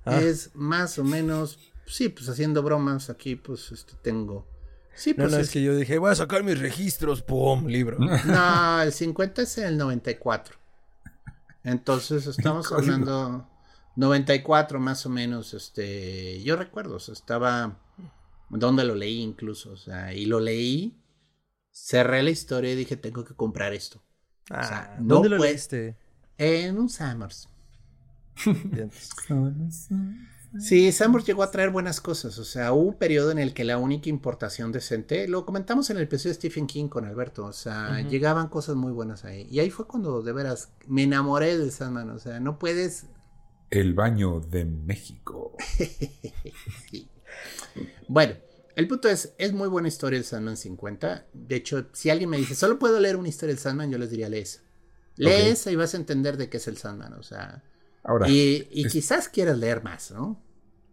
Ah. 0.05 0.21
Es 0.21 0.55
más 0.55 0.99
o 0.99 1.05
menos, 1.05 1.59
sí, 1.87 2.09
pues 2.11 2.29
haciendo 2.29 2.63
bromas, 2.63 3.11
aquí 3.11 3.35
pues 3.37 3.73
este, 3.73 3.95
tengo... 4.03 4.47
Sí, 4.95 5.11
No, 5.11 5.25
pues 5.25 5.33
no, 5.33 5.39
es- 5.39 5.47
es 5.47 5.53
que 5.53 5.63
yo 5.63 5.77
dije, 5.77 5.99
voy 5.99 6.11
a 6.11 6.15
sacar 6.15 6.43
mis 6.45 6.59
registros, 6.59 7.23
¡pum! 7.23 7.67
Libro. 7.67 7.99
No, 8.27 8.81
el 8.83 8.93
50 8.93 9.43
es 9.43 9.59
el 9.59 9.77
94. 9.77 10.57
Entonces 11.69 12.27
estamos 12.39 12.73
hablando 12.73 13.49
94 13.97 14.81
más 14.81 15.05
o 15.07 15.11
menos, 15.11 15.55
este, 15.55 16.43
yo 16.43 16.57
recuerdo, 16.57 16.97
o 16.97 17.01
sea, 17.01 17.15
estaba 17.15 17.79
donde 18.49 18.85
lo 18.85 18.95
leí 18.95 19.21
incluso, 19.21 19.73
o 19.73 19.77
sea, 19.77 20.15
y 20.15 20.25
lo 20.27 20.41
leí, 20.41 20.99
cerré 21.71 22.23
la 22.23 22.31
historia 22.31 22.73
y 22.73 22.77
dije, 22.77 22.97
tengo 22.97 23.25
que 23.25 23.35
comprar 23.35 23.75
esto. 23.75 24.03
Ah, 24.51 24.65
sea, 24.67 24.97
¿Dónde 24.99 25.29
no 25.29 25.35
lo 25.35 25.39
puede- 25.39 25.51
leíste? 25.53 25.97
En 26.39 26.79
un 26.79 26.89
Summers. 26.89 27.49
Sí, 30.59 30.93
Summers 30.93 31.27
llegó 31.27 31.43
a 31.43 31.51
traer 31.51 31.71
buenas 31.71 32.01
cosas, 32.01 32.39
o 32.39 32.45
sea, 32.45 32.73
hubo 32.73 32.89
un 32.89 32.95
periodo 32.95 33.31
en 33.31 33.39
el 33.39 33.53
que 33.53 33.65
la 33.65 33.77
única 33.77 34.09
importación 34.09 34.73
decente, 34.73 35.29
lo 35.29 35.45
comentamos 35.45 35.91
en 35.91 35.99
el 35.99 36.05
episodio 36.05 36.31
de 36.31 36.35
Stephen 36.37 36.67
King 36.67 36.89
con 36.89 37.05
Alberto, 37.05 37.45
o 37.45 37.53
sea, 37.53 38.01
llegaban 38.01 38.49
cosas 38.49 38.75
muy 38.77 38.93
buenas 38.93 39.25
ahí. 39.25 39.47
Y 39.51 39.61
ahí 39.61 39.69
fue 39.71 39.87
cuando 39.87 40.23
de 40.23 40.33
veras 40.33 40.73
me 40.87 41.03
enamoré 41.03 41.59
de 41.59 41.71
Sandman, 41.71 42.11
o 42.11 42.19
sea, 42.19 42.41
no 42.41 42.59
puedes 42.59 43.07
El 43.71 43.93
baño 43.95 44.41
de 44.41 44.65
México. 44.65 45.57
Sí. 46.91 47.09
Bueno, 48.09 48.35
el 48.75 48.89
punto 48.89 49.09
es, 49.09 49.35
es 49.39 49.53
muy 49.53 49.69
buena 49.69 49.89
historia 49.89 50.19
el 50.19 50.25
Sandman 50.25 50.57
50. 50.57 51.27
De 51.33 51.57
hecho, 51.57 51.87
si 51.93 52.11
alguien 52.11 52.31
me 52.31 52.37
dice, 52.39 52.55
solo 52.55 52.79
puedo 52.79 52.99
leer 53.01 53.17
una 53.17 53.29
historia 53.29 53.55
del 53.55 53.61
Sandman, 53.63 53.91
yo 53.91 53.99
les 53.99 54.11
diría, 54.11 54.29
lee 54.29 54.39
esa. 54.39 54.61
Lee 55.17 55.27
Ok. 55.27 55.33
esa 55.49 55.71
y 55.71 55.77
vas 55.77 55.95
a 55.95 55.99
entender 55.99 56.37
de 56.37 56.49
qué 56.49 56.57
es 56.57 56.69
el 56.69 56.77
Sandman, 56.79 57.13
o 57.15 57.23
sea. 57.23 57.63
Ahora, 58.09 58.29
y 58.29 58.67
y 58.73 58.87
es- 58.87 58.93
quizás 58.93 59.29
quieras 59.29 59.59
leer 59.59 59.83
más, 59.85 60.11
¿no? 60.11 60.41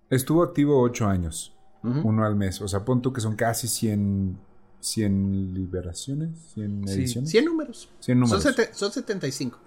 estuvo 0.09 0.43
activo 0.43 0.79
ocho 0.81 1.07
años, 1.07 1.55
uno 1.81 2.25
al 2.25 2.35
mes. 2.35 2.61
O 2.61 2.67
sea, 2.67 2.85
pon 2.85 3.01
tú 3.01 3.11
que 3.13 3.21
son 3.21 3.35
casi 3.35 3.67
100, 3.67 4.37
100 4.79 5.53
liberaciones, 5.53 6.29
100 6.53 6.83
Sí, 6.87 6.93
ediciones. 6.93 7.29
100 7.31 7.45
números. 7.45 7.89
100 8.01 8.19
números. 8.19 8.43
Son, 8.43 8.53
son 8.71 8.91
75. 8.91 9.59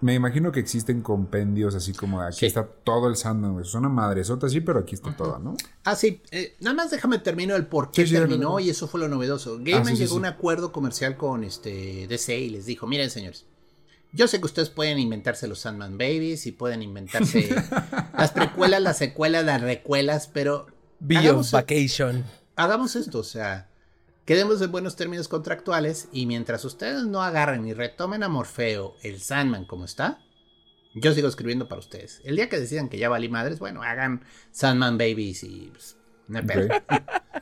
Me 0.00 0.14
imagino 0.14 0.52
que 0.52 0.60
existen 0.60 1.00
compendios 1.00 1.74
así 1.74 1.92
como 1.94 2.20
aquí 2.20 2.40
Sí. 2.40 2.46
está 2.46 2.66
todo 2.66 3.08
el 3.08 3.16
Sandman. 3.16 3.58
Es 3.60 3.74
una 3.74 3.88
madresota 3.88 4.48
sí, 4.48 4.60
pero 4.60 4.80
aquí 4.80 4.94
está 4.94 5.16
todo, 5.16 5.38
¿no? 5.38 5.56
Ah, 5.84 5.96
sí, 5.96 6.20
eh, 6.30 6.56
nada 6.60 6.74
más 6.76 6.90
déjame 6.90 7.18
terminar 7.20 7.56
el 7.56 7.66
por 7.66 7.90
qué 7.90 8.06
Sí, 8.06 8.12
terminó 8.12 8.60
y 8.60 8.68
eso 8.70 8.86
fue 8.86 9.00
lo 9.00 9.08
novedoso. 9.08 9.58
Gaiman 9.60 9.86
sí, 9.86 9.92
sí, 9.96 10.02
llegó 10.02 10.16
a 10.16 10.18
un 10.18 10.24
acuerdo 10.26 10.72
comercial 10.72 11.16
con 11.16 11.42
este 11.44 12.06
DC 12.08 12.38
y 12.38 12.50
les 12.50 12.66
dijo, 12.66 12.86
miren 12.86 13.08
señores, 13.10 13.46
yo 14.14 14.28
sé 14.28 14.38
que 14.38 14.46
ustedes 14.46 14.70
pueden 14.70 14.98
inventarse 14.98 15.46
los 15.48 15.58
Sandman 15.60 15.98
Babies 15.98 16.46
y 16.46 16.52
pueden 16.52 16.82
inventarse 16.82 17.54
las 18.18 18.30
precuelas, 18.32 18.80
las 18.80 18.96
secuelas, 18.98 19.44
las 19.44 19.60
recuelas, 19.60 20.28
pero 20.32 20.66
Beyond 21.00 21.26
hagamos, 21.26 21.50
Vacation. 21.52 22.24
hagamos 22.56 22.96
esto, 22.96 23.18
o 23.18 23.24
sea, 23.24 23.68
quedemos 24.24 24.62
en 24.62 24.70
buenos 24.72 24.96
términos 24.96 25.28
contractuales 25.28 26.08
y 26.12 26.26
mientras 26.26 26.64
ustedes 26.64 27.02
no 27.04 27.22
agarren 27.22 27.66
y 27.66 27.74
retomen 27.74 28.22
a 28.22 28.28
Morfeo, 28.28 28.94
el 29.02 29.20
Sandman 29.20 29.64
como 29.66 29.84
está, 29.84 30.18
yo 30.94 31.12
sigo 31.12 31.26
escribiendo 31.26 31.66
para 31.68 31.80
ustedes. 31.80 32.20
El 32.24 32.36
día 32.36 32.48
que 32.48 32.58
decidan 32.60 32.88
que 32.88 32.98
ya 32.98 33.08
valí 33.08 33.28
madres, 33.28 33.58
bueno, 33.58 33.82
hagan 33.82 34.22
Sandman 34.52 34.96
Babies 34.96 35.42
y 35.42 35.70
pues, 35.72 35.96
no 36.28 36.38
hay 36.38 36.44
pedo. 36.46 36.68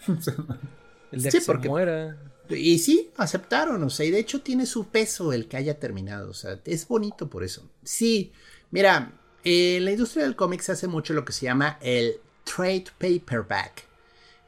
El 1.12 1.20
día 1.22 1.30
Sí, 1.30 1.38
que 1.40 1.44
porque- 1.44 1.64
se 1.64 1.68
muera. 1.68 2.16
Y 2.50 2.78
sí, 2.80 3.10
aceptaron, 3.16 3.82
o 3.82 3.90
sea, 3.90 4.04
y 4.04 4.10
de 4.10 4.18
hecho 4.18 4.42
tiene 4.42 4.66
su 4.66 4.86
peso 4.88 5.32
el 5.32 5.48
que 5.48 5.56
haya 5.56 5.78
terminado, 5.78 6.30
o 6.30 6.34
sea, 6.34 6.60
es 6.64 6.86
bonito 6.88 7.30
por 7.30 7.44
eso. 7.44 7.68
Sí, 7.84 8.32
mira, 8.70 9.18
en 9.44 9.84
la 9.84 9.92
industria 9.92 10.24
del 10.24 10.36
cómic 10.36 10.60
se 10.60 10.72
hace 10.72 10.86
mucho 10.88 11.14
lo 11.14 11.24
que 11.24 11.32
se 11.32 11.46
llama 11.46 11.78
el 11.80 12.20
trade 12.44 12.86
paperback, 12.98 13.84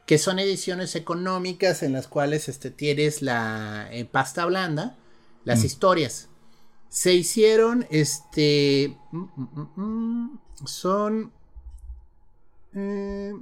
que 0.05 0.17
son 0.17 0.37
ediciones 0.39 0.95
económicas 0.95 1.81
en 1.83 1.93
las 1.93 2.07
cuales 2.07 2.47
este, 2.49 2.69
tienes 2.69 3.21
la 3.21 3.87
en 3.91 4.05
pasta 4.07 4.45
blanda, 4.45 4.95
las 5.45 5.61
Mm. 5.61 5.65
historias. 5.65 6.27
Se 6.89 7.13
hicieron, 7.13 7.87
este, 7.89 8.95
mm, 9.11 9.81
mm, 9.81 10.39
son, 10.65 11.31
eh, 12.73 13.33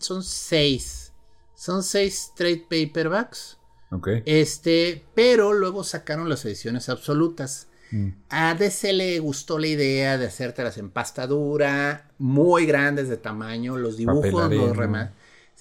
son 0.00 0.22
seis. 0.22 1.12
Son 1.56 1.82
seis 1.82 2.32
trade 2.36 2.64
paperbacks. 2.70 3.58
Ok. 3.90 4.08
Este, 4.26 5.04
pero 5.14 5.52
luego 5.52 5.82
sacaron 5.82 6.28
las 6.28 6.44
ediciones 6.44 6.88
absolutas. 6.88 7.66
Mm. 7.90 8.08
A 8.30 8.54
DC 8.54 8.92
le 8.92 9.18
gustó 9.20 9.58
la 9.58 9.68
idea 9.68 10.18
de 10.18 10.26
hacértelas 10.26 10.76
en 10.78 10.90
pasta 10.90 11.26
dura, 11.26 12.08
muy 12.18 12.66
grandes 12.66 13.08
de 13.08 13.16
tamaño. 13.16 13.76
Los 13.76 13.96
dibujos 13.96 14.30
los, 14.32 14.42
arena. 14.42 14.72
rema- 14.74 15.10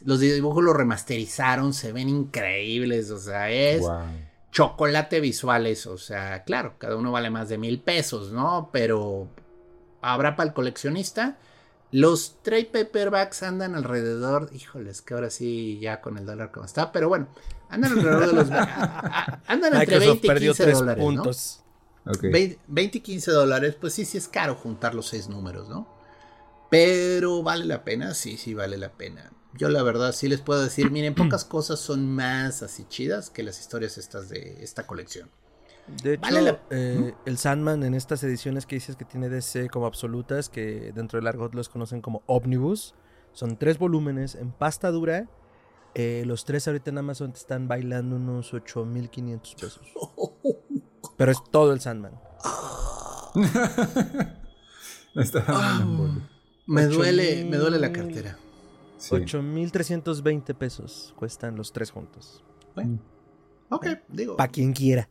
los 0.03 0.19
dibujos 0.19 0.63
los 0.63 0.75
remasterizaron, 0.75 1.73
se 1.73 1.91
ven 1.91 2.09
increíbles. 2.09 3.09
O 3.11 3.19
sea, 3.19 3.49
es 3.51 3.81
Wow. 3.81 4.01
chocolate 4.51 5.19
visuales. 5.19 5.85
O 5.87 5.97
sea, 5.97 6.43
claro, 6.43 6.75
cada 6.77 6.95
uno 6.97 7.11
vale 7.11 7.29
más 7.29 7.47
de 7.49 7.57
mil 7.57 7.79
pesos, 7.79 8.31
¿no? 8.31 8.69
Pero 8.73 9.27
habrá 10.01 10.35
para 10.35 10.49
el 10.49 10.53
coleccionista. 10.53 11.37
Los 11.97 12.41
trade 12.43 12.65
paperbacks 12.65 13.41
andan 13.43 13.73
alrededor, 13.75 14.49
híjoles, 14.53 15.01
que 15.01 15.13
ahora 15.13 15.29
sí 15.29 15.79
ya 15.81 16.01
con 16.01 16.17
el 16.17 16.25
dólar 16.25 16.51
como 16.51 16.65
está, 16.65 16.91
pero 16.91 17.07
bueno, 17.07 17.27
andan 17.69 17.93
alrededor 17.93 18.27
de 18.27 18.33
los... 18.33 18.51
a- 18.51 18.63
a- 18.63 19.41
andan 19.47 19.75
entre 19.75 19.95
Microsoft 19.99 20.21
20 20.21 20.27
y 20.27 20.29
perdió 20.29 20.51
15 20.51 20.63
tres 20.63 20.77
dólares, 20.79 21.01
¿no? 21.03 21.09
puntos. 21.09 21.61
Ok. 22.05 22.21
20, 22.23 22.59
20 22.67 22.97
y 22.97 23.01
15 23.01 23.31
dólares, 23.31 23.77
pues 23.79 23.93
sí, 23.93 24.03
sí 24.03 24.17
es 24.17 24.27
caro 24.27 24.55
juntar 24.55 24.93
los 24.93 25.07
seis 25.07 25.29
números, 25.29 25.69
¿no? 25.69 25.87
Pero 26.69 27.43
vale 27.43 27.63
la 27.63 27.85
pena, 27.85 28.13
sí, 28.13 28.35
sí 28.37 28.53
vale 28.53 28.77
la 28.77 28.91
pena. 28.91 29.31
Yo 29.53 29.69
la 29.69 29.81
verdad 29.81 30.11
sí 30.11 30.27
les 30.27 30.41
puedo 30.41 30.61
decir, 30.61 30.91
miren, 30.91 31.15
pocas 31.15 31.45
cosas 31.45 31.79
son 31.79 32.13
más 32.13 32.61
así 32.61 32.85
chidas 32.89 33.29
que 33.29 33.41
las 33.43 33.61
historias 33.61 33.97
estas 33.97 34.27
de 34.27 34.57
esta 34.61 34.85
colección. 34.85 35.29
De 36.01 36.13
hecho, 36.13 36.21
Vale 36.21 36.41
la- 36.41 36.61
eh, 36.71 37.13
el 37.25 37.37
Sandman 37.37 37.83
en 37.83 37.93
estas 37.93 38.23
ediciones 38.23 38.65
que 38.65 38.75
dices 38.75 38.95
que 38.95 39.05
tiene 39.05 39.29
DC 39.29 39.69
como 39.69 39.85
absolutas, 39.85 40.49
que 40.49 40.91
dentro 40.95 41.19
del 41.19 41.27
argot 41.27 41.53
los 41.53 41.69
conocen 41.69 42.01
como 42.01 42.23
Omnibus, 42.25 42.95
son 43.33 43.57
tres 43.57 43.77
volúmenes 43.77 44.35
en 44.35 44.51
pasta 44.51 44.89
dura. 44.91 45.27
Eh, 45.93 46.23
los 46.25 46.43
tres 46.43 46.67
ahorita 46.67 46.89
en 46.89 46.97
Amazon 46.97 47.31
te 47.31 47.37
están 47.39 47.67
bailando 47.67 48.15
unos 48.15 48.53
8.500 48.53 49.55
pesos. 49.55 49.81
Pero 51.17 51.31
es 51.31 51.37
todo 51.51 51.71
el 51.71 51.79
Sandman. 51.79 52.19
Está 55.15 55.45
Ah, 55.47 55.85
me 56.67 56.85
duele, 56.87 57.45
me 57.45 57.57
duele 57.57 57.79
la 57.79 57.91
cartera. 57.93 58.37
Sí. 58.97 59.15
8.320 59.15 60.53
pesos 60.55 61.13
cuestan 61.17 61.55
los 61.55 61.71
tres 61.71 61.91
juntos. 61.91 62.43
Ok, 63.69 63.87
digo. 64.09 64.35
Para 64.35 64.51
quien 64.51 64.73
quiera. 64.73 65.07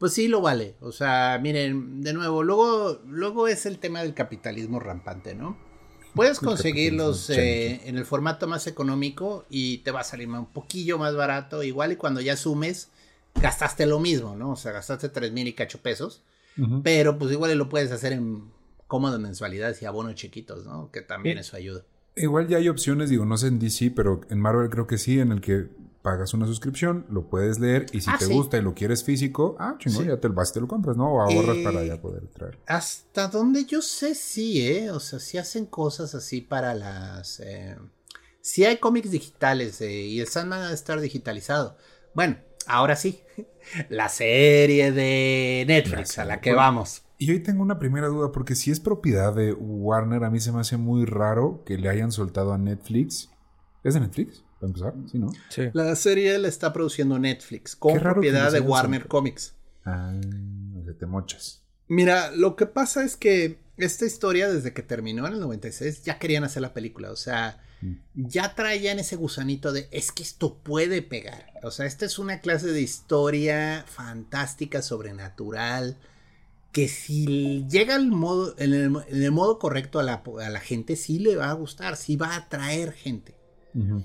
Pues 0.00 0.14
sí 0.14 0.28
lo 0.28 0.40
vale. 0.40 0.76
O 0.80 0.92
sea, 0.92 1.38
miren, 1.42 2.00
de 2.00 2.14
nuevo, 2.14 2.42
luego, 2.42 3.02
luego 3.06 3.48
es 3.48 3.66
el 3.66 3.78
tema 3.78 4.00
del 4.00 4.14
capitalismo 4.14 4.80
rampante, 4.80 5.34
¿no? 5.34 5.58
Puedes 6.14 6.40
conseguirlos 6.40 7.28
eh, 7.28 7.82
en 7.84 7.98
el 7.98 8.06
formato 8.06 8.48
más 8.48 8.66
económico 8.66 9.44
y 9.50 9.78
te 9.78 9.90
va 9.90 10.00
a 10.00 10.04
salir 10.04 10.26
un 10.26 10.46
poquillo 10.46 10.96
más 10.96 11.14
barato. 11.14 11.62
Igual 11.62 11.92
y 11.92 11.96
cuando 11.96 12.22
ya 12.22 12.38
sumes, 12.38 12.88
gastaste 13.34 13.84
lo 13.84 14.00
mismo, 14.00 14.34
¿no? 14.36 14.52
O 14.52 14.56
sea, 14.56 14.72
gastaste 14.72 15.10
tres 15.10 15.32
mil 15.32 15.46
y 15.46 15.52
cacho 15.52 15.82
pesos, 15.82 16.22
pero 16.82 17.18
pues 17.18 17.30
igual 17.30 17.56
lo 17.58 17.68
puedes 17.68 17.92
hacer 17.92 18.14
en 18.14 18.50
cómodas 18.86 19.20
mensualidades 19.20 19.82
y 19.82 19.84
abonos 19.84 20.14
chiquitos, 20.14 20.64
¿no? 20.64 20.90
Que 20.90 21.02
también 21.02 21.36
eso 21.36 21.56
ayuda. 21.56 21.84
Igual 22.16 22.48
ya 22.48 22.56
hay 22.56 22.70
opciones, 22.70 23.10
digo, 23.10 23.26
no 23.26 23.36
sé 23.36 23.48
en 23.48 23.58
DC, 23.58 23.92
pero 23.94 24.22
en 24.30 24.40
Marvel 24.40 24.70
creo 24.70 24.86
que 24.86 24.96
sí, 24.96 25.20
en 25.20 25.30
el 25.30 25.42
que 25.42 25.68
pagas 26.02 26.32
una 26.34 26.46
suscripción, 26.46 27.04
lo 27.10 27.28
puedes 27.28 27.58
leer 27.58 27.86
y 27.92 28.00
si 28.00 28.10
Ah, 28.10 28.16
te 28.18 28.24
sí. 28.26 28.32
gusta 28.32 28.56
y 28.56 28.62
lo 28.62 28.74
quieres 28.74 29.04
físico, 29.04 29.56
ah, 29.58 29.76
chingón, 29.78 30.04
Sí. 30.04 30.08
ya 30.08 30.18
te 30.18 30.28
lo 30.28 30.34
vas 30.34 30.50
y 30.50 30.54
te 30.54 30.60
lo 30.60 30.68
compras, 30.68 30.96
¿no? 30.96 31.12
O 31.12 31.20
ahorras 31.20 31.56
Eh, 31.58 31.62
para 31.64 31.84
ya 31.84 32.00
poder 32.00 32.26
traer. 32.28 32.58
Hasta 32.66 33.28
donde 33.28 33.64
yo 33.66 33.82
sé, 33.82 34.14
sí, 34.14 34.66
¿eh? 34.66 34.90
O 34.90 35.00
sea, 35.00 35.18
sí 35.18 35.36
hacen 35.38 35.66
cosas 35.66 36.14
así 36.14 36.40
para 36.40 36.74
las... 36.74 37.40
Eh... 37.40 37.76
Sí 38.42 38.64
hay 38.64 38.78
cómics 38.78 39.10
digitales 39.10 39.80
eh, 39.82 39.92
y 40.06 40.20
el 40.20 40.26
Sandman 40.26 40.62
ha 40.62 40.68
de 40.68 40.74
estar 40.74 40.98
digitalizado. 41.00 41.76
Bueno, 42.14 42.38
ahora 42.66 42.96
sí. 42.96 43.20
La 43.90 44.08
serie 44.08 44.92
de 44.92 45.64
Netflix 45.68 46.18
a 46.18 46.24
la 46.24 46.40
que 46.40 46.54
vamos. 46.54 47.02
Y 47.18 47.30
hoy 47.30 47.40
tengo 47.40 47.62
una 47.62 47.78
primera 47.78 48.06
duda, 48.08 48.32
porque 48.32 48.54
si 48.54 48.70
es 48.70 48.80
propiedad 48.80 49.34
de 49.34 49.52
Warner, 49.52 50.24
a 50.24 50.30
mí 50.30 50.40
se 50.40 50.50
me 50.52 50.60
hace 50.60 50.78
muy 50.78 51.04
raro 51.04 51.62
que 51.66 51.76
le 51.76 51.90
hayan 51.90 52.10
soltado 52.12 52.54
a 52.54 52.58
Netflix. 52.58 53.28
¿Es 53.84 53.92
de 53.92 54.00
Netflix? 54.00 54.42
Para 54.60 54.68
empezar, 54.68 54.94
sí, 55.10 55.18
¿no? 55.18 55.32
Sí. 55.48 55.62
La 55.72 55.96
serie 55.96 56.38
la 56.38 56.48
está 56.48 56.70
produciendo 56.70 57.18
Netflix 57.18 57.74
con 57.74 57.98
propiedad 57.98 58.52
de 58.52 58.60
Warner. 58.60 59.08
Comics. 59.08 59.54
Ah, 59.86 60.12
sea, 60.84 60.94
te 60.94 61.06
mochas. 61.06 61.62
Mira, 61.88 62.30
lo 62.30 62.56
que 62.56 62.66
pasa 62.66 63.02
es 63.02 63.16
que 63.16 63.58
esta 63.78 64.04
historia, 64.04 64.52
desde 64.52 64.74
que 64.74 64.82
terminó 64.82 65.26
en 65.26 65.32
el 65.32 65.40
96, 65.40 66.04
ya 66.04 66.18
querían 66.18 66.44
hacer 66.44 66.60
la 66.60 66.74
película. 66.74 67.10
O 67.10 67.16
sea, 67.16 67.62
ya 68.14 68.54
traían 68.54 68.98
ese 68.98 69.16
gusanito 69.16 69.72
de 69.72 69.88
es 69.92 70.12
que 70.12 70.22
esto 70.22 70.58
puede 70.58 71.00
pegar. 71.00 71.54
O 71.62 71.70
sea, 71.70 71.86
esta 71.86 72.04
es 72.04 72.18
una 72.18 72.40
clase 72.40 72.66
de 72.66 72.82
historia 72.82 73.86
fantástica, 73.88 74.82
sobrenatural. 74.82 75.96
Que 76.70 76.86
si 76.86 77.66
llega 77.68 77.94
al 77.94 78.08
modo, 78.08 78.54
en, 78.58 78.74
el, 78.74 78.96
en 79.08 79.22
el 79.22 79.32
modo 79.32 79.58
correcto 79.58 79.98
a 79.98 80.02
la, 80.02 80.22
a 80.40 80.50
la 80.50 80.60
gente, 80.60 80.96
sí 80.96 81.18
le 81.18 81.34
va 81.36 81.48
a 81.48 81.54
gustar, 81.54 81.96
sí 81.96 82.16
va 82.16 82.34
a 82.34 82.36
atraer 82.36 82.92
gente 82.92 83.40
Ujú. 83.74 84.02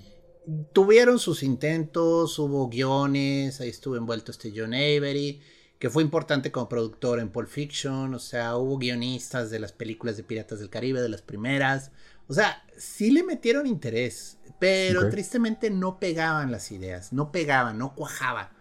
Tuvieron 0.74 1.20
sus 1.20 1.44
intentos, 1.44 2.38
hubo 2.40 2.70
guiones, 2.70 3.62
ahí 3.62 3.70
estuvo 3.70 3.96
envuelto 3.96 4.32
este 4.32 4.52
John 4.56 4.74
Avery, 4.74 5.42
que 5.80 5.90
fue 5.90 6.04
importante 6.04 6.52
como 6.52 6.70
productor 6.70 7.20
en 7.20 7.30
Pulp 7.30 7.50
Fiction, 7.50 8.14
o 8.14 8.20
sea, 8.20 8.56
hubo 8.58 8.78
guionistas 8.78 9.50
de 9.50 9.60
las 9.60 9.72
películas 9.72 10.18
de 10.18 10.24
Piratas 10.24 10.60
del 10.60 10.70
Caribe, 10.70 11.02
de 11.02 11.10
las 11.10 11.22
primeras, 11.22 11.92
o 12.28 12.34
sea, 12.34 12.64
sí 12.78 13.12
le 13.12 13.24
metieron 13.24 13.68
interés, 13.68 14.38
pero 14.60 15.10
tristemente 15.10 15.70
no 15.70 16.00
pegaban 16.00 16.52
las 16.52 16.72
ideas, 16.72 17.14
no 17.14 17.32
pegaban, 17.32 17.78
no 17.78 17.94
cuajaba. 17.94 18.52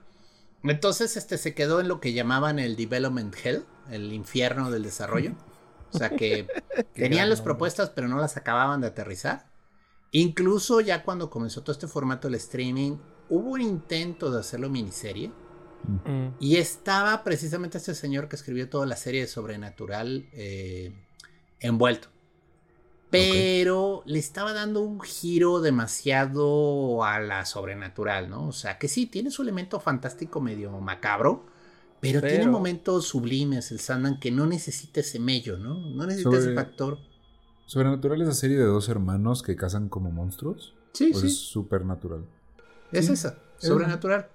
Entonces, 0.63 1.17
este 1.17 1.39
se 1.39 1.55
quedó 1.55 1.81
en 1.81 1.89
lo 1.89 2.01
que 2.01 2.13
llamaban 2.13 2.59
el 2.59 2.77
Development 2.77 3.35
Hell, 3.43 3.65
el 3.91 4.13
infierno 4.13 4.71
del 4.71 4.83
desarrollo. 4.83 5.33
O 5.93 5.99
sea 5.99 6.11
que 6.11 6.49
tenían 6.95 7.31
las 7.31 7.41
propuestas, 7.41 7.91
pero 7.91 8.09
no 8.09 8.19
las 8.19 8.37
acababan 8.37 8.81
de 8.81 8.89
aterrizar. 8.89 9.47
Incluso 10.17 10.81
ya 10.81 11.03
cuando 11.03 11.29
comenzó 11.29 11.63
todo 11.63 11.73
este 11.73 11.89
formato 11.89 12.29
del 12.29 12.37
streaming, 12.37 12.99
hubo 13.29 13.51
un 13.51 13.61
intento 13.61 14.31
de 14.31 14.39
hacerlo 14.39 14.71
miniserie. 14.71 15.33
Mm. 15.83 16.37
Y 16.39 16.57
estaba 16.57 17.25
precisamente 17.25 17.79
este 17.79 17.97
señor 17.97 18.29
que 18.29 18.37
escribió 18.37 18.69
toda 18.69 18.87
la 18.87 18.95
serie 18.95 19.23
de 19.23 19.27
Sobrenatural 19.27 20.29
eh, 20.33 20.93
envuelto. 21.59 22.09
Pero 23.11 24.05
le 24.07 24.21
estaba 24.21 24.53
dando 24.53 24.83
un 24.83 25.01
giro 25.01 25.61
demasiado 25.61 27.03
a 27.03 27.19
la 27.19 27.45
sobrenatural, 27.45 28.31
¿no? 28.31 28.49
O 28.49 28.53
sea, 28.53 28.79
que 28.79 28.89
sí, 28.89 29.07
tiene 29.07 29.33
su 29.33 29.43
elemento 29.43 29.79
fantástico 29.81 30.41
medio 30.41 30.71
macabro, 30.81 31.47
pero, 32.01 32.21
tiene 32.21 32.47
momentos 32.47 33.07
sublimes 33.07 33.71
el 33.73 33.81
Sandman 33.81 34.19
que 34.19 34.31
no 34.31 34.47
necesita 34.47 35.01
ese 35.01 35.19
mello, 35.19 35.59
¿no? 35.59 35.75
No 35.91 36.07
necesita 36.07 36.37
ese 36.39 36.55
factor. 36.55 36.99
¿Sobrenatural 37.67 38.21
es 38.23 38.29
la 38.29 38.35
serie 38.35 38.59
de 38.59 38.65
dos 38.65 38.89
hermanos 38.89 39.43
que 39.43 39.57
cazan 39.57 39.89
como 39.89 40.11
monstruos? 40.11 40.75
Sí, 40.93 41.13
¿O 41.15 41.19
sí. 41.19 41.27
es 41.29 41.37
supernatural? 41.39 42.25
Es 42.93 43.07
Sí, 43.07 43.13
esa, 43.13 43.37
es 43.61 43.69
sobrenatural. 43.69 44.29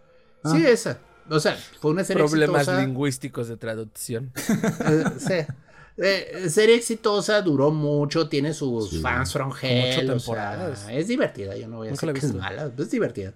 Ah. 0.44 0.52
Sí, 0.56 0.66
esa. 0.66 1.00
O 1.30 1.40
sea, 1.40 1.56
fue 1.80 1.92
una 1.92 2.04
serie 2.04 2.24
Problemas 2.24 2.62
exitosa. 2.62 2.82
lingüísticos 2.84 3.48
de 3.48 3.58
traducción. 3.58 4.32
eh, 4.86 5.04
sí. 5.20 5.54
Eh, 6.02 6.50
serie 6.50 6.76
exitosa, 6.76 7.42
duró 7.42 7.72
mucho, 7.72 8.30
tiene 8.30 8.54
sus 8.54 8.90
Sí. 8.90 9.00
fans 9.02 9.34
from 9.34 9.50
ocho 9.52 9.60
hell. 9.62 10.10
o 10.10 10.14
temporadas. 10.14 10.80
sea, 10.80 10.94
es 10.94 11.08
divertida, 11.08 11.56
yo 11.58 11.68
no 11.68 11.78
voy 11.78 11.88
a 11.90 11.92
Nunca 11.92 12.08
decir 12.08 12.22
que 12.22 12.26
es 12.28 12.34
mala, 12.42 12.72
es 12.76 12.90
divertida. 12.92 13.34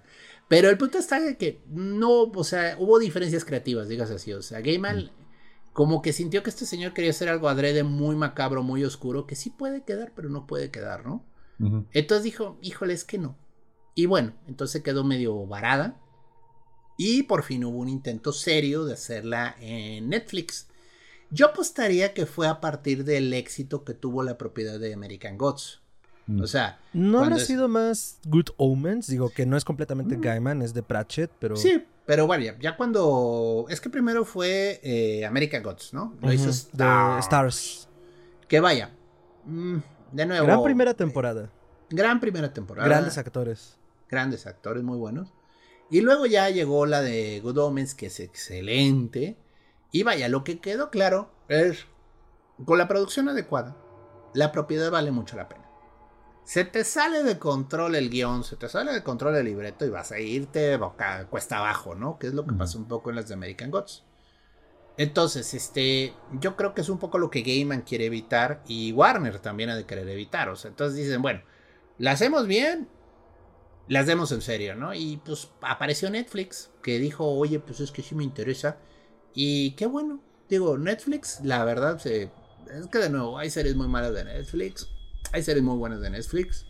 Pero 0.48 0.68
el 0.70 0.76
punto 0.78 0.98
está 0.98 1.36
que 1.36 1.60
no, 1.68 2.22
o 2.24 2.44
sea, 2.44 2.76
hubo 2.78 2.98
diferencias 2.98 3.44
creativas, 3.44 3.88
digas 3.88 4.10
así. 4.10 4.32
O 4.32 4.42
sea, 4.42 4.60
Gaiman 4.60 5.10
como 5.74 6.00
que 6.00 6.14
sintió 6.14 6.42
que 6.42 6.48
este 6.50 6.64
señor 6.64 6.94
quería 6.94 7.10
hacer 7.10 7.28
algo 7.28 7.48
adrede 7.50 7.82
muy 7.84 8.16
macabro, 8.16 8.62
muy 8.62 8.82
oscuro, 8.84 9.26
que 9.26 9.34
sí 9.36 9.50
puede 9.50 9.82
quedar, 9.84 10.12
pero 10.16 10.30
no 10.30 10.46
puede 10.46 10.70
quedar, 10.70 11.04
¿no? 11.04 11.26
Entonces 11.92 12.24
dijo, 12.24 12.58
híjole, 12.62 12.94
es 12.94 13.04
que 13.04 13.18
no. 13.18 13.36
Y 13.94 14.06
bueno, 14.06 14.32
entonces 14.48 14.82
quedó 14.82 15.04
medio 15.04 15.46
varada. 15.46 16.00
Y 16.96 17.24
por 17.24 17.42
fin 17.42 17.64
hubo 17.64 17.78
un 17.78 17.88
intento 17.88 18.32
serio 18.32 18.84
de 18.84 18.94
hacerla 18.94 19.54
en 19.60 20.08
Netflix. 20.08 20.68
Yo 21.30 21.46
apostaría 21.46 22.14
que 22.14 22.26
fue 22.26 22.46
a 22.48 22.60
partir 22.60 23.04
del 23.04 23.32
éxito 23.34 23.84
que 23.84 23.94
tuvo 23.94 24.22
la 24.22 24.38
propiedad 24.38 24.78
de 24.78 24.94
American 24.94 25.36
Gods. 25.38 25.80
Mm. 26.26 26.40
O 26.42 26.46
sea, 26.46 26.78
¿No 26.92 27.20
habrá 27.20 27.36
es- 27.36 27.46
sido 27.46 27.68
más 27.68 28.18
Good 28.26 28.50
Omens? 28.56 29.08
Digo 29.08 29.30
que 29.30 29.44
no 29.44 29.56
es 29.56 29.64
completamente 29.64 30.16
Gaiman, 30.20 30.62
es 30.62 30.72
de 30.72 30.82
Pratchett, 30.82 31.30
pero. 31.38 31.56
sí, 31.56 31.84
pero 32.06 32.26
bueno, 32.26 32.44
ya, 32.60 32.76
cuando... 32.76 33.66
Es 33.68 33.80
que 33.80 33.88
primero 33.88 34.24
fue 34.24 34.80
eh, 34.82 35.24
American 35.24 35.62
Gods, 35.62 35.94
¿no? 35.94 36.16
Lo 36.20 36.32
hizo 36.32 36.50
Star. 36.50 37.18
Stars. 37.20 37.88
Que 38.48 38.60
vaya. 38.60 38.94
mm, 39.44 39.78
de 40.12 40.26
nuevo. 40.26 40.46
Gran 40.46 40.62
primera 40.62 40.94
temporada. 40.94 41.50
Gran 41.90 42.20
primera 42.20 42.52
temporada. 42.52 42.86
Grandes 42.88 43.16
actores. 43.18 43.78
grandes 44.08 44.46
actores 44.46 44.82
muy 44.82 44.98
buenos. 44.98 45.32
Y 45.90 46.00
luego 46.00 46.26
ya 46.26 46.48
llegó 46.50 46.86
la 46.86 47.02
de 47.02 47.40
Good 47.40 47.58
Omens, 47.58 47.94
que 47.94 48.06
es 48.06 48.20
excelente. 48.20 49.36
Y 49.90 50.02
vaya, 50.02 50.28
lo 50.28 50.44
que 50.44 50.58
quedó 50.60 50.90
claro 50.90 51.30
es, 51.48 51.86
con 52.64 52.78
la 52.78 52.88
producción 52.88 53.28
adecuada, 53.28 53.76
la 54.34 54.50
propiedad 54.50 54.90
vale 54.90 55.10
mucho 55.10 55.36
la 55.36 55.48
pena. 55.48 55.63
Se 56.44 56.64
te 56.64 56.84
sale 56.84 57.22
de 57.22 57.38
control 57.38 57.94
el 57.94 58.10
guion, 58.10 58.44
se 58.44 58.56
te 58.56 58.68
sale 58.68 58.92
de 58.92 59.02
control 59.02 59.36
el 59.36 59.46
libreto 59.46 59.86
y 59.86 59.90
vas 59.90 60.12
a 60.12 60.20
irte 60.20 60.76
boca, 60.76 61.26
cuesta 61.28 61.58
abajo, 61.58 61.94
¿no? 61.94 62.18
Que 62.18 62.26
es 62.26 62.34
lo 62.34 62.44
que 62.46 62.52
pasa 62.52 62.76
un 62.76 62.86
poco 62.86 63.08
en 63.10 63.16
las 63.16 63.28
de 63.28 63.34
American 63.34 63.70
Gods. 63.70 64.04
Entonces, 64.96 65.54
este, 65.54 66.14
yo 66.40 66.54
creo 66.54 66.74
que 66.74 66.82
es 66.82 66.88
un 66.88 66.98
poco 66.98 67.18
lo 67.18 67.30
que 67.30 67.42
Gaiman 67.42 67.82
quiere 67.82 68.06
evitar 68.06 68.62
y 68.68 68.92
Warner 68.92 69.40
también 69.40 69.70
ha 69.70 69.76
de 69.76 69.86
querer 69.86 70.08
evitar. 70.08 70.48
O 70.50 70.56
sea, 70.56 70.68
entonces 70.68 70.96
dicen, 70.96 71.22
bueno, 71.22 71.42
la 71.98 72.12
hacemos 72.12 72.46
bien, 72.46 72.88
las 73.88 74.06
demos 74.06 74.30
en 74.30 74.42
serio, 74.42 74.76
¿no? 74.76 74.94
Y 74.94 75.16
pues 75.24 75.50
apareció 75.62 76.10
Netflix, 76.10 76.70
que 76.82 76.98
dijo, 76.98 77.26
oye, 77.26 77.58
pues 77.58 77.80
es 77.80 77.90
que 77.90 78.02
sí 78.02 78.14
me 78.14 78.22
interesa. 78.22 78.78
Y 79.34 79.72
qué 79.72 79.86
bueno. 79.86 80.20
Digo, 80.48 80.76
Netflix, 80.78 81.40
la 81.42 81.64
verdad, 81.64 81.98
se, 81.98 82.30
es 82.70 82.86
que 82.92 82.98
de 82.98 83.10
nuevo, 83.10 83.38
hay 83.38 83.50
series 83.50 83.74
muy 83.74 83.88
malas 83.88 84.14
de 84.14 84.24
Netflix, 84.24 84.90
hay 85.34 85.42
series 85.42 85.64
muy 85.64 85.76
buenas 85.76 86.00
de 86.00 86.10
Netflix. 86.10 86.64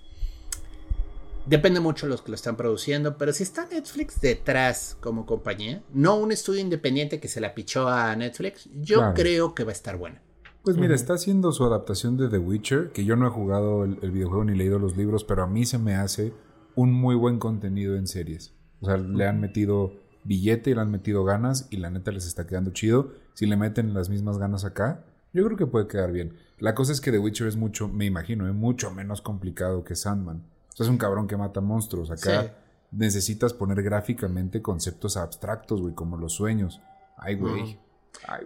Depende 1.47 1.79
mucho 1.81 2.07
de 2.07 2.11
los 2.11 2.23
que 2.23 2.31
lo 2.31 2.37
están 2.37 2.57
produciendo, 2.57 3.19
pero 3.19 3.33
si 3.35 3.43
está 3.43 3.67
Netflix 3.67 4.19
detrás 4.23 4.97
como 5.01 5.27
compañía, 5.27 5.83
no 5.93 6.17
un 6.17 6.33
estudio 6.33 6.61
independiente 6.63 7.21
que 7.21 7.29
se 7.29 7.41
la 7.43 7.55
pichó 7.55 7.87
a 7.89 8.17
Netflix, 8.17 8.69
yo 8.81 8.97
Claro. 8.99 9.15
creo 9.15 9.55
que 9.55 9.65
va 9.65 9.71
a 9.71 9.75
estar 9.75 9.99
buena. 9.99 10.23
Pues 10.63 10.79
mira, 10.79 10.95
está 10.95 11.13
haciendo 11.13 11.53
su 11.53 11.63
adaptación 11.65 12.17
de 12.17 12.31
The 12.31 12.39
Witcher, 12.39 12.93
que 12.93 13.05
yo 13.05 13.17
no 13.17 13.27
he 13.27 13.31
jugado 13.31 13.85
el, 13.85 13.99
el 14.01 14.11
videojuego 14.11 14.45
ni 14.47 14.57
leído 14.57 14.79
los 14.79 14.97
libros, 14.97 15.23
pero 15.25 15.43
a 15.43 15.47
mí 15.47 15.67
se 15.67 15.77
me 15.77 15.95
hace 15.97 16.33
un 16.75 16.91
muy 16.91 17.15
buen 17.15 17.39
contenido 17.39 17.97
en 17.97 18.07
series. 18.07 18.55
O 18.81 18.87
sea, 18.87 18.97
le 18.97 19.27
han 19.29 19.39
metido 19.41 19.93
billete 20.25 20.71
y 20.71 20.75
le 20.75 20.81
han 20.81 20.91
metido 20.91 21.23
ganas 21.25 21.69
y 21.71 21.77
la 21.77 21.91
neta 21.91 22.11
les 22.11 22.27
está 22.27 22.47
quedando 22.47 22.71
chido. 22.71 23.13
Si 23.35 23.45
le 23.45 23.59
meten 23.59 23.93
las 23.93 24.09
mismas 24.09 24.39
ganas 24.39 24.65
acá, 24.65 25.05
yo 25.35 25.45
creo 25.45 25.57
que 25.59 25.67
puede 25.67 25.87
quedar 25.89 26.13
bien. 26.13 26.35
La 26.59 26.75
cosa 26.75 26.93
es 26.93 27.01
que 27.01 27.11
The 27.11 27.19
Witcher 27.19 27.47
es 27.49 27.57
mucho, 27.57 27.89
me 27.89 28.07
imagino, 28.07 28.49
es 28.49 28.55
mucho 28.55 28.91
menos 28.91 29.21
complicado 29.21 29.85
que 29.85 29.95
Sandman. 29.97 30.45
O 30.73 30.77
sea, 30.77 30.85
es 30.85 30.91
un 30.91 30.97
cabrón 30.99 31.27
que 31.29 31.37
mata 31.37 31.61
monstruos. 31.61 32.11
Acá 32.11 32.43
Sí. 32.43 32.49
necesitas 32.93 33.53
poner 33.53 33.83
gráficamente 33.83 34.63
conceptos 34.63 35.17
abstractos, 35.17 35.81
güey, 35.81 35.95
como 35.95 36.17
los 36.17 36.33
sueños. 36.33 36.81
Ay, 37.17 37.35
güey. 37.35 37.79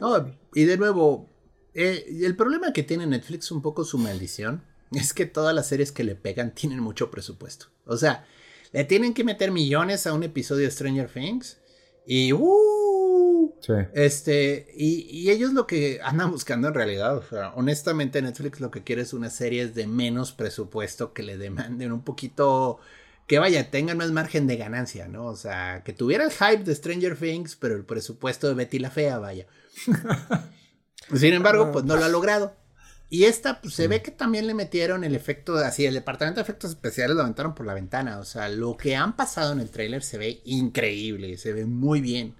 No, 0.00 0.26
y 0.54 0.64
de 0.64 0.76
nuevo, 0.78 1.28
eh, 1.74 2.04
el 2.22 2.34
problema 2.36 2.72
que 2.72 2.82
tiene 2.82 3.06
Netflix, 3.06 3.52
un 3.52 3.60
poco 3.62 3.84
su 3.84 3.98
maldición, 3.98 4.62
es 4.92 5.12
que 5.12 5.26
todas 5.26 5.54
las 5.54 5.66
series 5.66 5.92
que 5.92 6.04
le 6.04 6.14
pegan 6.14 6.54
tienen 6.54 6.80
mucho 6.80 7.10
presupuesto. 7.10 7.66
O 7.86 7.96
sea, 7.98 8.26
le 8.72 8.84
tienen 8.84 9.12
que 9.14 9.24
meter 9.24 9.50
millones 9.52 10.06
a 10.06 10.14
un 10.14 10.22
episodio 10.22 10.64
de 10.64 10.70
Stranger 10.70 11.08
Things 11.10 11.58
y 12.06 12.32
¡uh! 12.32 12.46
Sí. 13.60 13.72
Este, 13.92 14.72
y, 14.76 15.06
y 15.10 15.30
ellos 15.30 15.52
lo 15.52 15.66
que 15.66 16.00
andan 16.02 16.30
buscando 16.30 16.68
en 16.68 16.74
realidad, 16.74 17.16
o 17.16 17.22
sea, 17.22 17.52
honestamente 17.54 18.22
Netflix 18.22 18.60
lo 18.60 18.70
que 18.70 18.84
quiere 18.84 19.02
es 19.02 19.12
unas 19.12 19.34
series 19.34 19.74
de 19.74 19.86
menos 19.86 20.32
presupuesto 20.32 21.12
que 21.12 21.22
le 21.22 21.36
demanden 21.36 21.92
un 21.92 22.02
poquito 22.02 22.78
que 23.28 23.38
vaya, 23.38 23.70
tengan 23.70 23.98
más 23.98 24.10
margen 24.10 24.46
de 24.46 24.56
ganancia, 24.56 25.06
¿no? 25.06 25.26
O 25.26 25.36
sea, 25.36 25.82
que 25.84 25.92
tuviera 25.92 26.24
el 26.24 26.32
hype 26.32 26.64
de 26.64 26.74
Stranger 26.74 27.14
Things, 27.14 27.56
pero 27.56 27.76
el 27.76 27.84
presupuesto 27.84 28.48
de 28.48 28.54
Betty 28.54 28.78
la 28.78 28.90
Fea, 28.90 29.18
vaya. 29.18 29.46
Sin 31.14 31.34
embargo, 31.34 31.70
pues 31.70 31.84
no 31.84 31.96
lo 31.96 32.04
ha 32.04 32.08
logrado. 32.08 32.56
Y 33.10 33.24
esta, 33.24 33.60
pues 33.60 33.74
se 33.74 33.86
ve 33.86 34.02
que 34.02 34.10
también 34.10 34.46
le 34.46 34.54
metieron 34.54 35.04
el 35.04 35.14
efecto, 35.14 35.56
así, 35.56 35.84
el 35.84 35.94
departamento 35.94 36.40
de 36.40 36.42
efectos 36.42 36.70
especiales 36.70 37.16
lo 37.16 37.22
aventaron 37.22 37.54
por 37.54 37.66
la 37.66 37.74
ventana. 37.74 38.18
O 38.18 38.24
sea, 38.24 38.48
lo 38.48 38.78
que 38.78 38.96
han 38.96 39.14
pasado 39.14 39.52
en 39.52 39.60
el 39.60 39.70
tráiler 39.70 40.02
se 40.02 40.16
ve 40.16 40.40
increíble, 40.44 41.36
se 41.36 41.52
ve 41.52 41.66
muy 41.66 42.00
bien. 42.00 42.34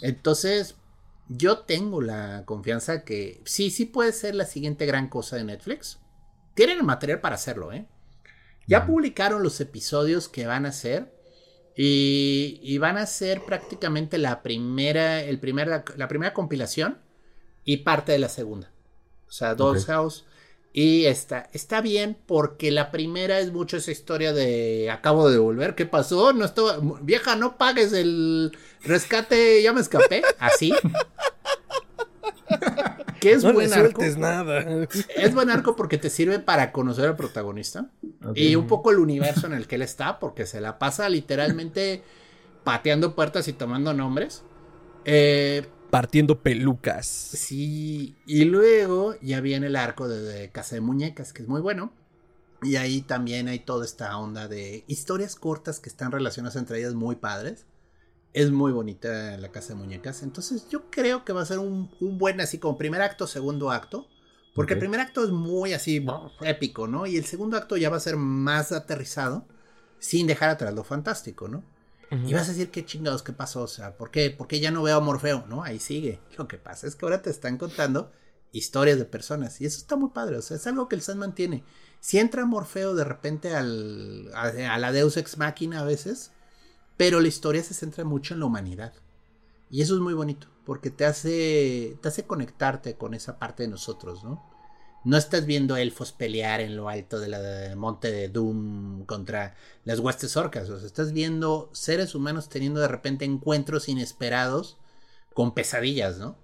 Entonces, 0.00 0.76
yo 1.28 1.58
tengo 1.58 2.00
la 2.00 2.44
confianza 2.44 3.04
que 3.04 3.40
sí, 3.44 3.70
sí 3.70 3.84
puede 3.84 4.12
ser 4.12 4.34
la 4.34 4.44
siguiente 4.44 4.86
gran 4.86 5.08
cosa 5.08 5.36
de 5.36 5.44
Netflix. 5.44 5.98
Tienen 6.54 6.78
el 6.78 6.84
material 6.84 7.20
para 7.20 7.34
hacerlo, 7.34 7.72
¿eh? 7.72 7.86
Ya 8.66 8.86
publicaron 8.86 9.42
los 9.42 9.60
episodios 9.60 10.28
que 10.28 10.46
van 10.46 10.66
a 10.66 10.70
hacer. 10.70 11.14
Y, 11.78 12.78
van 12.78 12.96
a 12.96 13.04
ser 13.04 13.44
prácticamente 13.44 14.16
la 14.16 14.42
primera, 14.42 15.20
el 15.20 15.38
primer, 15.38 15.84
la 15.96 16.08
primera 16.08 16.32
compilación 16.32 16.98
y 17.64 17.78
parte 17.78 18.12
de 18.12 18.18
la 18.18 18.30
segunda. 18.30 18.70
O 19.28 19.32
sea, 19.32 19.54
Doll's 19.54 19.84
House. 19.84 20.24
Y 20.78 21.06
está, 21.06 21.48
está 21.54 21.80
bien 21.80 22.18
porque 22.26 22.70
la 22.70 22.90
primera 22.90 23.40
es 23.40 23.50
mucho 23.50 23.78
esa 23.78 23.90
historia 23.90 24.34
de 24.34 24.90
acabo 24.90 25.30
de 25.30 25.38
volver, 25.38 25.74
¿qué 25.74 25.86
pasó? 25.86 26.34
No 26.34 26.44
estaba, 26.44 26.76
vieja, 27.00 27.34
no 27.34 27.56
pagues 27.56 27.94
el 27.94 28.52
rescate, 28.82 29.62
ya 29.62 29.72
me 29.72 29.80
escapé, 29.80 30.22
así. 30.38 30.74
que 33.20 33.32
es 33.32 33.42
buen 33.42 33.72
arco. 33.72 34.02
nada. 34.18 34.86
Es 35.16 35.32
buen 35.32 35.48
arco 35.48 35.76
porque 35.76 35.96
te 35.96 36.10
sirve 36.10 36.40
para 36.40 36.72
conocer 36.72 37.06
al 37.06 37.16
protagonista 37.16 37.88
y 38.34 38.54
un 38.54 38.66
poco 38.66 38.90
el 38.90 38.98
universo 38.98 39.46
en 39.46 39.54
el 39.54 39.66
que 39.66 39.76
él 39.76 39.82
está, 39.82 40.18
porque 40.18 40.44
se 40.44 40.60
la 40.60 40.78
pasa 40.78 41.08
literalmente 41.08 42.02
pateando 42.64 43.14
puertas 43.14 43.48
y 43.48 43.54
tomando 43.54 43.94
nombres. 43.94 44.42
Eh, 45.06 45.64
Partiendo 45.90 46.42
pelucas. 46.42 47.06
Sí, 47.06 48.16
y 48.26 48.44
luego 48.44 49.14
ya 49.20 49.40
viene 49.40 49.68
el 49.68 49.76
arco 49.76 50.08
de, 50.08 50.50
Casa 50.50 50.74
de 50.74 50.80
Muñecas, 50.80 51.32
que 51.32 51.42
es 51.42 51.48
muy 51.48 51.60
bueno. 51.60 51.92
Y 52.62 52.76
ahí 52.76 53.02
también 53.02 53.48
hay 53.48 53.60
toda 53.60 53.84
esta 53.84 54.16
onda 54.18 54.48
de 54.48 54.84
historias 54.88 55.36
cortas 55.36 55.78
que 55.78 55.88
están 55.88 56.10
relacionadas 56.10 56.56
entre 56.56 56.78
ellas 56.78 56.94
muy 56.94 57.16
padres. 57.16 57.66
Es 58.32 58.50
muy 58.50 58.72
bonita 58.72 59.36
la 59.36 59.50
Casa 59.52 59.68
de 59.68 59.76
Muñecas. 59.76 60.22
Entonces 60.22 60.68
yo 60.68 60.90
creo 60.90 61.24
que 61.24 61.32
va 61.32 61.42
a 61.42 61.46
ser 61.46 61.58
un, 61.58 61.90
buen 62.00 62.40
así 62.40 62.58
como 62.58 62.78
primer 62.78 63.02
acto, 63.02 63.26
segundo 63.26 63.70
acto. 63.70 64.08
Porque 64.54 64.72
el 64.72 64.80
primer 64.80 65.00
acto 65.00 65.22
es 65.22 65.30
muy 65.30 65.74
así 65.74 66.04
épico, 66.40 66.88
¿no? 66.88 67.06
Y 67.06 67.18
el 67.18 67.26
segundo 67.26 67.58
acto 67.58 67.76
ya 67.76 67.90
va 67.90 67.98
a 67.98 68.00
ser 68.00 68.16
más 68.16 68.72
aterrizado, 68.72 69.46
sin 69.98 70.26
dejar 70.26 70.48
atrás 70.48 70.72
lo 70.72 70.82
fantástico, 70.82 71.46
¿no? 71.46 71.62
Y 72.10 72.32
vas 72.34 72.48
a 72.48 72.52
decir, 72.52 72.70
¿qué 72.70 72.84
chingados 72.84 73.22
qué 73.22 73.32
pasó? 73.32 73.62
O 73.62 73.68
sea, 73.68 73.96
¿por 73.96 74.10
qué? 74.10 74.30
¿por 74.30 74.46
qué 74.46 74.60
ya 74.60 74.70
no 74.70 74.82
veo 74.82 74.96
a 74.96 75.00
Morfeo? 75.00 75.44
No, 75.48 75.64
ahí 75.64 75.80
sigue. 75.80 76.20
Lo 76.38 76.46
que 76.46 76.56
pasa 76.56 76.86
es 76.86 76.94
que 76.94 77.04
ahora 77.04 77.22
te 77.22 77.30
están 77.30 77.58
contando 77.58 78.12
historias 78.52 78.98
de 78.98 79.04
personas. 79.04 79.60
Y 79.60 79.66
eso 79.66 79.78
está 79.78 79.96
muy 79.96 80.10
padre. 80.10 80.36
O 80.36 80.42
sea, 80.42 80.56
es 80.56 80.66
algo 80.66 80.88
que 80.88 80.94
el 80.94 81.02
Sandman 81.02 81.34
tiene. 81.34 81.64
Si 82.00 82.18
entra 82.18 82.46
Morfeo 82.46 82.94
de 82.94 83.04
repente 83.04 83.54
al, 83.54 84.30
a, 84.34 84.78
la 84.78 84.92
Deus 84.92 85.16
Ex 85.16 85.38
Máquina 85.38 85.80
a 85.80 85.84
veces, 85.84 86.30
pero 86.96 87.20
la 87.20 87.28
historia 87.28 87.62
se 87.62 87.74
centra 87.74 88.04
mucho 88.04 88.34
en 88.34 88.40
la 88.40 88.46
humanidad. 88.46 88.92
Y 89.68 89.82
eso 89.82 89.94
es 89.94 90.00
muy 90.00 90.14
bonito, 90.14 90.46
porque 90.64 90.90
te 90.90 91.04
hace, 91.04 91.98
te 92.00 92.08
hace 92.08 92.24
conectarte 92.24 92.96
con 92.96 93.14
esa 93.14 93.38
parte 93.40 93.64
de 93.64 93.68
nosotros, 93.68 94.22
¿no? 94.22 94.55
No 95.06 95.16
estás 95.16 95.46
viendo 95.46 95.76
elfos 95.76 96.10
pelear 96.10 96.60
en 96.60 96.74
lo 96.74 96.88
alto 96.88 97.20
del 97.20 97.76
monte 97.76 98.10
de 98.10 98.28
Doom 98.28 99.04
contra 99.06 99.54
las 99.84 100.00
huestes 100.00 100.36
orcas. 100.36 100.68
O 100.68 100.78
sea, 100.78 100.86
estás 100.86 101.12
viendo 101.12 101.70
seres 101.72 102.16
humanos 102.16 102.48
teniendo 102.48 102.80
de 102.80 102.88
repente 102.88 103.24
encuentros 103.24 103.88
inesperados 103.88 104.78
con 105.32 105.54
pesadillas, 105.54 106.18
¿no? 106.18 106.36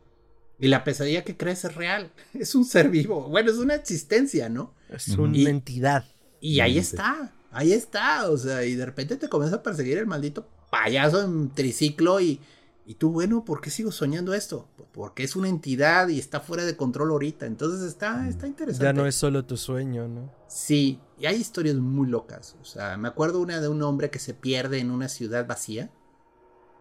Y 0.61 0.68
la 0.68 0.85
pesadilla 0.85 1.25
que 1.25 1.37
crees 1.37 1.64
es 1.64 1.75
real. 1.75 2.12
Es 2.35 2.55
un 2.55 2.64
ser 2.64 2.88
vivo. 2.88 3.29
Bueno, 3.29 3.51
es 3.51 3.59
una 3.59 3.75
existencia, 3.75 4.48
¿no? 4.48 4.75
Es 4.88 5.09
una 5.09 5.51
entidad. 5.51 6.05
Y 6.40 6.61
ahí 6.61 6.79
está. 6.79 7.33
Ahí 7.51 7.72
está. 7.72 8.31
O 8.31 8.38
sea, 8.38 8.64
y 8.64 8.77
de 8.77 8.87
repente 8.87 9.16
te 9.16 9.29
comienza 9.29 9.57
a 9.57 9.62
perseguir 9.64 9.98
el 9.98 10.07
maldito 10.07 10.46
payaso 10.70 11.20
en 11.25 11.51
triciclo 11.51 12.20
y 12.20 12.38
y 12.85 12.95
tú, 12.97 13.11
bueno, 13.11 13.45
¿por 13.45 13.61
qué 13.61 13.71
sigo 13.71 13.92
soñando 13.92 14.35
esto? 14.35 14.68
Porque 14.92 15.23
es 15.23 15.37
una 15.37 15.49
entidad 15.49 16.09
y 16.09 16.18
está 16.18 16.40
fuera 16.40 16.64
de 16.64 16.77
control 16.77 17.11
ahorita. 17.11 17.47
Entonces 17.47 17.83
está, 17.83 18.29
está 18.29 18.47
interesante. 18.47 18.85
Ya 18.85 18.92
no 18.92 19.07
es 19.07 19.14
solo 19.14 19.45
tu 19.45 19.57
sueño, 19.57 20.09
¿no? 20.09 20.33
Sí, 20.49 21.01
y 21.18 21.27
hay 21.27 21.37
historias 21.37 21.77
muy 21.77 22.09
locas. 22.09 22.57
O 22.61 22.64
sea, 22.64 22.97
me 22.97 23.09
acuerdo 23.09 23.40
una 23.40 23.61
de 23.61 23.68
un 23.68 23.83
hombre 23.83 24.11
que 24.11 24.18
se 24.18 24.35
pierde 24.35 24.81
en 24.81 24.90
una 24.90 25.09
ciudad 25.09 25.47
vacía. 25.47 25.90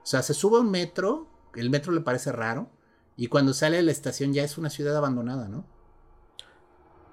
O 0.02 0.06
sea, 0.06 0.24
se 0.24 0.34
sube 0.34 0.58
a 0.58 0.62
un 0.62 0.72
metro, 0.72 1.28
el 1.56 1.70
metro 1.70 1.92
le 1.94 2.02
parece 2.02 2.32
raro, 2.32 2.72
y 3.16 3.28
cuando 3.28 3.54
sale 3.54 3.78
de 3.78 3.84
la 3.84 3.92
estación 3.92 4.34
ya 4.34 4.44
es 4.44 4.58
una 4.58 4.72
ciudad 4.72 4.98
abandonada, 4.98 5.48
¿no? 5.48 5.66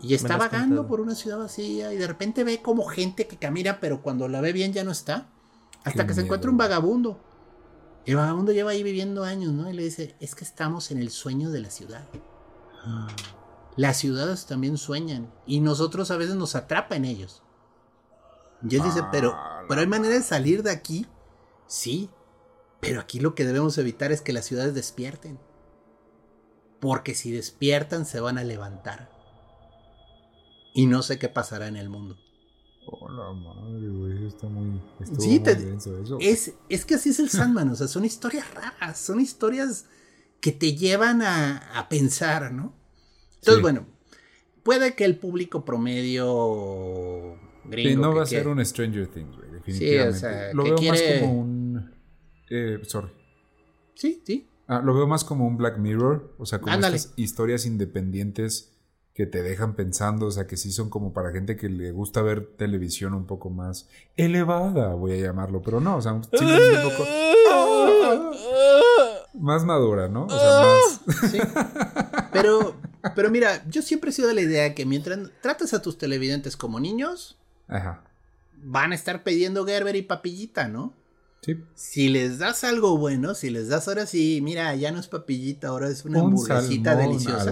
Y 0.01 0.14
está 0.14 0.37
vagando 0.37 0.87
por 0.87 1.01
una 1.01 1.14
ciudad 1.14 1.38
vacía 1.38 1.92
y 1.92 1.96
de 1.96 2.07
repente 2.07 2.44
ve 2.44 2.62
como 2.62 2.85
gente 2.85 3.27
que 3.27 3.37
camina, 3.37 3.81
pero 3.81 4.01
cuando 4.01 4.29
la 4.29 4.40
ve 4.40 4.53
bien 4.53 4.72
ya 4.72 4.85
no 4.85 4.92
está. 4.92 5.29
Hasta 5.85 6.07
que 6.07 6.14
se 6.14 6.22
encuentra 6.22 6.51
un 6.51 6.57
vagabundo. 6.57 7.20
El 8.08 8.16
vagabundo 8.16 8.52
lleva 8.52 8.70
ahí 8.70 8.82
viviendo 8.82 9.22
años, 9.22 9.52
¿no? 9.52 9.68
Y 9.68 9.74
le 9.74 9.82
dice, 9.82 10.16
es 10.18 10.34
que 10.34 10.42
estamos 10.42 10.90
en 10.90 10.96
el 10.96 11.10
sueño 11.10 11.50
de 11.50 11.60
la 11.60 11.68
ciudad. 11.68 12.08
Las 13.76 13.98
ciudades 13.98 14.46
también 14.46 14.78
sueñan 14.78 15.30
y 15.44 15.60
nosotros 15.60 16.10
a 16.10 16.16
veces 16.16 16.34
nos 16.34 16.54
atrapa 16.54 16.96
en 16.96 17.04
ellos. 17.04 17.42
Y 18.66 18.76
él 18.76 18.82
dice, 18.82 19.02
pero, 19.12 19.34
ah, 19.34 19.60
pero 19.68 19.82
hay 19.82 19.86
manera 19.86 20.14
de 20.14 20.22
salir 20.22 20.62
de 20.62 20.70
aquí. 20.70 21.06
Sí, 21.66 22.08
pero 22.80 22.98
aquí 22.98 23.20
lo 23.20 23.34
que 23.34 23.44
debemos 23.44 23.76
evitar 23.76 24.10
es 24.10 24.22
que 24.22 24.32
las 24.32 24.46
ciudades 24.46 24.72
despierten. 24.72 25.38
Porque 26.80 27.14
si 27.14 27.30
despiertan 27.30 28.06
se 28.06 28.20
van 28.20 28.38
a 28.38 28.42
levantar. 28.42 29.10
Y 30.72 30.86
no 30.86 31.02
sé 31.02 31.18
qué 31.18 31.28
pasará 31.28 31.66
en 31.66 31.76
el 31.76 31.90
mundo. 31.90 32.16
Hola 32.90 33.33
madre, 33.35 33.87
güey, 33.88 34.27
está 34.27 34.48
muy. 34.48 34.81
Sí, 35.18 35.42
Es, 36.20 36.55
es 36.70 36.85
que 36.87 36.94
así 36.94 37.11
es 37.11 37.18
el 37.18 37.29
Sandman, 37.29 37.68
o 37.68 37.77
sea, 37.77 37.87
son 37.87 38.05
historias 38.05 38.53
raras, 38.55 38.98
son 38.98 39.20
historias 39.20 39.87
que 40.40 40.53
te 40.53 40.74
llevan 40.74 41.20
a, 41.22 41.87
pensar, 41.90 42.51
¿no? 42.53 42.72
Entonces, 43.37 43.61
bueno, 43.61 43.87
puede 44.62 44.94
que 44.94 45.05
el 45.05 45.18
público 45.18 45.64
promedio 45.64 47.37
gringo. 47.64 47.90
Sí, 47.90 47.96
no 47.96 48.14
va 48.14 48.22
a 48.22 48.27
ser 48.27 48.48
un 48.48 48.64
Stranger 48.64 49.07
Things, 49.09 49.37
güey, 49.37 49.51
definitivamente. 49.51 50.18
Sí, 50.18 50.27
o 50.27 50.31
sea, 50.31 50.55
lo 50.55 50.64
veo 50.64 50.83
más 50.83 51.03
como 51.03 51.40
un. 51.40 51.90
Eh, 52.48 52.79
sorry. 52.85 53.11
Sí, 53.94 54.22
sí. 54.24 54.48
Ah, 54.66 54.81
lo 54.83 54.94
veo 54.94 55.07
más 55.07 55.24
como 55.24 55.46
un 55.46 55.59
Black 55.59 55.79
Mirror, 55.79 56.35
o 56.38 56.46
sea, 56.46 56.61
como 56.61 56.74
estas 56.74 57.12
historias 57.16 57.66
independientes 57.66 58.77
que 59.18 59.26
te 59.26 59.42
dejan 59.42 59.74
pensando, 59.74 60.26
o 60.26 60.31
sea, 60.31 60.46
que 60.46 60.57
sí 60.57 60.70
son 60.70 60.90
como 60.90 61.12
para 61.12 61.33
gente 61.33 61.57
que 61.57 61.68
le 61.68 61.90
gusta 61.90 62.22
ver 62.22 62.52
televisión 62.57 63.14
un 63.14 63.26
poco 63.26 63.50
más 63.50 63.88
elevada, 64.16 64.94
voy 64.94 65.14
a 65.14 65.16
llamarlo, 65.16 65.61
pero 65.61 65.81
no, 65.81 65.96
o 65.96 66.00
sea, 66.00 66.20
simplemente 66.22 66.87
un 66.87 66.90
poco 66.92 67.04
más 69.35 69.64
madura, 69.64 70.09
¿no? 70.09 70.26
O 70.26 70.31
sea, 70.31 70.61
más 70.61 71.33
sí. 71.33 71.38
Pero 72.33 72.76
pero 73.16 73.28
mira, 73.28 73.64
yo 73.68 73.83
siempre 73.83 74.11
he 74.11 74.12
sido 74.12 74.28
de 74.28 74.35
la 74.35 74.42
idea 74.42 74.72
que 74.72 74.87
mientras 74.87 75.18
tratas 75.42 75.74
a 75.74 75.83
tus 75.83 75.98
televidentes 75.98 76.57
como 76.57 76.78
niños, 76.78 77.40
Ajá. 77.66 78.04
van 78.62 78.92
a 78.92 78.94
estar 78.94 79.24
pidiendo 79.24 79.66
Gerber 79.66 79.96
y 79.96 80.02
papillita, 80.02 80.68
¿no? 80.68 80.94
Si 81.74 82.09
les 82.09 82.38
das 82.38 82.64
algo 82.64 82.99
bueno, 82.99 83.34
si 83.34 83.51
les 83.51 83.68
das 83.68 83.89
ahora 83.89 84.07
sí, 84.07 84.41
mira, 84.43 84.74
ya 84.74 84.93
no 84.93 85.01
es 85.01 85.09
papillita, 85.09 85.68
ahora 85.68 85.89
es 85.89 86.05
una 86.05 86.20
hamburguesita 86.20 86.97
deliciosa. 86.97 87.51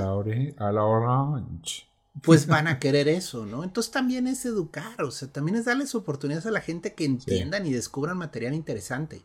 A 0.58 0.72
la, 0.72 0.84
orange. 0.84 1.86
Pues 2.22 2.46
van 2.46 2.66
a 2.66 2.78
querer 2.78 3.08
eso, 3.08 3.46
¿no? 3.46 3.62
Entonces 3.62 3.92
también 3.92 4.26
es 4.26 4.44
educar, 4.44 5.02
o 5.02 5.10
sea, 5.10 5.28
también 5.28 5.56
es 5.56 5.66
darles 5.66 5.94
oportunidades 5.94 6.46
a 6.46 6.50
la 6.50 6.60
gente 6.60 6.94
que 6.94 7.04
entiendan 7.04 7.66
y 7.66 7.72
descubran 7.72 8.16
material 8.16 8.54
interesante. 8.54 9.22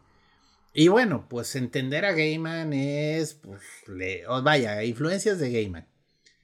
Y 0.73 0.87
bueno, 0.87 1.25
pues 1.29 1.55
entender 1.55 2.05
a 2.05 2.13
Gaiman 2.13 2.73
es, 2.73 3.33
pues, 3.33 3.61
le, 3.87 4.23
vaya, 4.43 4.83
influencias 4.83 5.39
de 5.39 5.51
Gaiman. 5.51 5.87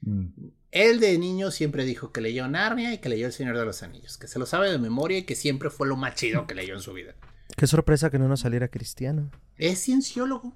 Mm. 0.02 0.26
Él 0.70 1.00
de 1.00 1.18
niño 1.18 1.50
siempre 1.50 1.84
dijo 1.84 2.12
que 2.12 2.20
leyó 2.20 2.46
Narnia 2.46 2.92
y 2.92 2.98
que 2.98 3.08
leyó 3.08 3.26
El 3.26 3.32
Señor 3.32 3.56
de 3.56 3.64
los 3.64 3.82
Anillos, 3.82 4.18
que 4.18 4.28
se 4.28 4.38
lo 4.38 4.44
sabe 4.44 4.70
de 4.70 4.78
memoria 4.78 5.18
y 5.18 5.22
que 5.22 5.34
siempre 5.34 5.70
fue 5.70 5.88
lo 5.88 5.96
más 5.96 6.14
chido 6.14 6.46
que 6.46 6.54
leyó 6.54 6.74
en 6.74 6.82
su 6.82 6.92
vida. 6.92 7.14
Qué 7.58 7.66
sorpresa 7.66 8.08
que 8.08 8.20
no 8.20 8.28
nos 8.28 8.40
saliera 8.40 8.68
cristiano. 8.68 9.32
Es 9.56 9.82
cienciólogo. 9.82 10.52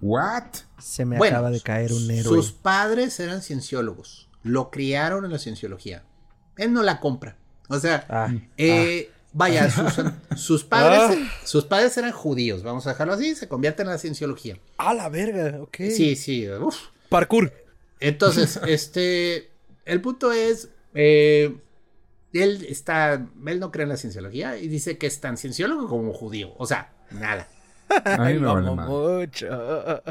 What? 0.00 0.44
Se 0.78 1.04
me 1.04 1.18
acaba 1.18 1.50
de 1.50 1.60
caer 1.60 1.92
un 1.92 2.10
héroe. 2.10 2.34
Sus 2.34 2.50
padres 2.50 3.20
eran 3.20 3.42
cienciólogos. 3.42 4.30
Lo 4.42 4.70
criaron 4.70 5.26
en 5.26 5.32
la 5.32 5.38
cienciología. 5.38 6.02
Él 6.56 6.72
no 6.72 6.82
la 6.82 6.98
compra. 6.98 7.36
O 7.68 7.78
sea, 7.78 8.06
ah, 8.08 8.32
eh, 8.56 9.10
ah. 9.10 9.18
vaya, 9.34 9.70
sus, 10.34 10.64
padres, 10.64 11.18
ah. 11.20 11.32
sus 11.44 11.64
padres 11.64 11.94
eran 11.98 12.12
judíos. 12.12 12.62
Vamos 12.62 12.86
a 12.86 12.90
dejarlo 12.90 13.12
así. 13.12 13.34
Se 13.34 13.46
convierten 13.46 13.86
en 13.86 13.92
la 13.92 13.98
cienciología. 13.98 14.58
A 14.78 14.94
la 14.94 15.10
verga, 15.10 15.60
ok. 15.60 15.76
Sí, 15.90 16.16
sí. 16.16 16.46
Parkour. 17.10 17.52
Entonces, 18.00 18.58
este, 18.66 19.50
el 19.84 20.00
punto 20.00 20.32
es, 20.32 20.70
eh, 20.94 21.54
él 22.42 22.66
está, 22.68 23.26
él 23.46 23.60
no 23.60 23.70
cree 23.70 23.84
en 23.84 23.90
la 23.90 23.96
cienciología 23.96 24.56
y 24.58 24.68
dice 24.68 24.98
que 24.98 25.06
es 25.06 25.20
tan 25.20 25.36
cienciólogo 25.36 25.88
como 25.88 26.12
judío. 26.12 26.54
O 26.58 26.66
sea, 26.66 26.92
nada. 27.10 27.48
A 28.04 28.24
mí 28.24 28.34
me 28.34 28.40
Lo 28.40 28.54
vale 28.54 28.66
amo 28.68 28.76
madre. 28.76 28.90
mucho. 29.26 30.02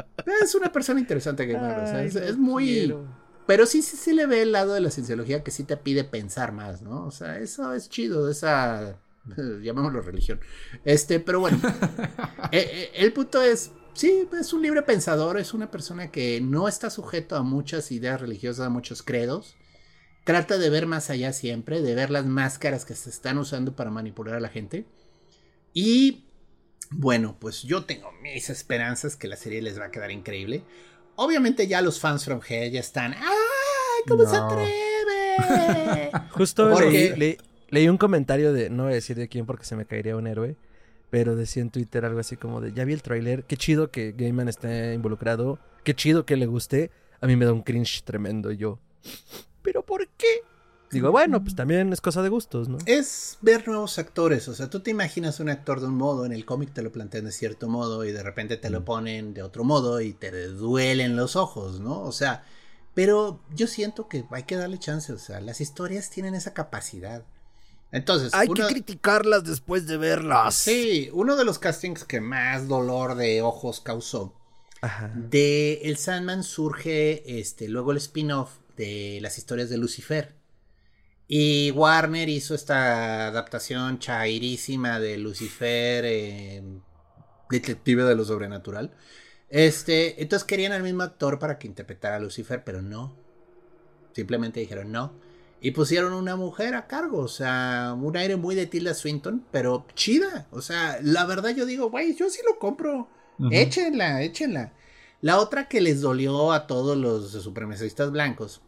Es 0.42 0.54
una 0.54 0.72
persona 0.72 0.98
interesante, 1.00 1.46
Gamer. 1.46 1.78
o 1.78 1.86
sea, 1.86 1.98
Ay, 1.98 2.06
es, 2.06 2.36
muy. 2.36 2.64
quiero. 2.64 3.04
Pero 3.46 3.66
sí, 3.66 3.82
sí, 3.82 3.96
sí 3.96 4.12
le 4.12 4.26
ve 4.26 4.42
el 4.42 4.52
lado 4.52 4.74
de 4.74 4.80
la 4.80 4.90
cienciología 4.90 5.44
que 5.44 5.50
sí 5.50 5.62
te 5.64 5.76
pide 5.76 6.02
pensar 6.04 6.52
más, 6.52 6.82
¿no? 6.82 7.04
O 7.06 7.10
sea, 7.10 7.38
eso 7.38 7.72
es 7.74 7.88
chido, 7.88 8.28
esa. 8.30 8.96
llamémoslo 9.62 10.00
religión. 10.02 10.40
Este, 10.84 11.20
pero 11.20 11.40
bueno. 11.40 11.58
eh, 12.52 12.68
eh, 12.72 12.90
el 12.94 13.12
punto 13.12 13.42
es. 13.42 13.70
Sí, 13.92 14.28
es 14.38 14.52
un 14.52 14.60
libre 14.60 14.82
pensador, 14.82 15.38
es 15.38 15.54
una 15.54 15.70
persona 15.70 16.10
que 16.10 16.40
no 16.42 16.68
está 16.68 16.90
sujeto 16.90 17.34
a 17.34 17.42
muchas 17.42 17.90
ideas 17.92 18.20
religiosas, 18.20 18.66
a 18.66 18.70
muchos 18.70 19.02
credos. 19.02 19.56
Trata 20.26 20.58
de 20.58 20.68
ver 20.70 20.86
más 20.86 21.08
allá 21.08 21.32
siempre, 21.32 21.80
de 21.82 21.94
ver 21.94 22.10
las 22.10 22.26
máscaras 22.26 22.84
que 22.84 22.94
se 22.96 23.10
están 23.10 23.38
usando 23.38 23.76
para 23.76 23.92
manipular 23.92 24.34
a 24.34 24.40
la 24.40 24.48
gente. 24.48 24.84
Y 25.72 26.24
bueno, 26.90 27.36
pues 27.38 27.62
yo 27.62 27.84
tengo 27.84 28.10
mis 28.22 28.50
esperanzas 28.50 29.14
que 29.14 29.28
la 29.28 29.36
serie 29.36 29.62
les 29.62 29.78
va 29.78 29.84
a 29.84 29.90
quedar 29.92 30.10
increíble. 30.10 30.64
Obviamente 31.14 31.68
ya 31.68 31.80
los 31.80 32.00
fans 32.00 32.24
from 32.24 32.40
Hell 32.46 32.72
ya 32.72 32.80
están. 32.80 33.14
¡Ay, 33.14 34.02
cómo 34.08 34.26
se 34.28 34.36
atreve! 34.36 36.10
Justo 36.32 36.70
Porque- 36.72 36.90
leí, 36.90 37.10
leí- 37.16 37.38
leí 37.70 37.88
un 37.88 37.96
comentario 37.96 38.52
de, 38.52 38.68
no 38.68 38.82
voy 38.84 38.92
a 38.92 38.96
decir 38.96 39.16
de 39.16 39.28
quién 39.28 39.46
porque 39.46 39.64
se 39.64 39.76
me 39.76 39.86
caería 39.86 40.16
un 40.16 40.26
héroe, 40.26 40.56
pero 41.08 41.36
decía 41.36 41.62
en 41.62 41.70
Twitter 41.70 42.04
algo 42.04 42.18
así 42.18 42.36
como 42.36 42.60
de, 42.60 42.72
ya 42.72 42.84
vi 42.84 42.92
el 42.94 43.02
tráiler, 43.02 43.44
qué 43.44 43.56
chido 43.56 43.92
que 43.92 44.10
Gaiman 44.12 44.48
esté 44.48 44.92
involucrado, 44.94 45.60
qué 45.84 45.94
chido 45.94 46.26
que 46.26 46.36
le 46.36 46.46
guste, 46.46 46.90
a 47.20 47.26
mí 47.28 47.36
me 47.36 47.44
da 47.44 47.52
un 47.52 47.62
cringe 47.62 48.02
tremendo 48.04 48.50
yo, 48.52 48.78
pero 49.66 49.82
¿por 49.82 50.06
qué? 50.16 50.26
Digo, 50.92 51.10
bueno, 51.10 51.42
pues 51.42 51.56
también 51.56 51.92
es 51.92 52.00
cosa 52.00 52.22
de 52.22 52.28
gustos, 52.28 52.68
¿no? 52.68 52.78
es 52.86 53.38
ver 53.42 53.66
nuevos 53.66 53.98
actores. 53.98 54.46
O 54.46 54.54
sea, 54.54 54.70
tú 54.70 54.78
te 54.78 54.92
imaginas 54.92 55.40
un 55.40 55.48
actor 55.48 55.80
de 55.80 55.86
un 55.86 55.96
modo, 55.96 56.24
en 56.24 56.32
el 56.32 56.44
cómic 56.44 56.72
te 56.72 56.80
lo 56.82 56.92
plantean 56.92 57.24
de 57.24 57.32
cierto 57.32 57.68
modo 57.68 58.04
y 58.04 58.12
de 58.12 58.22
repente 58.22 58.56
te 58.56 58.70
lo 58.70 58.84
ponen 58.84 59.34
de 59.34 59.42
otro 59.42 59.64
modo 59.64 60.00
y 60.00 60.12
te 60.12 60.30
duelen 60.46 61.16
los 61.16 61.34
ojos, 61.34 61.80
¿no? 61.80 62.00
O 62.02 62.12
sea, 62.12 62.44
pero 62.94 63.40
yo 63.52 63.66
siento 63.66 64.08
que 64.08 64.24
hay 64.30 64.44
que 64.44 64.54
darle 64.54 64.78
chance. 64.78 65.12
O 65.12 65.18
sea, 65.18 65.40
las 65.40 65.60
historias 65.60 66.08
tienen 66.08 66.36
esa 66.36 66.54
capacidad. 66.54 67.24
Entonces, 67.90 68.32
Hay 68.32 68.48
uno- 68.48 68.66
que 68.68 68.72
criticarlas 68.72 69.42
después 69.42 69.88
de 69.88 69.96
verlas. 69.96 70.54
Sí, 70.54 71.10
uno 71.12 71.34
de 71.34 71.44
los 71.44 71.58
castings 71.58 72.04
que 72.04 72.20
más 72.20 72.68
dolor 72.68 73.16
de 73.16 73.42
ojos 73.42 73.80
causó. 73.80 74.34
Ajá. 74.82 75.10
De 75.14 75.80
El 75.82 75.96
Sandman 75.96 76.44
surge 76.44 77.40
este, 77.40 77.66
luego 77.68 77.90
el 77.90 77.98
spin-off 77.98 78.50
de 78.76 79.18
las 79.20 79.38
historias 79.38 79.68
de 79.68 79.78
Lucifer. 79.78 80.34
Y 81.28 81.72
Warner 81.72 82.28
hizo 82.28 82.54
esta 82.54 83.26
adaptación 83.26 83.98
chairísima 83.98 85.00
de 85.00 85.18
Lucifer, 85.18 86.04
eh, 86.06 86.62
detective 87.50 88.04
de 88.04 88.14
lo 88.14 88.24
sobrenatural. 88.24 88.92
Este, 89.48 90.22
entonces 90.22 90.46
querían 90.46 90.72
al 90.72 90.82
mismo 90.82 91.02
actor 91.02 91.38
para 91.38 91.58
que 91.58 91.66
interpretara 91.66 92.16
a 92.16 92.20
Lucifer, 92.20 92.62
pero 92.64 92.80
no. 92.80 93.16
Simplemente 94.12 94.60
dijeron 94.60 94.92
no. 94.92 95.12
Y 95.60 95.72
pusieron 95.72 96.12
una 96.12 96.36
mujer 96.36 96.74
a 96.74 96.86
cargo, 96.86 97.18
o 97.18 97.28
sea, 97.28 97.96
un 97.98 98.16
aire 98.16 98.36
muy 98.36 98.54
de 98.54 98.66
Tilda 98.66 98.94
Swinton, 98.94 99.44
pero 99.50 99.86
chida. 99.94 100.46
O 100.52 100.60
sea, 100.60 100.98
la 101.02 101.24
verdad 101.24 101.50
yo 101.56 101.66
digo, 101.66 101.90
güey, 101.90 102.14
yo 102.14 102.30
sí 102.30 102.40
lo 102.46 102.58
compro. 102.58 103.08
Ujú. 103.38 103.48
Échenla, 103.50 104.22
échenla. 104.22 104.74
La 105.22 105.40
otra 105.40 105.66
que 105.66 105.80
les 105.80 106.02
dolió 106.02 106.52
a 106.52 106.66
todos 106.66 106.96
los 106.96 107.32
supremacistas 107.32 108.12
blancos 108.12 108.62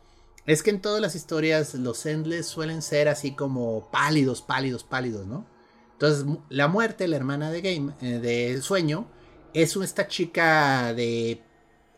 es 0.49 0.63
que 0.63 0.71
en 0.71 0.81
todas 0.81 1.03
las 1.03 1.15
historias 1.15 1.75
los 1.75 2.07
Endless 2.07 2.47
suelen 2.47 2.81
ser 2.81 3.09
así 3.09 3.33
como 3.33 3.91
pálidos, 3.91 4.41
pálidos, 4.41 4.83
pálidos, 4.83 5.27
¿no? 5.27 5.47
Entonces, 5.93 6.25
la 6.49 6.69
muerte, 6.69 7.07
la 7.07 7.17
hermana 7.17 7.51
de 7.51 7.61
Game, 7.61 7.93
eh, 8.01 8.19
de 8.19 8.63
Sueño, 8.63 9.11
es 9.53 9.77
esta 9.77 10.09
chica 10.09 10.95
de 10.95 11.43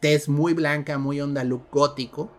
tez 0.00 0.28
muy 0.28 0.52
blanca, 0.52 0.98
muy 0.98 1.20
onda 1.20 1.44
look 1.44 1.68
gótico. 1.70 2.32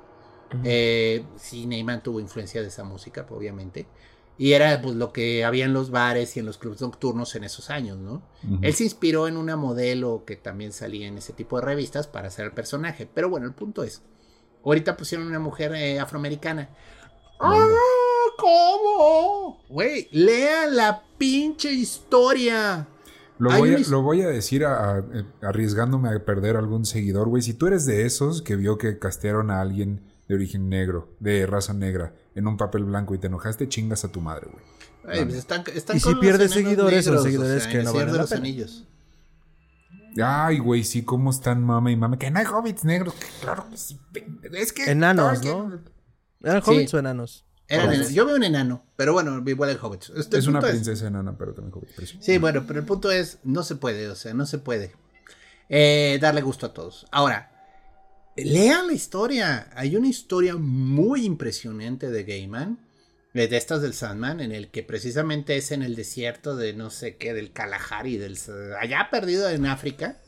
Eh, 0.65 1.23
sí, 1.37 1.65
Neyman 1.65 2.03
tuvo 2.03 2.19
influencia 2.19 2.61
de 2.61 2.67
esa 2.67 2.83
música, 2.83 3.25
obviamente. 3.29 3.87
Y 4.37 4.51
era 4.51 4.81
pues 4.81 4.95
lo 4.95 5.13
que 5.13 5.45
había 5.45 5.63
en 5.63 5.71
los 5.73 5.91
bares 5.91 6.35
y 6.35 6.41
en 6.41 6.45
los 6.45 6.57
clubes 6.57 6.81
nocturnos 6.81 7.35
en 7.35 7.45
esos 7.45 7.69
años, 7.69 7.97
¿no? 7.97 8.21
Él 8.61 8.73
se 8.73 8.83
inspiró 8.83 9.29
en 9.29 9.37
una 9.37 9.55
modelo 9.55 10.23
que 10.25 10.35
también 10.35 10.73
salía 10.73 11.07
en 11.07 11.17
ese 11.17 11.31
tipo 11.31 11.57
de 11.57 11.65
revistas 11.65 12.07
para 12.07 12.27
hacer 12.27 12.45
el 12.45 12.51
personaje. 12.51 13.07
Pero 13.13 13.29
bueno, 13.29 13.45
el 13.45 13.53
punto 13.53 13.83
es, 13.83 14.01
ahorita 14.63 14.97
pusieron 14.97 15.27
una 15.27 15.39
mujer 15.39 15.73
eh, 15.75 15.99
afroamericana. 15.99 16.69
¡Ah! 17.39 17.65
¿Cómo? 18.37 19.63
Güey, 19.69 20.07
lea 20.11 20.67
la 20.67 21.03
pinche 21.17 21.71
historia. 21.71 22.87
Lo 23.37 23.49
voy, 23.49 23.69
a, 23.69 23.71
una 23.73 23.79
his- 23.81 23.89
lo 23.89 24.01
voy 24.03 24.21
a 24.21 24.27
decir 24.27 24.65
a- 24.65 24.97
a- 24.97 25.03
arriesgándome 25.41 26.09
a 26.09 26.25
perder 26.25 26.55
algún 26.57 26.85
seguidor, 26.85 27.27
güey. 27.27 27.41
Si 27.41 27.53
tú 27.53 27.67
eres 27.67 27.85
de 27.85 28.05
esos 28.05 28.41
que 28.41 28.55
vio 28.55 28.77
que 28.77 28.99
castearon 28.99 29.49
a 29.49 29.61
alguien 29.61 30.01
de 30.27 30.35
origen 30.35 30.69
negro, 30.69 31.09
de 31.19 31.45
raza 31.47 31.73
negra, 31.73 32.13
en 32.35 32.47
un 32.47 32.57
papel 32.57 32.83
blanco 32.83 33.15
y 33.15 33.17
te 33.17 33.27
enojaste, 33.27 33.67
chingas 33.67 34.05
a 34.05 34.11
tu 34.11 34.21
madre, 34.21 34.47
güey. 34.51 34.63
Ay, 35.19 35.25
pues 35.25 35.37
están, 35.37 35.63
están 35.73 35.97
Y 35.97 35.99
si 35.99 36.11
los 36.11 36.19
pierdes 36.19 36.51
seguidores, 36.51 37.03
son 37.05 37.15
negros, 37.15 37.23
seguidores 37.23 37.57
o 37.57 37.69
sea, 37.69 37.71
que 37.71 37.83
no 37.83 37.93
la 37.93 38.05
los 38.17 38.31
anillos. 38.31 38.85
Ay, 40.23 40.59
güey, 40.59 40.83
sí, 40.83 41.03
cómo 41.03 41.29
están 41.31 41.63
mame 41.63 41.91
y 41.91 41.95
mame. 41.95 42.17
Que 42.17 42.31
no 42.31 42.39
hay 42.39 42.45
hobbits 42.45 42.83
negros. 42.83 43.13
Claro 43.41 43.67
que 43.69 43.77
sí. 43.77 43.99
Es 44.53 44.73
que. 44.73 44.89
Enanos, 44.91 45.43
¿no? 45.45 45.79
¿Eran 46.43 46.63
Sí. 46.63 46.71
hobbits 46.71 46.93
o 46.95 46.99
enanos? 46.99 47.45
Eran 47.67 47.87
Hobbits. 47.89 48.09
en- 48.09 48.13
yo 48.15 48.25
veo 48.25 48.35
un 48.35 48.43
enano, 48.43 48.83
pero 48.97 49.13
bueno, 49.13 49.41
igual 49.45 49.69
el 49.69 49.77
Hobbit. 49.81 50.03
Este, 50.17 50.37
Es 50.39 50.47
una 50.47 50.59
princesa 50.59 51.07
enana, 51.07 51.37
pero 51.37 51.53
también 51.53 51.73
hobbit. 51.73 51.91
pero 51.95 52.05
sí. 52.07 52.17
Sí, 52.19 52.37
bueno, 52.37 52.65
pero 52.67 52.79
el 52.79 52.85
punto 52.85 53.09
es, 53.11 53.39
no 53.43 53.63
se 53.63 53.75
puede, 53.75 54.09
o 54.09 54.15
sea, 54.15 54.33
no 54.33 54.45
se 54.45 54.57
puede 54.57 54.91
eh, 55.69 56.17
darle 56.21 56.41
gusto 56.41 56.65
a 56.65 56.73
todos. 56.73 57.05
Ahora, 57.11 57.49
lean 58.35 58.87
la 58.87 58.93
historia. 58.93 59.69
Hay 59.75 59.95
una 59.95 60.07
historia 60.09 60.57
muy 60.57 61.23
impresionante 61.25 62.09
de 62.09 62.23
Gaiman, 62.25 62.79
de 63.33 63.57
estas 63.57 63.81
del 63.81 63.93
Sandman, 63.93 64.41
en 64.41 64.51
el 64.51 64.69
que 64.69 64.83
precisamente 64.83 65.55
es 65.55 65.71
en 65.71 65.83
el 65.83 65.95
desierto 65.95 66.55
de 66.55 66.73
no 66.73 66.89
sé 66.89 67.17
qué, 67.17 67.33
del 67.33 67.53
Kalahari, 67.53 68.17
del, 68.17 68.37
allá 68.79 69.09
perdido 69.09 69.49
en 69.49 69.65
África. 69.65 70.21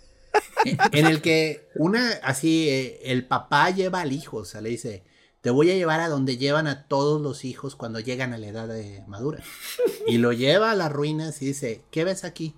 en 0.91 1.05
el 1.05 1.21
que 1.21 1.69
una, 1.75 2.09
así, 2.23 2.69
eh, 2.69 3.11
el 3.11 3.27
papá 3.27 3.69
lleva 3.69 4.01
al 4.01 4.13
hijo, 4.13 4.37
o 4.37 4.45
sea, 4.45 4.61
le 4.61 4.69
dice, 4.69 5.03
te 5.41 5.49
voy 5.49 5.69
a 5.69 5.75
llevar 5.75 5.99
a 5.99 6.07
donde 6.07 6.37
llevan 6.37 6.67
a 6.67 6.87
todos 6.87 7.21
los 7.21 7.43
hijos 7.43 7.75
cuando 7.75 7.99
llegan 7.99 8.33
a 8.33 8.37
la 8.37 8.47
edad 8.47 8.67
de 8.67 9.03
madura. 9.07 9.43
Y 10.07 10.17
lo 10.17 10.33
lleva 10.33 10.71
a 10.71 10.75
las 10.75 10.91
ruinas 10.91 11.41
y 11.41 11.47
dice, 11.47 11.85
¿qué 11.91 12.03
ves 12.03 12.23
aquí? 12.23 12.55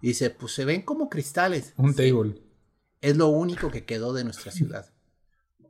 Y 0.00 0.08
dice, 0.08 0.30
pues 0.30 0.52
se 0.52 0.64
ven 0.64 0.82
como 0.82 1.08
cristales. 1.08 1.72
Un 1.76 1.94
Sí, 1.94 2.10
table. 2.10 2.42
Es 3.00 3.16
lo 3.16 3.28
único 3.28 3.70
que 3.70 3.84
quedó 3.84 4.12
de 4.12 4.24
nuestra 4.24 4.52
ciudad. 4.52 4.92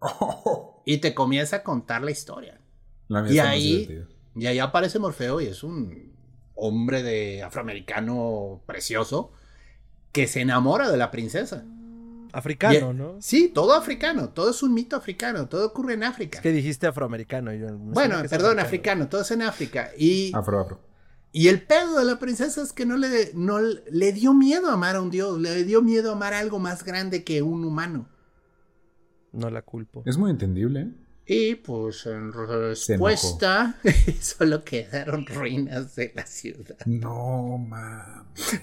Y 0.86 0.98
te 0.98 1.14
comienza 1.14 1.57
a 1.57 1.62
contar 1.62 2.02
la 2.02 2.11
historia. 2.11 2.61
La 3.09 3.22
mía 3.22 3.32
Y 3.32 3.36
está 3.38 3.50
ahí- 3.50 3.86
divertida. 3.86 4.07
Y 4.36 4.46
ahí 4.46 4.59
aparece 4.59 4.98
Morfeo 4.98 5.40
y 5.40 5.46
es 5.46 5.62
un 5.62 6.12
hombre 6.57 7.02
de 7.02 7.42
afroamericano 7.42 8.62
precioso 8.66 9.32
que 10.12 10.26
se 10.26 10.40
enamora 10.40 10.90
de 10.90 10.96
la 10.96 11.11
princesa. 11.11 11.64
Africano, 12.32 12.90
Y- 12.92 12.94
¿no? 12.96 13.16
Sí, 13.20 13.48
todo 13.55 13.74
africano, 13.74 14.30
todo 14.30 14.50
es 14.50 14.62
un 14.64 14.74
mito 14.74 14.96
africano, 14.96 15.48
todo 15.48 15.66
ocurre 15.66 15.94
en 15.94 16.02
África. 16.02 16.38
Es 16.38 16.42
que 16.42 16.50
dijiste 16.52 16.86
afroamericano. 16.88 17.52
yo 17.52 17.68
bueno, 17.78 18.16
perdón, 18.28 18.59
africano, 18.59 19.09
todo 19.09 19.20
es 19.22 19.30
en 19.30 19.42
África. 19.42 19.90
Y, 19.96 20.32
Afro, 20.34 20.59
afro. 20.61 20.80
y 21.30 21.46
el 21.46 21.62
pedo 21.62 21.96
de 21.98 22.05
la 22.05 22.18
princesa 22.18 22.61
es 22.62 22.72
que 22.72 22.86
no 22.86 22.96
le, 22.96 23.30
no 23.34 23.59
le 23.61 24.12
dio 24.12 24.34
miedo 24.34 24.68
amar 24.70 24.96
a 24.96 25.00
un 25.02 25.11
dios, 25.11 25.38
le 25.40 25.62
dio 25.62 25.80
miedo 25.80 26.11
amar 26.12 26.34
a 26.34 26.40
algo 26.40 26.59
más 26.59 26.84
grande 26.84 27.22
que 27.22 27.40
un 27.42 27.64
humano. 27.64 28.09
No 29.32 29.48
la 29.50 29.62
culpo. 29.62 30.02
Es 30.07 30.16
muy 30.18 30.30
entendible, 30.32 30.80
¿eh? 30.80 30.88
Y 31.26 31.54
pues 31.54 32.04
en 32.06 32.32
respuesta, 32.32 33.78
solo 34.20 34.62
quedaron 34.62 35.26
ruinas 35.26 35.96
de 35.96 36.12
la 36.14 36.26
ciudad. 36.26 36.76
No 36.84 37.56
mames. 37.58 38.60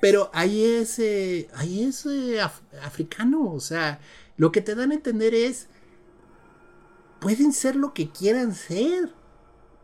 Pero 0.00 0.30
ahí 0.32 0.64
es, 0.64 0.98
eh, 1.00 1.48
ahí 1.54 1.82
es 1.82 2.06
eh, 2.06 2.38
af- 2.40 2.62
africano, 2.82 3.52
o 3.52 3.58
sea, 3.60 3.98
lo 4.36 4.52
que 4.52 4.60
te 4.60 4.76
dan 4.76 4.92
a 4.92 4.94
entender 4.94 5.34
es, 5.34 5.66
pueden 7.20 7.52
ser 7.52 7.76
lo 7.76 7.94
que 7.94 8.10
quieran 8.10 8.54
ser. 8.54 9.10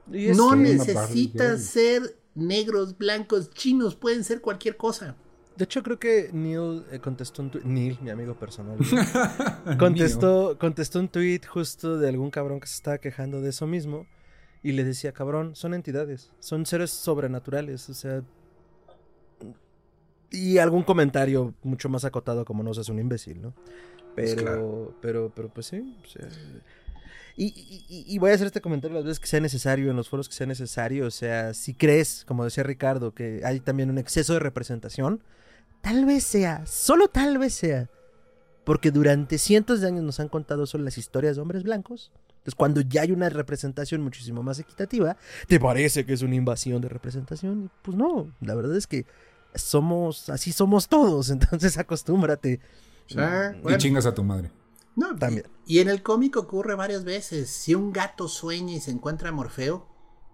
No 0.06 0.50
necesitas 0.56 1.62
ser 1.62 2.16
negros, 2.34 2.96
blancos, 2.98 3.50
chinos, 3.50 3.96
pueden 3.96 4.24
ser 4.24 4.40
cualquier 4.40 4.76
cosa. 4.76 5.16
De 5.60 5.64
hecho, 5.64 5.82
creo 5.82 5.98
que 5.98 6.30
Neil 6.32 6.86
eh, 6.90 7.00
contestó 7.00 7.42
un 7.42 7.50
tweet. 7.50 7.64
Neil, 7.66 7.98
mi 8.00 8.08
amigo 8.08 8.34
personal. 8.34 8.78
contestó, 9.78 10.56
contestó 10.58 11.00
un 11.00 11.08
tweet 11.08 11.42
justo 11.46 11.98
de 11.98 12.08
algún 12.08 12.30
cabrón 12.30 12.60
que 12.60 12.66
se 12.66 12.76
estaba 12.76 12.96
quejando 12.96 13.42
de 13.42 13.50
eso 13.50 13.66
mismo. 13.66 14.06
Y 14.62 14.72
le 14.72 14.84
decía, 14.84 15.12
cabrón, 15.12 15.54
son 15.54 15.74
entidades, 15.74 16.30
son 16.40 16.64
seres 16.64 16.90
sobrenaturales, 16.92 17.90
o 17.90 17.92
sea. 17.94 18.22
Y 20.30 20.56
algún 20.56 20.82
comentario 20.82 21.52
mucho 21.62 21.90
más 21.90 22.06
acotado 22.06 22.46
como 22.46 22.62
no 22.62 22.72
seas 22.72 22.88
un 22.88 22.98
imbécil, 22.98 23.42
¿no? 23.42 23.52
Pero, 24.16 24.42
claro. 24.42 24.94
pero, 25.02 25.32
pero 25.36 25.48
pues 25.50 25.66
sí. 25.66 25.94
o 26.02 26.06
sea, 26.08 26.26
Y, 27.36 27.48
y- 27.88 28.04
y 28.14 28.18
voy 28.18 28.30
a 28.30 28.34
hacer 28.34 28.46
este 28.46 28.62
comentario 28.62 28.96
las 28.96 29.04
veces 29.04 29.20
que 29.20 29.26
sea 29.26 29.40
necesario, 29.40 29.90
en 29.90 29.96
los 29.96 30.08
foros 30.08 30.26
que 30.26 30.34
sea 30.34 30.46
necesario. 30.46 31.06
O 31.06 31.10
sea, 31.10 31.52
si 31.52 31.74
crees, 31.74 32.24
como 32.26 32.44
decía 32.44 32.62
Ricardo, 32.62 33.12
que 33.12 33.42
hay 33.44 33.60
también 33.60 33.90
un 33.90 33.98
exceso 33.98 34.32
de 34.32 34.38
representación, 34.38 35.22
tal 35.80 36.04
vez 36.04 36.24
sea, 36.24 36.64
solo 36.66 37.08
tal 37.08 37.38
vez 37.38 37.54
sea, 37.54 37.88
porque 38.64 38.90
durante 38.90 39.38
cientos 39.38 39.80
de 39.80 39.88
años 39.88 40.04
nos 40.04 40.20
han 40.20 40.28
contado 40.28 40.66
solo 40.66 40.84
las 40.84 40.98
historias 40.98 41.36
de 41.36 41.42
hombres 41.42 41.62
blancos. 41.62 42.12
Entonces, 42.28 42.54
cuando 42.54 42.80
ya 42.80 43.02
hay 43.02 43.12
una 43.12 43.28
representación 43.28 44.00
muchísimo 44.00 44.42
más 44.42 44.58
equitativa, 44.58 45.16
¿te 45.46 45.60
parece 45.60 46.06
que 46.06 46.14
es 46.14 46.22
una 46.22 46.36
invasión 46.36 46.80
de 46.80 46.88
representación? 46.88 47.64
Y, 47.64 47.70
Pues 47.82 47.96
no, 47.96 48.32
la 48.40 48.54
verdad 48.54 48.76
es 48.76 48.86
que 48.86 49.04
somos, 49.54 50.30
así 50.30 50.52
somos 50.52 50.88
todos, 50.88 51.30
entonces 51.30 51.76
acostúmbrate. 51.76 52.60
O 53.06 53.12
sea, 53.12 53.54
Y 53.56 53.60
bueno, 53.60 53.78
chingas 53.78 54.06
a 54.06 54.14
tu 54.14 54.24
madre. 54.24 54.50
no, 54.96 55.16
También. 55.16 55.46
Y, 55.66 55.76
y 55.76 55.80
en 55.80 55.88
el 55.88 56.02
cómic 56.02 56.36
ocurre 56.36 56.74
varias 56.74 57.04
veces. 57.04 57.50
Si 57.50 57.74
un 57.74 57.92
gato 57.92 58.28
sueña 58.28 58.74
y 58.74 58.80
se 58.80 58.90
encuentra 58.90 59.28
a 59.28 59.32
Morfeo, 59.32 59.86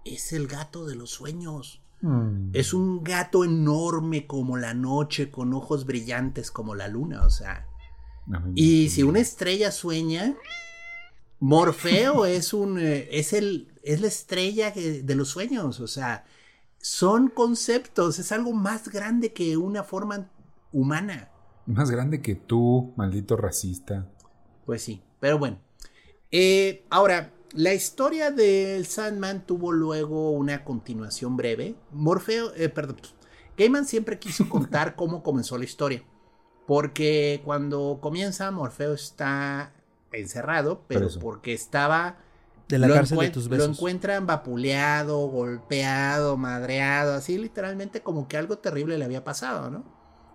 es 0.05 0.33
el 0.33 0.47
gato 0.47 0.87
de 0.87 0.95
los 0.95 1.11
sueños. 1.11 1.83
Mm. 2.03 2.51
Es 2.53 2.75
un 2.75 3.03
gato 3.03 3.45
enorme 3.45 4.27
como 4.27 4.57
la 4.57 4.75
noche, 4.75 5.31
con 5.31 5.55
ojos 5.55 5.87
brillantes 5.87 6.51
como 6.51 6.75
la 6.75 6.89
luna, 6.89 7.25
o 7.25 7.31
sea. 7.31 7.67
Y 8.55 8.89
si 8.91 9.03
una 9.05 9.21
estrella 9.21 9.71
sueña, 9.71 10.35
Morfeo 11.41 12.27
es 12.27 12.53
un 12.53 12.79
eh, 12.79 13.09
es 13.13 13.33
el 13.33 13.73
es 13.83 14.01
la 14.01 14.09
estrella 14.09 14.73
que- 14.73 15.03
de 15.03 15.15
los 15.15 15.29
sueños, 15.29 15.81
o 15.81 15.87
sea, 15.87 16.25
son 16.79 17.29
conceptos, 17.29 18.19
es 18.19 18.33
algo 18.33 18.53
más 18.53 18.89
grande 18.89 19.33
que 19.33 19.57
una 19.57 19.85
forma 19.85 20.29
humana. 20.73 21.31
Más 21.67 21.91
grande 21.91 22.21
que 22.21 22.35
tú, 22.35 22.93
maldito 22.97 23.37
racista. 23.37 24.09
Pues 24.65 24.83
sí, 24.83 25.03
pero 25.21 25.39
bueno. 25.39 25.59
Eh, 26.33 26.85
ahora, 26.91 27.33
la 27.57 27.75
historia 27.75 28.31
del 28.31 28.87
Sandman 28.87 29.47
tuvo 29.47 29.73
luego 29.73 30.31
una 30.33 30.65
continuación 30.65 31.37
breve. 31.37 31.75
Morfeo, 31.93 32.53
eh, 32.55 32.69
perdón, 32.69 32.99
Gaiman 33.57 33.87
siempre 33.87 34.19
quiso 34.19 34.49
contar 34.51 34.97
cómo 34.97 35.23
comenzó 35.23 35.59
la 35.59 35.65
historia. 35.65 36.05
Porque 36.67 37.43
cuando 37.45 37.99
comienza, 38.03 38.51
Morfeo 38.51 38.95
está 38.95 39.73
encerrado, 40.13 40.85
pero 40.89 41.01
Preso. 41.07 41.21
porque 41.21 41.53
estaba 41.55 42.19
De 42.69 42.79
la 42.79 42.89
lo 42.89 42.95
cárcel 42.95 43.19
de 43.19 43.31
tus 43.31 43.49
Lo 43.49 43.51
besos. 43.51 43.77
encuentran 43.77 44.27
vapuleado, 44.27 45.27
golpeado, 45.29 46.37
madreado, 46.37 47.15
así 47.15 47.39
literalmente 47.39 48.03
como 48.03 48.29
que 48.29 48.37
algo 48.37 48.59
terrible 48.59 48.99
le 48.99 49.05
había 49.05 49.25
pasado, 49.25 49.71
¿no? 49.71 49.85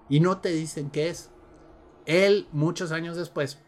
Y 0.09 0.21
no 0.21 0.39
te 0.39 0.49
dicen 0.49 0.89
qué 0.89 1.09
es. 1.09 1.31
Él, 2.05 2.47
muchos 2.51 2.91
años 2.91 3.17
después, 3.17 3.59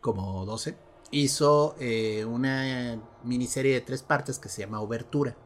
como 0.00 0.44
12, 0.46 0.76
hizo 1.10 1.76
eh, 1.78 2.24
una 2.24 3.00
miniserie 3.22 3.74
de 3.74 3.80
tres 3.80 4.02
partes 4.02 4.38
que 4.38 4.48
se 4.48 4.62
llama 4.62 4.80
Obertura, 4.80 5.36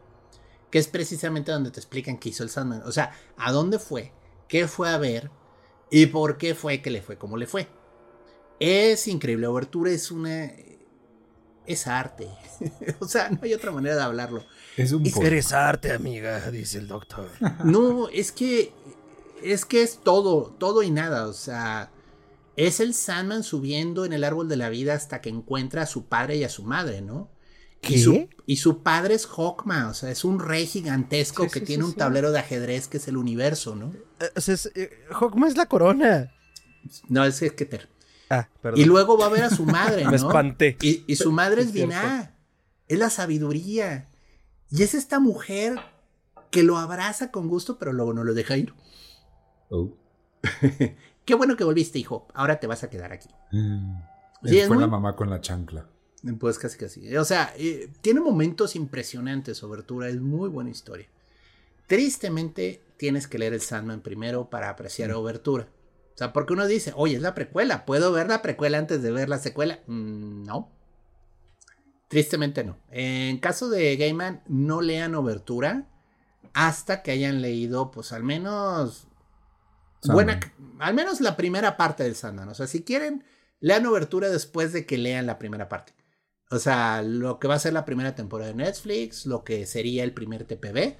que 0.70 0.78
es 0.78 0.88
precisamente 0.88 1.52
donde 1.52 1.70
te 1.70 1.80
explican 1.80 2.18
qué 2.18 2.30
hizo 2.30 2.42
el 2.42 2.50
Sandman. 2.50 2.82
O 2.84 2.92
sea, 2.92 3.12
a 3.36 3.52
dónde 3.52 3.78
fue, 3.78 4.12
qué 4.48 4.68
fue 4.68 4.90
a 4.90 4.98
ver 4.98 5.30
y 5.90 6.06
por 6.06 6.38
qué 6.38 6.54
fue 6.54 6.82
que 6.82 6.90
le 6.90 7.02
fue 7.02 7.16
como 7.18 7.36
le 7.36 7.46
fue. 7.46 7.68
Es 8.60 9.06
increíble, 9.08 9.46
Obertura 9.46 9.90
es 9.90 10.10
una... 10.10 10.50
Es 11.66 11.86
arte. 11.86 12.28
o 13.00 13.06
sea, 13.06 13.28
no 13.28 13.40
hay 13.42 13.52
otra 13.52 13.70
manera 13.70 13.94
de 13.96 14.02
hablarlo. 14.02 14.42
Es 14.76 14.92
un 14.92 15.04
Es-. 15.04 15.16
Eres 15.18 15.52
arte, 15.52 15.92
amiga, 15.92 16.50
dice 16.50 16.78
el 16.78 16.88
doctor. 16.88 17.28
No, 17.64 18.08
es 18.08 18.32
que 18.32 18.72
es 19.42 19.64
que 19.64 19.82
es 19.82 19.98
todo, 20.02 20.54
todo 20.58 20.82
y 20.82 20.90
nada, 20.90 21.26
o 21.26 21.32
sea, 21.32 21.90
es 22.58 22.80
el 22.80 22.92
Sandman 22.92 23.44
subiendo 23.44 24.04
en 24.04 24.12
el 24.12 24.24
árbol 24.24 24.48
de 24.48 24.56
la 24.56 24.68
vida 24.68 24.94
hasta 24.94 25.20
que 25.20 25.28
encuentra 25.28 25.82
a 25.82 25.86
su 25.86 26.06
padre 26.06 26.36
y 26.36 26.44
a 26.44 26.48
su 26.48 26.64
madre, 26.64 27.00
¿no? 27.00 27.30
¿Qué? 27.80 27.94
Y 27.94 27.98
su, 28.00 28.28
y 28.46 28.56
su 28.56 28.82
padre 28.82 29.14
es 29.14 29.26
Hawkman, 29.26 29.86
o 29.86 29.94
sea, 29.94 30.10
es 30.10 30.24
un 30.24 30.40
rey 30.40 30.66
gigantesco 30.66 31.44
Sí, 31.44 31.50
que 31.50 31.60
sí, 31.60 31.66
tiene 31.66 31.84
sí, 31.84 31.86
un 31.86 31.92
sí. 31.92 31.98
tablero 31.98 32.32
de 32.32 32.40
ajedrez 32.40 32.88
que 32.88 32.96
es 32.96 33.06
el 33.06 33.16
universo, 33.16 33.76
¿no? 33.76 33.92
Eh, 34.18 34.30
o 34.34 34.40
sea, 34.40 34.54
es, 34.54 34.66
eh, 34.74 34.90
Hawkman 35.10 35.48
es 35.48 35.56
la 35.56 35.66
corona. 35.66 36.34
No, 37.08 37.24
es 37.24 37.38
Keter. 37.38 37.88
Ah, 38.28 38.48
perdón. 38.60 38.80
Y 38.80 38.84
luego 38.84 39.16
va 39.16 39.26
a 39.26 39.30
ver 39.30 39.44
a 39.44 39.50
su 39.50 39.64
madre, 39.64 40.02
¿no? 40.04 40.10
Me 40.10 40.16
espanté. 40.16 40.76
Y, 40.82 41.04
y 41.06 41.14
su 41.14 41.30
madre 41.30 41.62
es. 41.62 41.72
Binah. 41.72 42.34
Es 42.88 42.98
la 42.98 43.10
sabiduría. 43.10 44.08
Y 44.70 44.82
es 44.82 44.94
esta 44.94 45.20
mujer 45.20 45.78
que 46.50 46.64
lo 46.64 46.76
abraza 46.76 47.30
con 47.30 47.48
gusto, 47.48 47.78
pero 47.78 47.92
luego 47.92 48.14
no 48.14 48.24
lo 48.24 48.34
deja 48.34 48.56
ir. 48.56 48.74
Oh. 49.70 49.92
Qué 51.28 51.34
bueno 51.34 51.58
que 51.58 51.64
volviste, 51.64 51.98
hijo. 51.98 52.26
Ahora 52.32 52.58
te 52.58 52.66
vas 52.66 52.82
a 52.84 52.88
quedar 52.88 53.12
aquí. 53.12 53.28
Mm. 53.52 53.98
Sí, 54.44 54.60
Fue 54.62 54.68
muy- 54.76 54.78
la 54.78 54.86
mamá 54.86 55.14
con 55.14 55.28
la 55.28 55.42
chancla. 55.42 55.86
Pues 56.40 56.58
casi 56.58 56.78
casi. 56.78 57.14
O 57.18 57.24
sea, 57.26 57.52
eh, 57.58 57.92
tiene 58.00 58.20
momentos 58.20 58.74
impresionantes, 58.74 59.62
Obertura. 59.62 60.08
Es 60.08 60.18
muy 60.22 60.48
buena 60.48 60.70
historia. 60.70 61.06
Tristemente, 61.86 62.82
tienes 62.96 63.28
que 63.28 63.36
leer 63.38 63.52
el 63.52 63.60
Sandman 63.60 64.00
primero 64.00 64.48
para 64.48 64.70
apreciar 64.70 65.12
Obertura. 65.12 65.68
O 66.14 66.16
sea, 66.16 66.32
porque 66.32 66.54
uno 66.54 66.66
dice, 66.66 66.94
oye, 66.96 67.16
es 67.16 67.20
la 67.22 67.34
precuela. 67.34 67.84
¿Puedo 67.84 68.10
ver 68.10 68.28
la 68.28 68.40
precuela 68.40 68.78
antes 68.78 69.02
de 69.02 69.10
ver 69.10 69.28
la 69.28 69.36
secuela? 69.38 69.80
Mm, 69.86 70.44
no. 70.44 70.70
Tristemente 72.08 72.64
no. 72.64 72.78
En 72.90 73.36
caso 73.36 73.68
de 73.68 73.94
Gaiman, 73.98 74.42
no 74.48 74.80
lean 74.80 75.14
Obertura 75.14 75.88
hasta 76.54 77.02
que 77.02 77.10
hayan 77.10 77.42
leído, 77.42 77.90
pues 77.90 78.12
al 78.12 78.24
menos 78.24 79.07
Sandman. 80.00 80.14
buena, 80.14 80.40
al 80.80 80.94
menos 80.94 81.20
la 81.20 81.36
primera 81.36 81.76
parte 81.76 82.04
del 82.04 82.14
Sandman. 82.14 82.48
O 82.48 82.54
sea, 82.54 82.66
si 82.66 82.82
quieren, 82.82 83.24
lean 83.60 83.86
Obertura 83.86 84.28
después 84.28 84.72
de 84.72 84.86
que 84.86 84.98
lean 84.98 85.26
la 85.26 85.38
primera 85.38 85.68
parte. 85.68 85.94
O 86.50 86.58
sea, 86.58 87.02
lo 87.02 87.38
que 87.38 87.48
va 87.48 87.54
a 87.54 87.58
ser 87.58 87.72
la 87.74 87.84
primera 87.84 88.14
temporada 88.14 88.50
de 88.50 88.56
Netflix, 88.56 89.26
lo 89.26 89.44
que 89.44 89.66
sería 89.66 90.04
el 90.04 90.14
primer 90.14 90.44
TPB, 90.44 90.96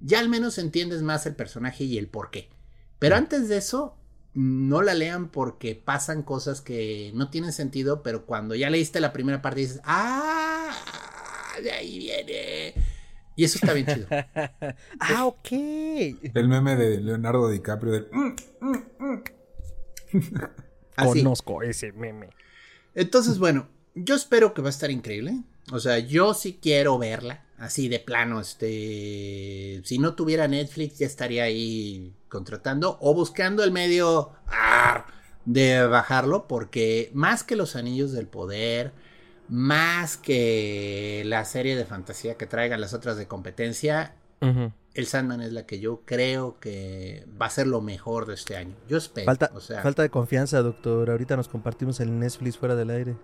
ya 0.00 0.18
al 0.18 0.28
menos 0.28 0.58
entiendes 0.58 1.02
más 1.02 1.26
el 1.26 1.36
personaje 1.36 1.84
y 1.84 1.98
el 1.98 2.08
por 2.08 2.30
qué. 2.30 2.50
Pero 2.98 3.14
antes 3.14 3.48
de 3.48 3.58
eso, 3.58 3.96
no 4.34 4.82
la 4.82 4.94
lean 4.94 5.30
porque 5.30 5.74
pasan 5.74 6.22
cosas 6.22 6.60
que 6.60 7.12
no 7.14 7.30
tienen 7.30 7.52
sentido, 7.52 8.02
pero 8.02 8.26
cuando 8.26 8.54
ya 8.54 8.70
leíste 8.70 9.00
la 9.00 9.12
primera 9.12 9.40
parte 9.40 9.60
dices, 9.60 9.80
ah, 9.84 10.72
de 11.62 11.70
ahí 11.70 11.98
viene. 11.98 12.74
Y 13.38 13.44
eso 13.44 13.56
está 13.62 13.72
bien 13.72 13.86
chido. 13.86 14.08
ah, 14.98 15.26
ok. 15.26 15.52
El 15.52 16.48
meme 16.48 16.74
de 16.74 17.00
Leonardo 17.00 17.48
DiCaprio 17.48 17.92
del... 17.92 18.08
"Mm". 18.10 18.34
Así. 20.96 21.22
Conozco 21.22 21.62
ese 21.62 21.92
meme. 21.92 22.30
Entonces, 22.96 23.38
bueno, 23.38 23.68
yo 23.94 24.16
espero 24.16 24.54
que 24.54 24.60
va 24.60 24.66
a 24.66 24.70
estar 24.70 24.90
increíble. 24.90 25.44
O 25.70 25.78
sea, 25.78 26.00
yo 26.00 26.34
sí 26.34 26.58
quiero 26.60 26.98
verla. 26.98 27.44
Así 27.58 27.88
de 27.88 28.00
plano, 28.00 28.40
este. 28.40 29.82
Si 29.84 30.00
no 30.00 30.16
tuviera 30.16 30.48
Netflix, 30.48 30.98
ya 30.98 31.06
estaría 31.06 31.44
ahí 31.44 32.16
contratando 32.28 32.98
o 33.00 33.14
buscando 33.14 33.62
el 33.62 33.70
medio 33.70 34.32
ar, 34.48 35.06
de 35.44 35.86
bajarlo. 35.86 36.48
Porque 36.48 37.12
más 37.14 37.44
que 37.44 37.54
los 37.54 37.76
anillos 37.76 38.10
del 38.10 38.26
poder, 38.26 38.94
más 39.48 40.16
que 40.16 41.22
la 41.26 41.44
serie 41.44 41.76
de 41.76 41.84
fantasía 41.84 42.36
que 42.36 42.46
traigan 42.46 42.80
las 42.80 42.94
otras 42.94 43.16
de 43.16 43.26
competencia, 43.26 44.14
el 44.40 45.06
Sandman 45.06 45.40
es 45.40 45.52
la 45.52 45.66
que 45.66 45.80
yo 45.80 46.02
creo 46.04 46.58
que 46.60 47.24
va 47.40 47.46
a 47.46 47.50
ser 47.50 47.66
lo 47.66 47.80
mejor 47.80 48.26
de 48.26 48.34
este 48.34 48.56
año. 48.56 48.74
Yo 48.88 48.98
espero. 48.98 49.26
Falta, 49.26 49.50
o 49.54 49.60
sea, 49.60 49.82
falta 49.82 50.02
de 50.02 50.10
confianza, 50.10 50.60
doctor. 50.62 51.10
Ahorita 51.10 51.36
nos 51.36 51.48
compartimos 51.48 52.00
el 52.00 52.18
Netflix 52.18 52.58
fuera 52.58 52.74
del 52.74 52.90
aire. 52.90 53.16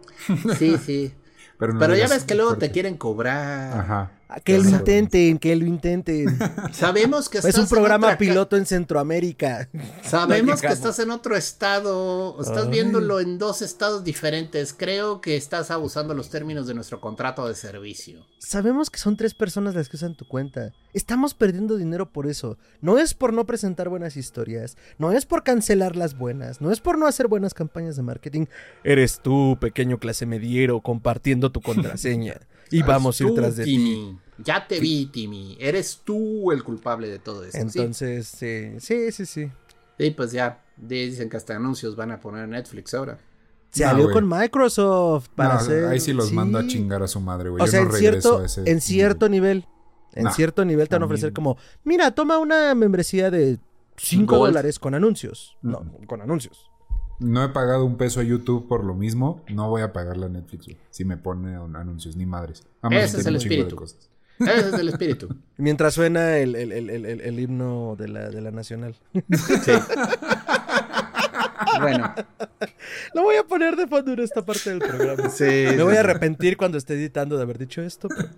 Sí, 0.59 0.77
sí. 0.79 1.15
Pero, 1.59 1.73
no 1.73 1.79
Pero 1.79 1.95
ya 1.95 2.09
ves 2.09 2.25
que 2.25 2.35
luego 2.35 2.57
te 2.57 2.73
quieren 2.73 2.97
cobrar. 2.97 3.79
Ajá. 3.79 4.13
Que 4.43 4.59
lo 4.59 4.69
intenten, 4.69 5.39
que 5.39 5.55
lo 5.57 5.67
intenten. 5.67 6.27
Sabemos 6.73 7.29
que 7.29 7.39
es 7.39 7.45
estás 7.45 7.63
un 7.63 7.69
programa 7.69 8.09
en 8.09 8.15
otra 8.15 8.15
ca- 8.15 8.19
piloto 8.19 8.57
en 8.57 8.67
Centroamérica. 8.67 9.69
Sabemos 10.03 10.61
que 10.61 10.67
estás 10.69 10.99
en 10.99 11.11
otro 11.11 11.37
estado. 11.37 12.37
Estás 12.41 12.65
Ay. 12.65 12.71
viéndolo 12.71 13.21
en 13.21 13.39
dos 13.39 13.63
estados 13.63 14.05
diferentes. 14.05 14.75
Creo 14.75 15.21
que 15.21 15.37
estás 15.37 15.71
abusando 15.71 16.15
los 16.15 16.31
términos 16.31 16.67
de 16.67 16.75
nuestro 16.75 17.01
contrato 17.01 17.47
de 17.47 17.55
servicio. 17.55 18.27
Sabemos 18.39 18.91
que 18.91 18.99
son 18.99 19.17
tres 19.17 19.35
personas 19.35 19.75
las 19.75 19.89
que 19.89 19.97
usan 19.97 20.15
tu 20.17 20.27
cuenta. 20.27 20.73
Estamos 20.93 21.35
perdiendo 21.35 21.77
dinero 21.77 22.11
por 22.11 22.27
eso. 22.27 22.59
No 22.81 22.99
es 22.99 23.15
por 23.15 23.33
no 23.33 23.47
presentar 23.47 23.89
buenas 23.89 24.17
historias. 24.17 24.77
No 24.99 25.13
es 25.13 25.27
por 25.27 25.43
cancelar 25.43 25.97
las 25.97 26.17
buenas. 26.17 26.61
No 26.61 26.71
es 26.71 26.81
por 26.81 26.99
no 26.99 27.07
hacer 27.07 27.29
buenas 27.29 27.55
campañas 27.55 27.97
de 27.97 28.03
marketing. 28.03 28.47
Eres 28.85 29.21
tú, 29.21 29.57
pequeño 29.61 29.99
clase 29.99 30.27
mediero, 30.27 30.81
compartiendo 30.81 31.51
tu 31.53 31.61
contraseña. 31.61 32.41
Y 32.71 32.83
vamos 32.83 33.21
a 33.21 33.25
ir 33.25 33.35
tras 33.35 33.57
de 33.57 33.65
ti. 33.65 34.19
Ya 34.39 34.67
te 34.67 34.81
vi, 34.81 35.07
Timmy. 35.07 35.57
Eres 35.61 36.01
tú 36.05 36.51
el 36.53 36.65
culpable 36.65 37.09
de 37.09 37.19
todo 37.19 37.45
esto. 37.45 37.59
Sí. 37.69 37.79
Entonces, 37.81 38.27
sí, 38.27 38.81
sí, 38.81 39.13
sí, 39.13 39.27
sí. 39.27 39.51
Sí, 39.99 40.11
pues 40.11 40.33
ya. 40.33 40.61
Dicen 40.77 41.29
que 41.31 41.37
hasta 41.37 41.55
anuncios 41.55 41.95
van 41.95 42.11
a 42.11 42.21
poner 42.21 42.49
Netflix 42.49 42.95
ahora. 42.95 43.19
Se 43.71 43.85
No, 43.85 43.91
alió 43.91 44.11
con 44.11 44.29
Microsoft 44.29 45.29
para 45.35 45.55
No, 45.55 45.61
hacer. 45.61 45.85
ahí 45.87 46.01
sí 46.01 46.13
los 46.13 46.33
mando 46.33 46.59
a 46.59 46.67
chingar 46.67 47.03
a 47.03 47.09
su 47.09 47.21
madre, 47.21 47.49
güey. 47.51 47.63
O 47.63 47.67
Yo 47.67 47.71
sea, 47.71 47.81
no 47.81 47.87
en 47.87 47.93
regreso 47.93 48.21
cierto, 48.21 48.39
a 48.43 48.47
ese 48.47 48.71
en 48.71 48.81
cierto 48.81 49.29
nivel. 49.29 49.67
En 50.15 50.25
Nah, 50.25 50.31
cierto 50.33 50.65
nivel 50.65 50.89
te 50.89 50.95
van 50.97 51.03
a 51.03 51.07
mí- 51.07 51.13
ofrecer 51.13 51.33
como, 51.33 51.57
mira, 51.83 52.13
toma 52.13 52.39
una 52.39 52.75
membresía 52.75 53.31
de 53.33 53.59
5 53.97 54.37
Gold. 54.37 54.51
dólares 54.53 54.79
con 54.79 54.95
anuncios. 54.95 55.57
No, 55.63 55.81
Mm. 55.81 56.07
con 56.07 56.23
anuncios. 56.23 56.71
No 57.21 57.43
he 57.45 57.49
pagado 57.49 57.85
un 57.85 57.97
peso 57.97 58.21
a 58.21 58.23
YouTube 58.25 58.67
por 58.69 58.85
lo 58.85 58.95
mismo. 58.95 59.43
No 59.49 59.69
voy 59.69 59.83
a 59.83 59.93
pagarle 59.93 60.27
a 60.27 60.29
Netflix, 60.29 60.67
güey. 60.67 60.79
Si 60.91 61.05
me 61.05 61.17
pone 61.17 61.59
un- 61.59 61.75
anuncios, 61.77 62.17
ni 62.17 62.27
madres. 62.27 62.65
Amazon 62.83 63.05
Ese 63.05 63.21
es 63.21 63.27
el 63.27 63.39
chingo 63.39 63.49
de 63.55 63.55
espíritu. 63.61 63.77
cosas. 63.77 64.11
Ese 64.41 64.69
es 64.69 64.75
el 64.75 64.89
espíritu. 64.89 65.29
Mientras 65.57 65.95
suena 65.95 66.39
el, 66.39 66.55
el- 66.57 66.73
el- 66.73 66.91
el- 66.91 67.07
el- 67.07 67.21
el 67.21 67.41
himno 67.41 67.95
de 67.99 68.09
la, 68.09 68.29
de 68.31 68.41
la 68.41 68.51
nacional. 68.51 68.97
Sí. 69.13 69.73
bueno, 71.81 72.15
Lo 73.15 73.23
voy 73.23 73.37
a 73.37 73.45
poner 73.45 73.77
de 73.77 73.87
fondo 73.87 74.13
en 74.13 74.21
esta 74.21 74.45
parte 74.45 74.71
del 74.71 74.79
programa. 74.81 75.29
sí. 75.31 75.45
Me 75.45 75.83
voy 75.83 75.97
a 75.97 76.01
arrepentir 76.01 76.57
cuando 76.57 76.79
esté 76.79 76.95
editando 76.95 77.37
de 77.37 77.43
haber 77.43 77.59
dicho 77.59 77.83
esto. 77.83 78.09
pero- 78.09 78.29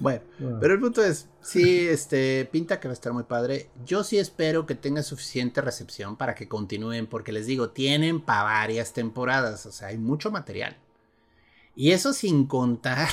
Bueno, 0.00 0.22
pero 0.60 0.74
el 0.74 0.80
punto 0.80 1.04
es, 1.04 1.28
sí, 1.40 1.86
este, 1.86 2.48
pinta 2.50 2.80
que 2.80 2.88
va 2.88 2.92
a 2.92 2.94
estar 2.94 3.12
muy 3.12 3.24
padre. 3.24 3.68
Yo 3.84 4.02
sí 4.02 4.18
espero 4.18 4.66
que 4.66 4.74
tenga 4.74 5.02
suficiente 5.02 5.60
recepción 5.60 6.16
para 6.16 6.34
que 6.34 6.48
continúen, 6.48 7.06
porque 7.06 7.32
les 7.32 7.46
digo, 7.46 7.70
tienen 7.70 8.20
para 8.20 8.42
varias 8.44 8.92
temporadas, 8.92 9.66
o 9.66 9.72
sea, 9.72 9.88
hay 9.88 9.98
mucho 9.98 10.30
material. 10.30 10.76
Y 11.76 11.90
eso 11.92 12.12
sin 12.12 12.46
contar 12.46 13.08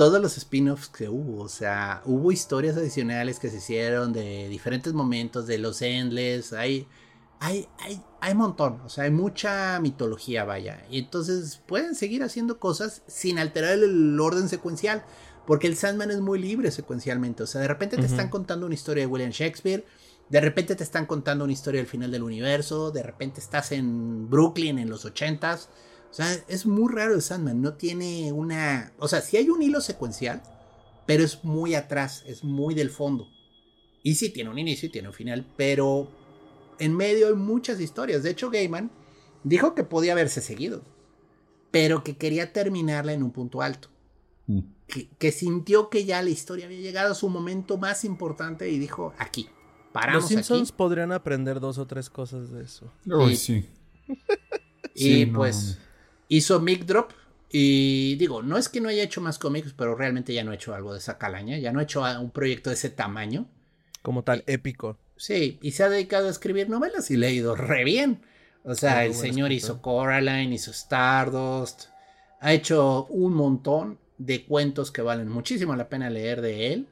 todos 0.00 0.18
los 0.18 0.38
spin-offs 0.38 0.88
que 0.88 1.10
hubo, 1.10 1.42
o 1.42 1.48
sea, 1.50 2.00
hubo 2.06 2.32
historias 2.32 2.74
adicionales 2.74 3.38
que 3.38 3.50
se 3.50 3.58
hicieron 3.58 4.14
de 4.14 4.48
diferentes 4.48 4.94
momentos, 4.94 5.46
de 5.46 5.58
los 5.58 5.82
Endless, 5.82 6.54
hay, 6.54 6.88
hay, 7.38 7.68
hay, 7.78 8.02
hay 8.22 8.34
montón, 8.34 8.80
o 8.80 8.88
sea, 8.88 9.04
hay 9.04 9.10
mucha 9.10 9.78
mitología, 9.78 10.44
vaya. 10.44 10.86
Y 10.90 11.00
entonces 11.00 11.60
pueden 11.66 11.94
seguir 11.94 12.22
haciendo 12.22 12.58
cosas 12.58 13.02
sin 13.08 13.38
alterar 13.38 13.74
el 13.74 14.18
orden 14.18 14.48
secuencial. 14.48 15.04
Porque 15.46 15.66
el 15.66 15.76
Sandman 15.76 16.10
es 16.10 16.20
muy 16.20 16.38
libre 16.38 16.70
secuencialmente. 16.70 17.42
O 17.42 17.46
sea, 17.46 17.60
de 17.60 17.68
repente 17.68 17.98
te 17.98 18.06
están 18.06 18.30
contando 18.30 18.64
una 18.66 18.74
historia 18.74 19.02
de 19.02 19.06
William 19.06 19.32
Shakespeare. 19.32 19.84
De 20.30 20.40
repente 20.40 20.76
te 20.76 20.84
están 20.84 21.04
contando 21.04 21.44
una 21.44 21.52
historia 21.52 21.80
del 21.80 21.88
final 21.88 22.10
del 22.10 22.22
universo. 22.22 22.90
De 22.90 23.02
repente 23.02 23.40
estás 23.40 23.72
en 23.72 24.30
Brooklyn 24.30 24.78
en 24.78 24.88
los 24.88 25.04
ochentas. 25.04 25.68
O 26.10 26.14
sea, 26.14 26.32
es 26.48 26.66
muy 26.66 26.92
raro 26.92 27.14
el 27.14 27.22
Sandman. 27.22 27.60
No 27.62 27.74
tiene 27.74 28.32
una. 28.32 28.92
O 28.98 29.06
sea, 29.08 29.20
sí 29.20 29.36
hay 29.36 29.48
un 29.48 29.62
hilo 29.62 29.80
secuencial. 29.80 30.42
Pero 31.06 31.22
es 31.24 31.44
muy 31.44 31.74
atrás. 31.74 32.22
Es 32.26 32.44
muy 32.44 32.74
del 32.74 32.90
fondo. 32.90 33.28
Y 34.02 34.14
sí 34.16 34.30
tiene 34.30 34.50
un 34.50 34.58
inicio 34.58 34.88
y 34.88 34.92
tiene 34.92 35.08
un 35.08 35.14
final. 35.14 35.46
Pero 35.56 36.08
en 36.78 36.96
medio 36.96 37.28
hay 37.28 37.34
muchas 37.34 37.80
historias. 37.80 38.22
De 38.22 38.30
hecho, 38.30 38.50
Gaiman 38.50 38.90
dijo 39.44 39.74
que 39.74 39.84
podía 39.84 40.12
haberse 40.12 40.40
seguido. 40.40 40.82
Pero 41.70 42.02
que 42.02 42.16
quería 42.16 42.52
terminarla 42.52 43.12
en 43.12 43.22
un 43.22 43.30
punto 43.30 43.62
alto 43.62 43.88
Mm. 44.46 44.60
que, 44.88 45.08
que 45.18 45.30
sintió 45.30 45.90
que 45.90 46.04
ya 46.04 46.20
la 46.22 46.30
historia 46.30 46.66
había 46.66 46.80
llegado 46.80 47.12
a 47.12 47.14
su 47.14 47.28
momento 47.28 47.76
más 47.76 48.04
importante 48.04 48.68
y 48.68 48.80
dijo, 48.80 49.14
aquí, 49.18 49.48
paramos 49.92 50.22
Los 50.22 50.28
Simpsons 50.30 50.70
aquí. 50.70 50.76
podrían 50.76 51.12
aprender 51.12 51.60
dos 51.60 51.78
o 51.78 51.86
tres 51.86 52.10
cosas 52.10 52.50
de 52.50 52.64
eso. 52.64 52.92
Uy, 53.06 53.34
Y- 53.34 53.36
sí. 53.36 53.64
Y 54.94 55.00
Sí, 55.02 55.26
pues 55.26 55.78
no. 55.78 55.89
Hizo 56.30 56.60
Mic 56.60 56.86
Drop 56.86 57.10
y 57.50 58.14
digo, 58.14 58.42
no 58.42 58.56
es 58.56 58.68
que 58.68 58.80
no 58.80 58.88
haya 58.88 59.02
hecho 59.02 59.20
más 59.20 59.38
cómics, 59.38 59.74
pero 59.76 59.96
realmente 59.96 60.32
ya 60.32 60.44
no 60.44 60.52
ha 60.52 60.54
hecho 60.54 60.72
algo 60.72 60.92
de 60.92 61.00
esa 61.00 61.18
calaña, 61.18 61.58
ya 61.58 61.72
no 61.72 61.80
ha 61.80 61.82
hecho 61.82 62.02
un 62.02 62.30
proyecto 62.30 62.70
de 62.70 62.74
ese 62.74 62.88
tamaño. 62.88 63.48
Como 64.02 64.22
tal, 64.22 64.44
épico. 64.46 64.96
Sí, 65.16 65.58
y 65.60 65.72
se 65.72 65.82
ha 65.82 65.90
dedicado 65.90 66.28
a 66.28 66.30
escribir 66.30 66.70
novelas 66.70 67.10
y 67.10 67.16
le 67.16 67.26
ha 67.26 67.30
ido 67.30 67.56
re 67.56 67.84
bien. 67.84 68.22
O 68.62 68.74
sea, 68.74 68.96
muy 68.96 69.06
el 69.06 69.14
señor 69.14 69.52
hizo 69.52 69.82
Coraline, 69.82 70.54
hizo 70.54 70.70
Stardust, 70.70 71.88
ha 72.40 72.52
hecho 72.52 73.06
un 73.06 73.34
montón 73.34 73.98
de 74.16 74.44
cuentos 74.44 74.92
que 74.92 75.02
valen 75.02 75.28
muchísimo 75.28 75.74
la 75.74 75.88
pena 75.88 76.08
leer 76.08 76.40
de 76.40 76.72
él. 76.72 76.86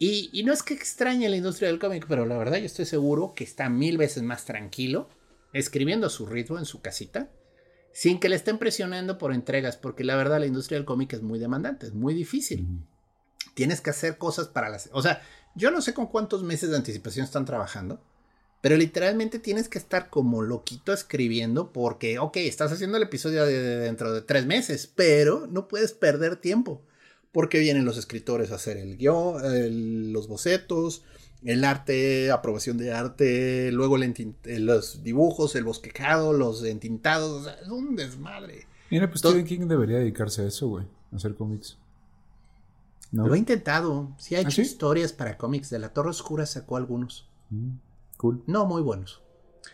Y, 0.00 0.30
y 0.32 0.42
no 0.42 0.52
es 0.52 0.64
que 0.64 0.74
extrañe 0.74 1.28
la 1.28 1.36
industria 1.36 1.68
del 1.68 1.78
cómic, 1.78 2.06
pero 2.08 2.26
la 2.26 2.36
verdad 2.36 2.58
yo 2.58 2.66
estoy 2.66 2.84
seguro 2.84 3.34
que 3.34 3.44
está 3.44 3.68
mil 3.68 3.96
veces 3.96 4.24
más 4.24 4.44
tranquilo, 4.44 5.08
escribiendo 5.52 6.08
a 6.08 6.10
su 6.10 6.26
ritmo 6.26 6.58
en 6.58 6.64
su 6.64 6.80
casita, 6.80 7.30
sin 7.94 8.20
que 8.20 8.28
le 8.28 8.36
estén 8.36 8.58
presionando 8.58 9.16
por 9.16 9.32
entregas, 9.32 9.78
porque 9.78 10.04
la 10.04 10.16
verdad 10.16 10.40
la 10.40 10.46
industria 10.46 10.76
del 10.76 10.84
cómic 10.84 11.14
es 11.14 11.22
muy 11.22 11.38
demandante, 11.38 11.86
es 11.86 11.94
muy 11.94 12.12
difícil. 12.12 12.66
Tienes 13.54 13.80
que 13.80 13.90
hacer 13.90 14.18
cosas 14.18 14.48
para 14.48 14.68
las... 14.68 14.90
O 14.92 15.00
sea, 15.00 15.22
yo 15.54 15.70
no 15.70 15.80
sé 15.80 15.94
con 15.94 16.08
cuántos 16.08 16.42
meses 16.42 16.70
de 16.70 16.76
anticipación 16.76 17.24
están 17.24 17.44
trabajando, 17.46 18.00
pero 18.60 18.76
literalmente 18.76 19.38
tienes 19.38 19.68
que 19.68 19.78
estar 19.78 20.10
como 20.10 20.42
loquito 20.42 20.92
escribiendo 20.92 21.72
porque, 21.72 22.18
ok, 22.18 22.36
estás 22.38 22.72
haciendo 22.72 22.96
el 22.96 23.04
episodio 23.04 23.46
de, 23.46 23.62
de 23.62 23.76
dentro 23.78 24.12
de 24.12 24.22
tres 24.22 24.44
meses, 24.44 24.90
pero 24.92 25.46
no 25.46 25.68
puedes 25.68 25.92
perder 25.92 26.36
tiempo 26.36 26.82
porque 27.30 27.58
vienen 27.58 27.84
los 27.84 27.96
escritores 27.98 28.50
a 28.50 28.56
hacer 28.56 28.76
el 28.76 28.96
guion, 28.96 29.44
el- 29.44 30.12
los 30.12 30.28
bocetos, 30.28 31.02
el 31.44 31.64
arte, 31.64 32.30
aprobación 32.30 32.78
de 32.78 32.92
arte, 32.92 33.70
luego 33.72 33.96
el 33.96 34.02
eh, 34.44 34.58
los 34.58 35.02
dibujos, 35.02 35.54
el 35.56 35.64
bosquejado, 35.64 36.32
los 36.32 36.64
entintados, 36.64 37.42
o 37.42 37.44
sea, 37.44 37.54
es 37.62 37.68
un 37.68 37.96
desmadre. 37.96 38.66
Mira, 38.90 39.08
pues 39.08 39.20
Stephen 39.20 39.44
King 39.44 39.66
debería 39.68 39.98
dedicarse 39.98 40.42
a 40.42 40.46
eso, 40.46 40.68
güey. 40.68 40.86
A 41.12 41.16
hacer 41.16 41.34
cómics. 41.34 41.76
¿No? 43.12 43.26
Lo 43.28 43.34
he 43.34 43.38
intentado, 43.38 44.10
sí 44.18 44.34
ha 44.34 44.40
hecho 44.40 44.48
¿Ah, 44.48 44.52
sí? 44.52 44.62
historias 44.62 45.12
para 45.12 45.36
cómics, 45.38 45.70
de 45.70 45.78
la 45.78 45.90
Torre 45.92 46.10
Oscura 46.10 46.46
sacó 46.46 46.76
algunos. 46.76 47.28
Mm, 47.50 47.72
Cool. 48.16 48.42
No 48.46 48.64
muy 48.64 48.80
buenos. 48.82 49.20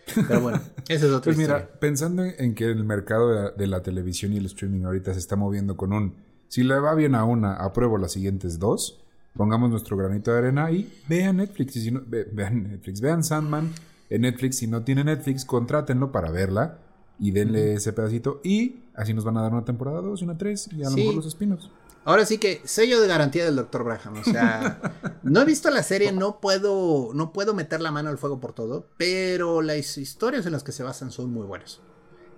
Pero 0.14 0.40
bueno, 0.40 0.60
esa 0.88 1.06
es 1.06 1.12
otra 1.12 1.32
Pues 1.32 1.38
historia. 1.38 1.64
mira, 1.64 1.80
pensando 1.80 2.24
en 2.24 2.34
en 2.38 2.54
que 2.54 2.64
el 2.64 2.84
mercado 2.84 3.28
de 3.30 3.34
la, 3.42 3.50
de 3.50 3.66
la 3.66 3.82
televisión 3.82 4.32
y 4.32 4.38
el 4.38 4.46
streaming 4.46 4.84
ahorita 4.84 5.12
se 5.12 5.18
está 5.20 5.36
moviendo 5.36 5.76
con 5.76 5.92
un 5.92 6.14
si 6.48 6.64
le 6.64 6.78
va 6.80 6.94
bien 6.94 7.14
a 7.14 7.24
una, 7.24 7.54
apruebo 7.54 7.96
las 7.96 8.12
siguientes 8.12 8.58
dos, 8.58 8.99
pongamos 9.34 9.70
nuestro 9.70 9.96
granito 9.96 10.32
de 10.32 10.38
arena 10.38 10.70
y 10.70 10.92
vean 11.08 11.36
Netflix. 11.38 11.76
Y 11.76 11.82
si 11.82 11.90
no, 11.90 12.02
ve- 12.06 12.28
vean 12.32 12.62
Netflix, 12.64 13.00
vean 13.00 13.24
Sandman 13.24 13.72
en 14.08 14.22
Netflix. 14.22 14.56
Si 14.58 14.66
no 14.66 14.82
tiene 14.82 15.04
Netflix, 15.04 15.44
contrátenlo 15.44 16.12
para 16.12 16.30
verla 16.30 16.78
y 17.18 17.30
denle 17.32 17.74
ese 17.74 17.92
pedacito. 17.92 18.40
Y 18.44 18.80
así 18.94 19.14
nos 19.14 19.24
van 19.24 19.36
a 19.36 19.42
dar 19.42 19.52
una 19.52 19.64
temporada 19.64 20.00
dos 20.00 20.20
y 20.20 20.24
una 20.24 20.36
tres 20.38 20.68
y 20.72 20.82
a 20.82 20.84
lo 20.84 20.90
Sí. 20.90 20.96
mejor 21.00 21.14
los 21.16 21.26
espinos. 21.26 21.70
Ahora 22.04 22.24
sí 22.24 22.38
que 22.38 22.62
sello 22.64 22.98
de 23.00 23.06
garantía 23.08 23.44
del 23.44 23.56
Dr. 23.56 23.84
Braham. 23.84 24.14
O 24.20 24.24
sea, 24.24 24.80
no 25.22 25.42
he 25.42 25.44
visto 25.44 25.68
la 25.70 25.82
serie, 25.82 26.12
no 26.12 26.40
puedo, 26.40 27.10
no 27.12 27.32
puedo 27.32 27.52
meter 27.52 27.82
la 27.82 27.90
mano 27.92 28.08
al 28.08 28.16
fuego 28.16 28.40
por 28.40 28.54
todo, 28.54 28.86
pero 28.96 29.60
las 29.60 29.98
historias 29.98 30.46
en 30.46 30.52
las 30.52 30.64
que 30.64 30.72
se 30.72 30.82
basan 30.82 31.10
son 31.10 31.30
muy 31.30 31.46
buenas. 31.46 31.80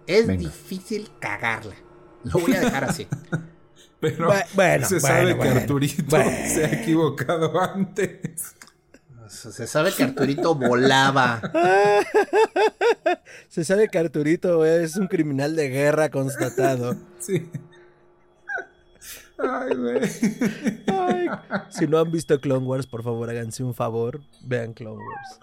Es 0.09 0.27
Venga. 0.27 0.41
difícil 0.41 1.09
cagarla. 1.21 1.77
Lo 2.25 2.41
voy 2.41 2.55
a 2.55 2.61
dejar 2.61 2.83
así. 2.85 3.07
Pero 4.03 4.29
Bu- 4.31 4.45
bueno, 4.55 4.87
se 4.87 4.99
bueno, 4.99 5.07
sabe 5.17 5.29
que 5.29 5.35
bueno, 5.35 5.61
Arturito 5.61 6.03
bueno. 6.09 6.31
se 6.49 6.65
ha 6.67 6.73
equivocado 6.83 7.59
antes. 7.61 8.55
Se 9.29 9.67
sabe 9.67 9.93
que 9.93 10.03
Arturito 10.03 10.55
volaba. 10.55 11.41
Se 13.49 13.65
sabe 13.65 13.89
que 13.89 13.99
Arturito 13.99 14.65
es 14.67 14.97
un 14.97 15.07
criminal 15.07 15.57
de 15.57 15.69
guerra 15.71 16.11
constatado. 16.11 16.97
Sí. 17.19 17.49
Ay, 19.39 19.75
güey. 19.77 20.01
Ay, 20.89 21.27
si 21.71 21.87
no 21.87 21.99
han 21.99 22.11
visto 22.13 22.39
Clone 22.41 22.67
Wars, 22.67 22.87
por 22.87 23.03
favor 23.03 23.31
háganse 23.31 23.63
un 23.63 23.75
favor, 23.75 24.21
vean 24.43 24.75
Clone 24.75 25.03
Wars. 25.03 25.39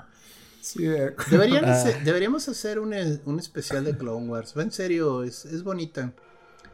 Sí, 0.61 0.83
de 0.83 1.15
Ah. 1.17 1.83
deberíamos 2.03 2.47
hacer 2.47 2.77
un, 2.79 2.93
un 3.25 3.39
especial 3.39 3.85
de 3.85 3.97
Clone 3.97 4.27
Wars. 4.27 4.53
En 4.57 4.71
serio, 4.71 5.23
es, 5.23 5.45
es 5.45 5.63
bonita. 5.63 6.11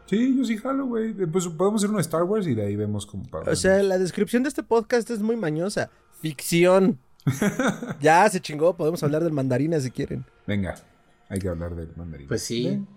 Sí, 0.06 0.38
yo 0.38 0.46
sí 0.46 0.58
jalo, 0.58 0.86
güey. 0.86 1.14
Pues 1.14 1.48
podemos 1.48 1.82
hacer 1.82 1.90
uno 1.90 1.98
de 1.98 2.04
Star 2.04 2.24
Wars 2.24 2.48
y 2.48 2.54
de 2.54 2.66
ahí 2.66 2.76
vemos 2.76 3.06
cómo 3.06 3.24
para. 3.24 3.52
O 3.52 3.56
sea, 3.56 3.82
la 3.82 3.98
descripción 3.98 4.44
de 4.44 4.50
este 4.50 4.64
podcast 4.64 5.10
es 5.10 5.20
muy 5.20 5.36
mañosa. 5.36 5.90
Ficción. 6.22 7.00
ya 8.02 8.30
se 8.30 8.40
chingó, 8.40 8.78
podemos 8.78 9.02
hablar 9.02 9.24
del 9.24 9.34
mandarina 9.34 9.80
si 9.80 9.90
quieren. 9.90 10.26
Venga, 10.46 10.76
hay 11.28 11.40
que 11.40 11.50
hablar 11.50 11.76
del 11.76 11.90
mandarín. 11.96 12.28
Pues 12.28 12.44
sí. 12.44 12.68
Ven. 12.68 12.88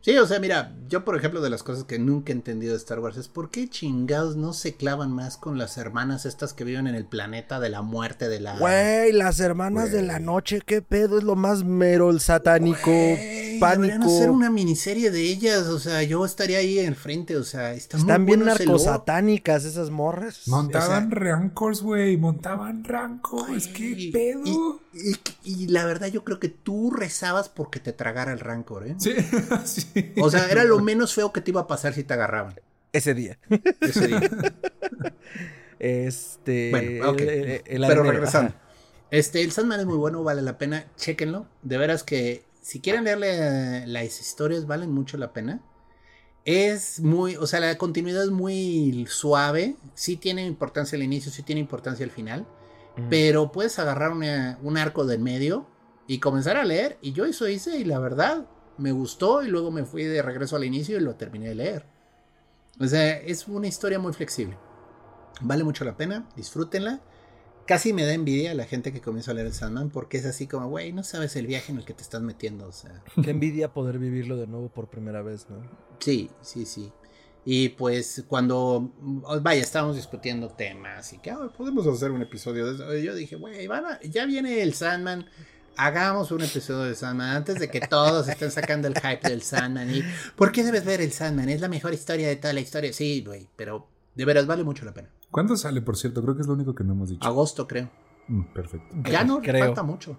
Sí, 0.00 0.16
o 0.16 0.26
sea, 0.26 0.38
mira, 0.38 0.74
yo 0.88 1.04
por 1.04 1.16
ejemplo 1.16 1.40
de 1.40 1.50
las 1.50 1.62
cosas 1.62 1.84
que 1.84 1.98
nunca 1.98 2.32
he 2.32 2.36
entendido 2.36 2.72
de 2.72 2.78
Star 2.78 3.00
Wars 3.00 3.16
es 3.16 3.28
por 3.28 3.50
qué 3.50 3.68
chingados 3.68 4.36
no 4.36 4.52
se 4.52 4.74
clavan 4.74 5.10
más 5.12 5.36
con 5.36 5.58
las 5.58 5.76
hermanas 5.76 6.24
estas 6.24 6.54
que 6.54 6.64
viven 6.64 6.86
en 6.86 6.94
el 6.94 7.04
planeta 7.04 7.58
de 7.60 7.68
la 7.68 7.82
muerte 7.82 8.28
de 8.28 8.40
la... 8.40 8.56
Güey, 8.58 9.12
las 9.12 9.40
hermanas 9.40 9.90
de 9.92 10.02
la 10.02 10.18
noche, 10.20 10.62
qué 10.64 10.82
pedo, 10.82 11.18
es 11.18 11.24
lo 11.24 11.34
más 11.36 11.64
merol 11.64 12.20
satánico, 12.20 12.90
Güey, 12.90 13.48
Deberían 13.58 13.60
pánico. 13.98 14.06
hacer 14.16 14.30
una 14.30 14.50
miniserie 14.50 15.10
de 15.10 15.20
ellas, 15.22 15.66
o 15.66 15.80
sea, 15.80 16.02
yo 16.04 16.24
estaría 16.24 16.58
ahí 16.58 16.78
en 16.78 16.94
frente, 16.94 17.36
o 17.36 17.42
sea, 17.44 17.72
está 17.74 17.96
muy 17.98 18.02
Están 18.02 18.24
bien 18.24 18.38
bueno 18.40 18.52
ese 18.54 18.64
lore. 18.66 18.78
narcosatánicas 18.78 19.64
esas 19.64 19.90
morras. 19.90 20.46
Montaban 20.46 21.06
o 21.06 21.10
sea- 21.10 21.18
rancors, 21.18 21.82
güey. 21.82 22.16
Montaban 22.16 22.84
rancors. 22.84 23.66
¿Qué 23.66 24.10
pedo? 24.12 24.42
Y, 24.44 25.10
y- 25.44 25.64
y 25.64 25.66
la 25.68 25.84
verdad 25.86 26.06
yo 26.06 26.22
creo 26.24 26.38
que 26.38 26.48
tú 26.48 26.90
rezabas 26.92 27.48
porque 27.48 27.80
te 27.80 27.92
tragara 27.92 28.32
el 28.32 28.38
rancor, 28.40 28.86
¿eh? 28.86 28.94
Sí, 28.98 29.12
sí. 29.64 29.86
O 30.20 30.30
sea, 30.30 30.48
era 30.50 30.64
lo 30.64 30.78
menos 30.80 31.14
feo 31.14 31.32
que 31.32 31.40
te 31.40 31.50
iba 31.50 31.62
a 31.62 31.66
pasar 31.66 31.92
si 31.94 32.04
te 32.04 32.14
agarraban 32.14 32.54
Ese 32.92 33.14
día. 33.14 33.38
ese 33.80 34.06
día. 34.08 34.30
Este. 35.78 36.70
Bueno, 36.70 37.10
ok. 37.10 37.20
el- 37.20 37.28
el- 37.28 37.62
el 37.66 37.84
Pero 37.86 38.02
regresando. 38.02 38.50
ajá. 38.50 38.60
Este, 39.10 39.42
el 39.42 39.52
Sandman 39.52 39.80
es 39.80 39.86
muy 39.86 39.96
bueno, 39.96 40.22
vale 40.22 40.42
la 40.42 40.58
pena, 40.58 40.86
chéquenlo. 40.96 41.46
De 41.62 41.78
veras 41.78 42.02
que 42.02 42.44
si 42.60 42.80
quieren 42.80 43.04
leerle 43.04 43.28
eh, 43.82 43.86
las 43.86 44.20
historias, 44.20 44.66
valen 44.66 44.90
mucho 44.90 45.16
la 45.16 45.32
pena. 45.32 45.62
Es 46.44 47.00
muy, 47.00 47.36
o 47.36 47.46
sea, 47.46 47.60
la 47.60 47.76
continuidad 47.78 48.22
es 48.24 48.30
muy 48.30 49.06
suave. 49.08 49.76
Sí 49.94 50.16
tiene 50.16 50.44
importancia 50.46 50.96
el 50.96 51.02
inicio, 51.02 51.30
sí 51.30 51.42
tiene 51.42 51.60
importancia 51.60 52.04
el 52.04 52.10
final. 52.10 52.46
Pero 53.08 53.52
puedes 53.52 53.78
agarrar 53.78 54.10
una- 54.10 54.58
un 54.60 54.76
arco 54.76 55.06
del 55.06 55.20
medio 55.20 55.68
y 56.08 56.18
comenzar 56.18 56.56
a 56.56 56.64
leer. 56.64 56.98
Y 57.00 57.12
yo 57.12 57.26
eso 57.26 57.46
hice 57.48 57.78
y 57.78 57.84
la 57.84 58.00
verdad, 58.00 58.46
me 58.78 58.92
gustó 58.92 59.42
y 59.42 59.48
luego 59.48 59.70
me 59.70 59.84
fui 59.84 60.04
de 60.04 60.22
regreso 60.22 60.56
al 60.56 60.64
inicio 60.64 60.96
y 60.96 61.00
lo 61.00 61.16
terminé 61.16 61.48
de 61.48 61.54
leer. 61.54 61.84
O 62.80 62.86
sea, 62.86 63.18
es 63.18 63.48
una 63.48 63.66
historia 63.66 63.98
muy 63.98 64.12
flexible. 64.12 64.56
Vale 65.40 65.64
mucho 65.64 65.84
la 65.84 65.96
pena, 65.96 66.28
disfrútenla. 66.36 67.00
Casi 67.66 67.92
me 67.92 68.04
da 68.04 68.14
envidia 68.14 68.52
a 68.52 68.54
la 68.54 68.64
gente 68.64 68.92
que 68.92 69.00
comienza 69.00 69.32
a 69.32 69.34
leer 69.34 69.48
el 69.48 69.52
Sandman 69.52 69.90
porque 69.90 70.16
es 70.16 70.24
así 70.24 70.46
como, 70.46 70.68
güey, 70.68 70.92
no 70.92 71.02
sabes 71.02 71.36
el 71.36 71.46
viaje 71.46 71.70
en 71.70 71.78
el 71.78 71.84
que 71.84 71.92
te 71.92 72.02
estás 72.02 72.22
metiendo, 72.22 72.66
o 72.66 72.72
sea. 72.72 73.02
Qué 73.22 73.30
envidia 73.30 73.72
poder 73.72 73.98
vivirlo 73.98 74.36
de 74.36 74.46
nuevo 74.46 74.68
por 74.68 74.88
primera 74.88 75.22
vez, 75.22 75.46
¿no? 75.50 75.58
Sí, 75.98 76.30
sí, 76.40 76.64
sí. 76.64 76.92
Y 77.44 77.70
pues 77.70 78.24
cuando, 78.28 78.92
vaya, 79.42 79.62
estábamos 79.62 79.96
discutiendo 79.96 80.48
temas 80.48 81.12
y 81.12 81.18
que 81.18 81.30
ah, 81.30 81.50
podemos 81.56 81.86
hacer 81.86 82.10
un 82.10 82.22
episodio 82.22 82.66
de 82.66 82.74
eso. 82.74 82.96
Yo 82.96 83.14
dije, 83.14 83.36
güey, 83.36 83.68
ya 84.10 84.26
viene 84.26 84.62
el 84.62 84.74
Sandman, 84.74 85.26
hagamos 85.78 86.32
un 86.32 86.42
episodio 86.42 86.82
de 86.82 86.94
Sandman 86.94 87.36
antes 87.36 87.58
de 87.58 87.70
que 87.70 87.80
todos 87.80 88.28
estén 88.28 88.50
sacando 88.50 88.88
el 88.88 88.94
hype 88.94 89.26
del 89.28 89.42
Sandman. 89.42 89.88
Y, 89.94 90.02
¿Por 90.36 90.52
qué 90.52 90.64
debes 90.64 90.84
ver 90.84 91.00
el 91.00 91.12
Sandman? 91.12 91.48
Es 91.48 91.60
la 91.60 91.68
mejor 91.68 91.94
historia 91.94 92.28
de 92.28 92.36
toda 92.36 92.52
la 92.52 92.60
historia. 92.60 92.92
Sí, 92.92 93.22
güey, 93.24 93.48
pero 93.56 93.86
de 94.14 94.24
veras 94.24 94.46
vale 94.46 94.64
mucho 94.64 94.84
la 94.84 94.92
pena. 94.92 95.08
¿Cuándo 95.30 95.56
sale, 95.56 95.80
por 95.80 95.96
cierto? 95.96 96.20
Creo 96.22 96.34
que 96.34 96.42
es 96.42 96.48
lo 96.48 96.54
único 96.54 96.74
que 96.74 96.84
no 96.84 96.92
hemos 96.92 97.10
dicho. 97.10 97.26
Agosto, 97.26 97.66
creo. 97.66 97.90
Mm, 98.26 98.42
perfecto. 98.52 98.96
Ya 99.04 99.24
no 99.24 99.40
creo. 99.40 99.66
falta 99.66 99.82
mucho. 99.82 100.18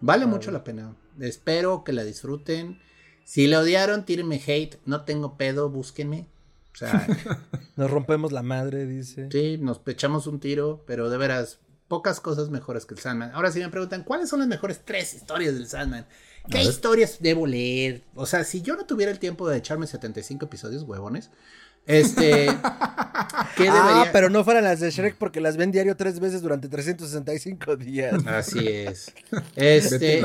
Vale 0.00 0.26
mucho 0.26 0.50
la 0.50 0.64
pena. 0.64 0.96
Espero 1.20 1.84
que 1.84 1.92
la 1.92 2.02
disfruten. 2.02 2.80
Si 3.24 3.46
le 3.46 3.56
odiaron, 3.56 4.04
tírenme 4.04 4.42
hate. 4.44 4.80
No 4.86 5.04
tengo 5.04 5.36
pedo, 5.36 5.70
búsquenme. 5.70 6.26
O 6.72 6.76
sea, 6.76 7.06
nos 7.76 7.90
rompemos 7.90 8.32
la 8.32 8.42
madre, 8.42 8.86
dice. 8.86 9.28
Sí, 9.30 9.58
nos 9.58 9.80
echamos 9.86 10.26
un 10.26 10.40
tiro, 10.40 10.82
pero 10.86 11.10
de 11.10 11.18
veras, 11.18 11.59
pocas 11.90 12.20
cosas 12.20 12.50
mejores 12.50 12.86
que 12.86 12.94
el 12.94 13.00
Sandman. 13.00 13.32
Ahora, 13.34 13.50
si 13.50 13.58
me 13.58 13.68
preguntan, 13.68 14.04
¿cuáles 14.04 14.28
son 14.28 14.38
las 14.38 14.46
mejores 14.46 14.82
tres 14.84 15.12
historias 15.12 15.54
del 15.54 15.66
Sandman? 15.66 16.06
¿Qué 16.48 16.62
historias 16.62 17.18
debo 17.18 17.48
leer? 17.48 18.04
O 18.14 18.26
sea, 18.26 18.44
si 18.44 18.62
yo 18.62 18.76
no 18.76 18.86
tuviera 18.86 19.10
el 19.10 19.18
tiempo 19.18 19.48
de 19.48 19.58
echarme 19.58 19.88
75 19.88 20.46
episodios, 20.46 20.84
huevones, 20.84 21.30
este. 21.86 22.46
¿qué 23.56 23.68
ah, 23.68 24.08
pero 24.12 24.30
no 24.30 24.44
fueran 24.44 24.62
las 24.62 24.78
de 24.78 24.92
Shrek 24.92 25.16
porque 25.16 25.40
las 25.40 25.56
ven 25.56 25.72
diario 25.72 25.96
tres 25.96 26.20
veces 26.20 26.42
durante 26.42 26.68
365 26.68 27.76
días. 27.76 28.24
Así 28.24 28.68
es. 28.68 29.12
Este. 29.56 30.22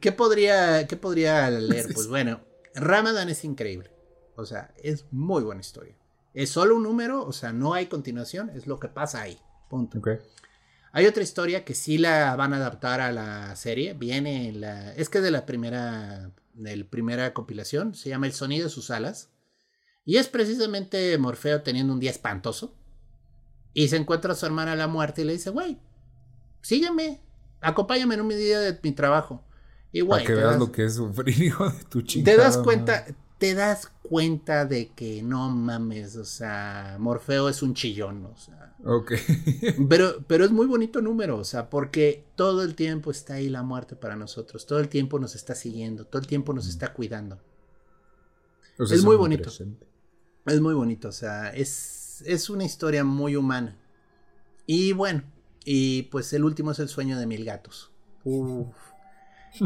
¿qué, 0.00 0.12
podría, 0.12 0.84
¿Qué 0.88 0.96
podría 0.96 1.48
leer? 1.48 1.86
Pues 1.94 2.08
bueno, 2.08 2.40
Ramadan 2.74 3.28
es 3.28 3.44
increíble. 3.44 3.88
O 4.34 4.44
sea, 4.44 4.74
es 4.82 5.06
muy 5.12 5.44
buena 5.44 5.60
historia. 5.60 5.94
Es 6.34 6.50
solo 6.50 6.74
un 6.74 6.82
número, 6.82 7.24
o 7.24 7.32
sea, 7.32 7.52
no 7.52 7.72
hay 7.72 7.86
continuación, 7.86 8.50
es 8.50 8.66
lo 8.66 8.80
que 8.80 8.88
pasa 8.88 9.22
ahí. 9.22 9.38
Punto. 9.68 10.00
Hay 10.92 11.06
otra 11.06 11.22
historia 11.22 11.64
que 11.64 11.74
sí 11.74 11.98
la 11.98 12.34
van 12.36 12.54
a 12.54 12.56
adaptar 12.56 13.00
a 13.00 13.12
la 13.12 13.54
serie. 13.56 13.94
Viene 13.94 14.48
en 14.48 14.60
la. 14.60 14.94
Es 14.94 15.08
que 15.08 15.18
es 15.18 15.24
de 15.24 15.30
la 15.30 15.46
primera. 15.46 16.30
De 16.54 16.76
la 16.76 16.84
primera 16.84 17.34
compilación. 17.34 17.94
Se 17.94 18.08
llama 18.08 18.26
El 18.26 18.32
sonido 18.32 18.64
de 18.64 18.70
sus 18.70 18.90
alas. 18.90 19.30
Y 20.04 20.16
es 20.16 20.28
precisamente 20.28 21.18
Morfeo 21.18 21.62
teniendo 21.62 21.92
un 21.92 22.00
día 22.00 22.10
espantoso. 22.10 22.74
Y 23.74 23.88
se 23.88 23.96
encuentra 23.96 24.32
a 24.32 24.36
su 24.36 24.46
hermana 24.46 24.72
a 24.72 24.76
la 24.76 24.86
muerte 24.86 25.20
y 25.20 25.24
le 25.24 25.34
dice, 25.34 25.50
güey, 25.50 25.78
sígueme, 26.62 27.20
acompáñame 27.60 28.14
en 28.14 28.22
un 28.22 28.28
día 28.30 28.60
de 28.60 28.78
mi 28.82 28.92
trabajo. 28.92 29.44
Y 29.92 30.00
güey. 30.00 30.24
Para 30.24 30.26
que 30.26 30.34
veas 30.34 30.58
lo 30.58 30.72
que 30.72 30.84
es 30.84 30.94
sufrir, 30.94 31.42
hijo 31.42 31.68
de 31.68 31.84
tu 31.84 32.00
chica. 32.02 32.24
Te 32.24 32.36
das 32.38 32.56
cuenta, 32.56 33.04
te 33.38 33.54
das 33.54 33.92
cuenta 34.02 34.64
de 34.64 34.88
que 34.88 35.22
no 35.22 35.50
mames, 35.50 36.16
o 36.16 36.24
sea, 36.24 36.96
Morfeo 36.98 37.48
es 37.48 37.62
un 37.62 37.74
chillón, 37.74 38.24
o 38.24 38.36
sea. 38.36 38.65
Ok. 38.86 39.14
pero, 39.88 40.24
pero 40.28 40.44
es 40.44 40.52
muy 40.52 40.66
bonito 40.66 41.02
número, 41.02 41.38
o 41.38 41.44
sea, 41.44 41.68
porque 41.68 42.24
todo 42.36 42.62
el 42.62 42.76
tiempo 42.76 43.10
está 43.10 43.34
ahí 43.34 43.48
la 43.48 43.64
muerte 43.64 43.96
para 43.96 44.14
nosotros, 44.14 44.64
todo 44.64 44.78
el 44.78 44.88
tiempo 44.88 45.18
nos 45.18 45.34
está 45.34 45.56
siguiendo, 45.56 46.06
todo 46.06 46.22
el 46.22 46.28
tiempo 46.28 46.52
nos 46.52 46.68
está 46.68 46.92
cuidando. 46.92 47.40
es 48.78 49.04
muy 49.04 49.16
bonito. 49.16 49.50
Es 50.46 50.60
muy 50.60 50.74
bonito, 50.74 51.08
o 51.08 51.12
sea, 51.12 51.50
es, 51.50 52.22
es 52.24 52.48
una 52.48 52.64
historia 52.64 53.02
muy 53.02 53.34
humana. 53.34 53.76
Y 54.66 54.92
bueno, 54.92 55.24
y 55.64 56.04
pues 56.04 56.32
el 56.32 56.44
último 56.44 56.70
es 56.70 56.78
el 56.78 56.88
sueño 56.88 57.18
de 57.18 57.26
mil 57.26 57.44
gatos. 57.44 57.90
Uf. 58.22 58.68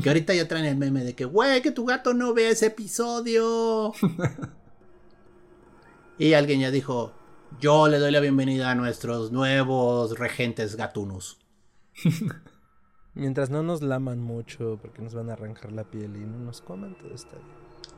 Que 0.03 0.09
ahorita 0.09 0.35
ya 0.35 0.49
traen 0.49 0.65
el 0.65 0.77
meme 0.77 1.05
de 1.05 1.15
que, 1.15 1.27
güey, 1.27 1.61
que 1.61 1.73
tu 1.73 1.85
gato 1.85 2.15
no 2.15 2.33
vea 2.33 2.51
ese 2.51 2.67
episodio. 2.67 3.93
y 6.19 6.33
alguien 6.33 6.61
ya 6.61 6.71
dijo, 6.71 7.13
yo 7.59 7.89
le 7.89 7.99
doy 7.99 8.13
la 8.13 8.21
bienvenida 8.21 8.71
a 8.71 8.75
nuestros 8.75 9.33
nuevos 9.33 10.19
regentes 10.19 10.77
gatunos. 10.77 11.39
Mientras 13.15 13.51
no 13.51 13.63
nos 13.63 13.83
laman 13.83 14.21
mucho, 14.21 14.79
porque 14.81 15.03
nos 15.03 15.15
van 15.15 15.31
a 15.31 15.33
arrancar 15.33 15.73
la 15.73 15.85
piel 15.85 16.17
y 16.17 16.21
no 16.21 16.39
nos 16.39 16.61
coman, 16.61 16.97
todo 16.97 17.13
está 17.15 17.37
bien. 17.37 17.49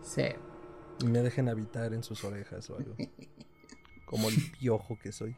Sí. 0.02 1.04
Y 1.04 1.06
me 1.06 1.20
dejen 1.20 1.48
habitar 1.48 1.92
en 1.92 2.02
sus 2.02 2.24
orejas 2.24 2.70
o 2.70 2.76
algo. 2.76 2.94
Como 4.06 4.28
el 4.28 4.36
piojo 4.58 4.98
que 4.98 5.12
soy. 5.12 5.36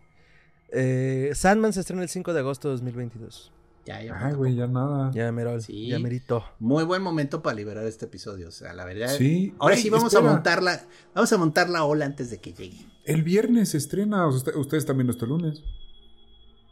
Eh, 0.69 1.33
Sandman 1.35 1.73
se 1.73 1.81
estrena 1.81 2.03
el 2.03 2.09
5 2.09 2.33
de 2.33 2.41
agosto 2.41 2.69
de 2.69 2.75
2022. 2.75 3.53
Ya, 3.85 4.03
ya. 4.03 4.26
Ay, 4.26 4.35
güey, 4.35 4.55
ya 4.55 4.66
nada. 4.66 5.11
Ya 5.12 5.30
merol. 5.30 5.61
Sí. 5.61 5.89
Ya 5.89 5.99
merito. 5.99 6.43
Muy 6.59 6.85
buen 6.85 7.03
momento 7.03 7.43
para 7.43 7.57
liberar 7.57 7.85
este 7.87 8.07
episodio. 8.07 8.49
O 8.49 8.51
sea, 8.51 8.72
la 8.72 8.85
verdad. 8.85 9.09
Sí. 9.09 9.55
Ahora 9.59 9.76
sí 9.76 9.91
vamos 9.91 10.14
a 10.14 10.20
montarla. 10.20 10.82
Vamos 11.14 11.32
a 11.32 11.39
montar 11.39 11.68
la 11.68 11.85
ola 11.85 12.07
antes 12.07 12.30
de 12.30 12.39
que 12.39 12.53
llegue. 12.53 12.87
El 13.05 13.22
viernes 13.22 13.70
se 13.70 13.78
estrena. 13.78 14.26
ustedes 14.26 14.72
están 14.72 14.97
viendo 14.97 15.12
esto 15.12 15.26
el 15.26 15.32
lunes. 15.32 15.62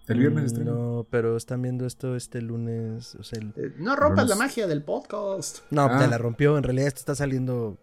El 0.08 0.18
viernes 0.18 0.46
estrena. 0.46 0.72
No, 0.72 1.06
pero 1.10 1.36
están 1.36 1.60
viendo 1.62 1.86
esto 1.86 2.16
este 2.16 2.40
lunes. 2.40 3.14
O 3.16 3.22
sea, 3.22 3.40
eh, 3.56 3.72
no 3.78 3.94
rompas 3.94 4.28
la 4.28 4.36
magia 4.36 4.66
del 4.66 4.82
podcast. 4.82 5.58
No, 5.70 5.86
te 5.88 6.04
ah. 6.04 6.06
la 6.06 6.18
rompió. 6.18 6.56
En 6.56 6.64
realidad 6.64 6.88
esto 6.88 7.00
está 7.00 7.14
saliendo 7.14 7.78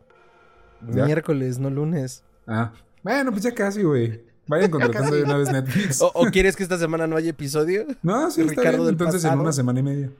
Miércoles, 0.81 1.59
no 1.59 1.69
lunes. 1.69 2.23
Ah. 2.47 2.73
Bueno, 3.03 3.31
pues 3.31 3.43
ya 3.43 3.53
casi, 3.53 3.83
güey. 3.83 4.21
Vayan 4.49 4.71
contratando 4.71 5.15
de 5.15 5.23
una 5.23 5.37
vez 5.37 5.51
Netflix. 5.51 6.01
¿O, 6.13 6.25
quieres 6.31 6.55
que 6.55 6.63
esta 6.63 6.77
semana 6.77 7.05
no 7.05 7.15
haya 7.15 7.29
episodio? 7.29 7.85
No, 8.01 8.29
sí, 8.31 8.43
Ricardo 8.43 8.83
Del 8.83 8.95
Entonces 8.95 9.23
en 9.23 9.39
una 9.39 9.53
semana 9.53 9.79
y 9.79 9.83
media. 9.83 10.11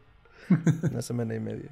una 0.90 1.02
semana 1.02 1.36
y 1.36 1.40
media. 1.40 1.70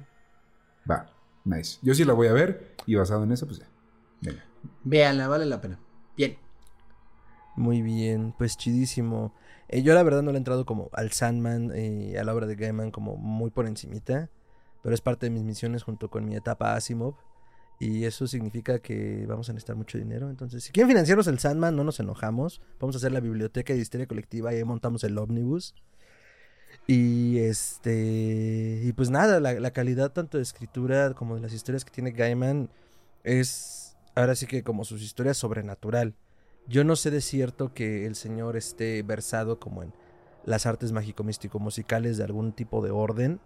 Va, 0.90 1.06
nice. 1.44 1.78
Yo 1.82 1.94
sí 1.94 2.04
la 2.04 2.12
voy 2.12 2.26
a 2.26 2.32
ver 2.32 2.74
y 2.84 2.96
basado 2.96 3.22
en 3.22 3.32
eso, 3.32 3.46
pues 3.46 3.60
ya. 3.60 3.68
Venga. 4.20 4.44
Véanla, 4.82 5.28
vale 5.28 5.46
la 5.46 5.60
pena. 5.60 5.78
Bien. 6.16 6.36
Muy 7.54 7.80
bien, 7.80 8.34
pues 8.36 8.56
chidísimo. 8.56 9.34
Eh, 9.68 9.82
yo 9.82 9.94
la 9.94 10.02
verdad 10.02 10.22
no 10.22 10.32
le 10.32 10.36
he 10.36 10.38
entrado 10.38 10.66
como 10.66 10.90
al 10.92 11.12
Sandman 11.12 11.72
y 11.76 12.16
a 12.16 12.24
la 12.24 12.34
obra 12.34 12.46
de 12.46 12.56
Gaiman 12.56 12.90
como 12.90 13.16
muy 13.16 13.50
por 13.50 13.66
encimita, 13.66 14.30
pero 14.82 14.94
es 14.94 15.00
parte 15.00 15.26
de 15.26 15.30
mis 15.30 15.44
misiones 15.44 15.84
junto 15.84 16.10
con 16.10 16.24
mi 16.24 16.34
etapa 16.34 16.74
Asimov. 16.74 17.14
Y 17.80 18.04
eso 18.04 18.26
significa 18.26 18.80
que 18.80 19.24
vamos 19.26 19.48
a 19.48 19.52
necesitar 19.52 19.76
mucho 19.76 19.98
dinero. 19.98 20.30
Entonces, 20.30 20.64
si 20.64 20.72
quieren 20.72 20.88
financiarnos 20.88 21.28
el 21.28 21.38
Sandman, 21.38 21.76
no 21.76 21.84
nos 21.84 22.00
enojamos. 22.00 22.60
Vamos 22.80 22.96
a 22.96 22.98
hacer 22.98 23.12
la 23.12 23.20
biblioteca 23.20 23.72
de 23.72 23.78
historia 23.78 24.06
colectiva 24.06 24.52
y 24.52 24.56
ahí 24.56 24.64
montamos 24.64 25.04
el 25.04 25.16
ómnibus. 25.16 25.74
Y 26.88 27.38
este. 27.38 28.80
Y 28.82 28.92
pues 28.94 29.10
nada, 29.10 29.38
la, 29.40 29.70
calidad 29.70 30.10
tanto 30.12 30.38
de 30.38 30.42
escritura 30.42 31.14
como 31.14 31.36
de 31.36 31.40
las 31.40 31.52
historias 31.52 31.84
que 31.84 31.92
tiene 31.92 32.10
Gaiman 32.10 32.68
es. 33.22 33.96
Ahora 34.16 34.34
sí 34.34 34.46
que 34.46 34.64
como 34.64 34.84
sus 34.84 35.02
historias 35.02 35.36
sobrenatural. 35.36 36.14
Yo 36.66 36.84
no 36.84 36.96
sé 36.96 37.10
de 37.10 37.20
cierto 37.20 37.72
que 37.72 38.06
el 38.06 38.14
señor 38.16 38.56
esté 38.56 39.02
versado 39.02 39.58
como 39.60 39.82
en 39.82 39.94
las 40.44 40.66
artes 40.66 40.92
mágico-místico-musicales 40.92 42.18
de 42.18 42.24
algún 42.24 42.52
tipo 42.52 42.82
de 42.82 42.90
orden 42.90 43.40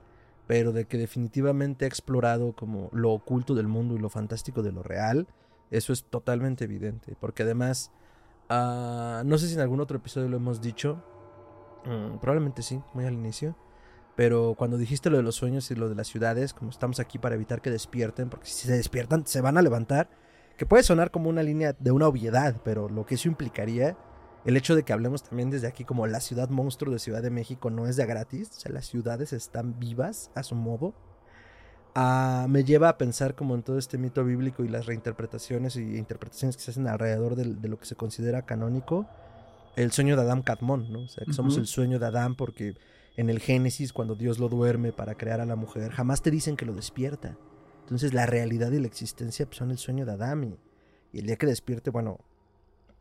pero 0.46 0.72
de 0.72 0.86
que 0.86 0.98
definitivamente 0.98 1.84
ha 1.84 1.88
explorado 1.88 2.52
como 2.52 2.88
lo 2.92 3.12
oculto 3.12 3.54
del 3.54 3.68
mundo 3.68 3.94
y 3.94 3.98
lo 3.98 4.08
fantástico 4.08 4.62
de 4.62 4.72
lo 4.72 4.82
real, 4.82 5.26
eso 5.70 5.92
es 5.92 6.04
totalmente 6.04 6.64
evidente, 6.64 7.16
porque 7.18 7.42
además, 7.44 7.90
uh, 8.50 9.24
no 9.24 9.38
sé 9.38 9.48
si 9.48 9.54
en 9.54 9.60
algún 9.60 9.80
otro 9.80 9.96
episodio 9.96 10.28
lo 10.28 10.36
hemos 10.36 10.60
dicho, 10.60 11.02
mm, 11.86 12.18
probablemente 12.18 12.62
sí, 12.62 12.80
muy 12.92 13.06
al 13.06 13.14
inicio, 13.14 13.56
pero 14.14 14.54
cuando 14.58 14.76
dijiste 14.76 15.08
lo 15.08 15.16
de 15.16 15.22
los 15.22 15.36
sueños 15.36 15.70
y 15.70 15.74
lo 15.74 15.88
de 15.88 15.94
las 15.94 16.08
ciudades, 16.08 16.52
como 16.52 16.70
estamos 16.70 17.00
aquí 17.00 17.18
para 17.18 17.34
evitar 17.34 17.62
que 17.62 17.70
despierten, 17.70 18.28
porque 18.28 18.46
si 18.46 18.66
se 18.66 18.76
despiertan 18.76 19.26
se 19.26 19.40
van 19.40 19.56
a 19.56 19.62
levantar, 19.62 20.10
que 20.58 20.66
puede 20.66 20.82
sonar 20.82 21.10
como 21.10 21.30
una 21.30 21.42
línea 21.42 21.74
de 21.78 21.92
una 21.92 22.06
obviedad, 22.08 22.60
pero 22.62 22.88
lo 22.88 23.06
que 23.06 23.14
eso 23.14 23.28
implicaría 23.28 23.96
el 24.44 24.56
hecho 24.56 24.74
de 24.74 24.82
que 24.82 24.92
hablemos 24.92 25.22
también 25.22 25.50
desde 25.50 25.68
aquí 25.68 25.84
como 25.84 26.06
la 26.06 26.20
ciudad 26.20 26.48
monstruo 26.48 26.92
de 26.92 26.98
Ciudad 26.98 27.22
de 27.22 27.30
México 27.30 27.70
no 27.70 27.86
es 27.86 27.96
de 27.96 28.06
gratis, 28.06 28.50
o 28.50 28.60
sea, 28.60 28.72
las 28.72 28.86
ciudades 28.86 29.32
están 29.32 29.78
vivas 29.78 30.30
a 30.34 30.42
su 30.42 30.56
modo, 30.56 30.94
ah, 31.94 32.46
me 32.48 32.64
lleva 32.64 32.88
a 32.88 32.98
pensar 32.98 33.34
como 33.36 33.54
en 33.54 33.62
todo 33.62 33.78
este 33.78 33.98
mito 33.98 34.24
bíblico 34.24 34.64
y 34.64 34.68
las 34.68 34.86
reinterpretaciones 34.86 35.76
y 35.76 35.96
interpretaciones 35.96 36.56
que 36.56 36.62
se 36.62 36.72
hacen 36.72 36.88
alrededor 36.88 37.36
de, 37.36 37.68
lo 37.68 37.78
que 37.78 37.86
se 37.86 37.94
considera 37.94 38.42
canónico, 38.42 39.06
el 39.76 39.92
sueño 39.92 40.16
de 40.16 40.22
Adán 40.22 40.42
Catmón, 40.42 40.92
¿no? 40.92 41.02
O 41.02 41.08
sea, 41.08 41.24
que 41.24 41.32
somos 41.32 41.56
el 41.56 41.66
sueño 41.66 41.98
de 41.98 42.06
Adán 42.06 42.34
porque 42.34 42.74
en 43.16 43.30
el 43.30 43.38
Génesis, 43.38 43.92
cuando 43.92 44.16
Dios 44.16 44.38
lo 44.38 44.48
duerme 44.48 44.92
para 44.92 45.14
crear 45.14 45.40
a 45.40 45.46
la 45.46 45.56
mujer, 45.56 45.92
jamás 45.92 46.20
te 46.20 46.30
dicen 46.30 46.56
que 46.56 46.66
lo 46.66 46.74
despierta. 46.74 47.38
Entonces 47.80 48.12
la 48.12 48.26
realidad 48.26 48.72
y 48.72 48.80
la 48.80 48.86
existencia 48.86 49.46
pues, 49.46 49.58
son 49.58 49.70
el 49.70 49.78
sueño 49.78 50.04
de 50.04 50.12
Adán 50.12 50.44
y, 50.44 50.58
y 51.16 51.20
el 51.20 51.26
día 51.26 51.36
que 51.36 51.46
despierte, 51.46 51.90
bueno, 51.90 52.18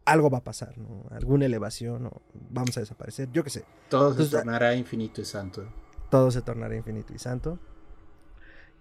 algo 0.06 0.30
va 0.30 0.40
a 0.40 0.44
pasar, 0.44 0.78
¿no? 0.78 1.06
Alguna 1.12 1.46
elevación 1.46 2.08
o 2.08 2.22
vamos 2.50 2.76
a 2.78 2.80
desaparecer, 2.80 3.30
yo 3.32 3.44
qué 3.44 3.50
sé. 3.50 3.66
Todo 3.90 4.14
se 4.14 4.30
tornará 4.30 4.76
infinito 4.76 5.22
y 5.22 5.26
santo. 5.26 5.66
Todo 6.10 6.32
se 6.32 6.42
tornará 6.42 6.76
infinito 6.76 7.14
y 7.14 7.20
santo. 7.20 7.60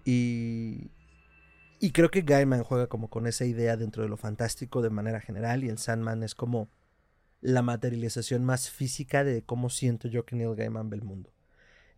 Y, 0.04 0.90
y 1.78 1.92
creo 1.92 2.10
que 2.10 2.22
Gaiman 2.22 2.64
juega 2.64 2.86
como 2.86 3.08
con 3.08 3.26
esa 3.26 3.44
idea 3.44 3.76
dentro 3.76 4.02
de 4.02 4.08
lo 4.08 4.16
fantástico 4.16 4.82
de 4.82 4.90
manera 4.90 5.20
general 5.20 5.62
y 5.62 5.68
el 5.68 5.78
Sandman 5.78 6.22
es 6.22 6.34
como 6.34 6.68
la 7.40 7.62
materialización 7.62 8.44
más 8.44 8.70
física 8.70 9.24
de 9.24 9.42
cómo 9.42 9.70
siento 9.70 10.08
yo 10.08 10.24
que 10.24 10.36
Neil 10.36 10.54
Gaiman 10.54 10.90
ve 10.90 10.96
el 10.96 11.04
mundo. 11.04 11.32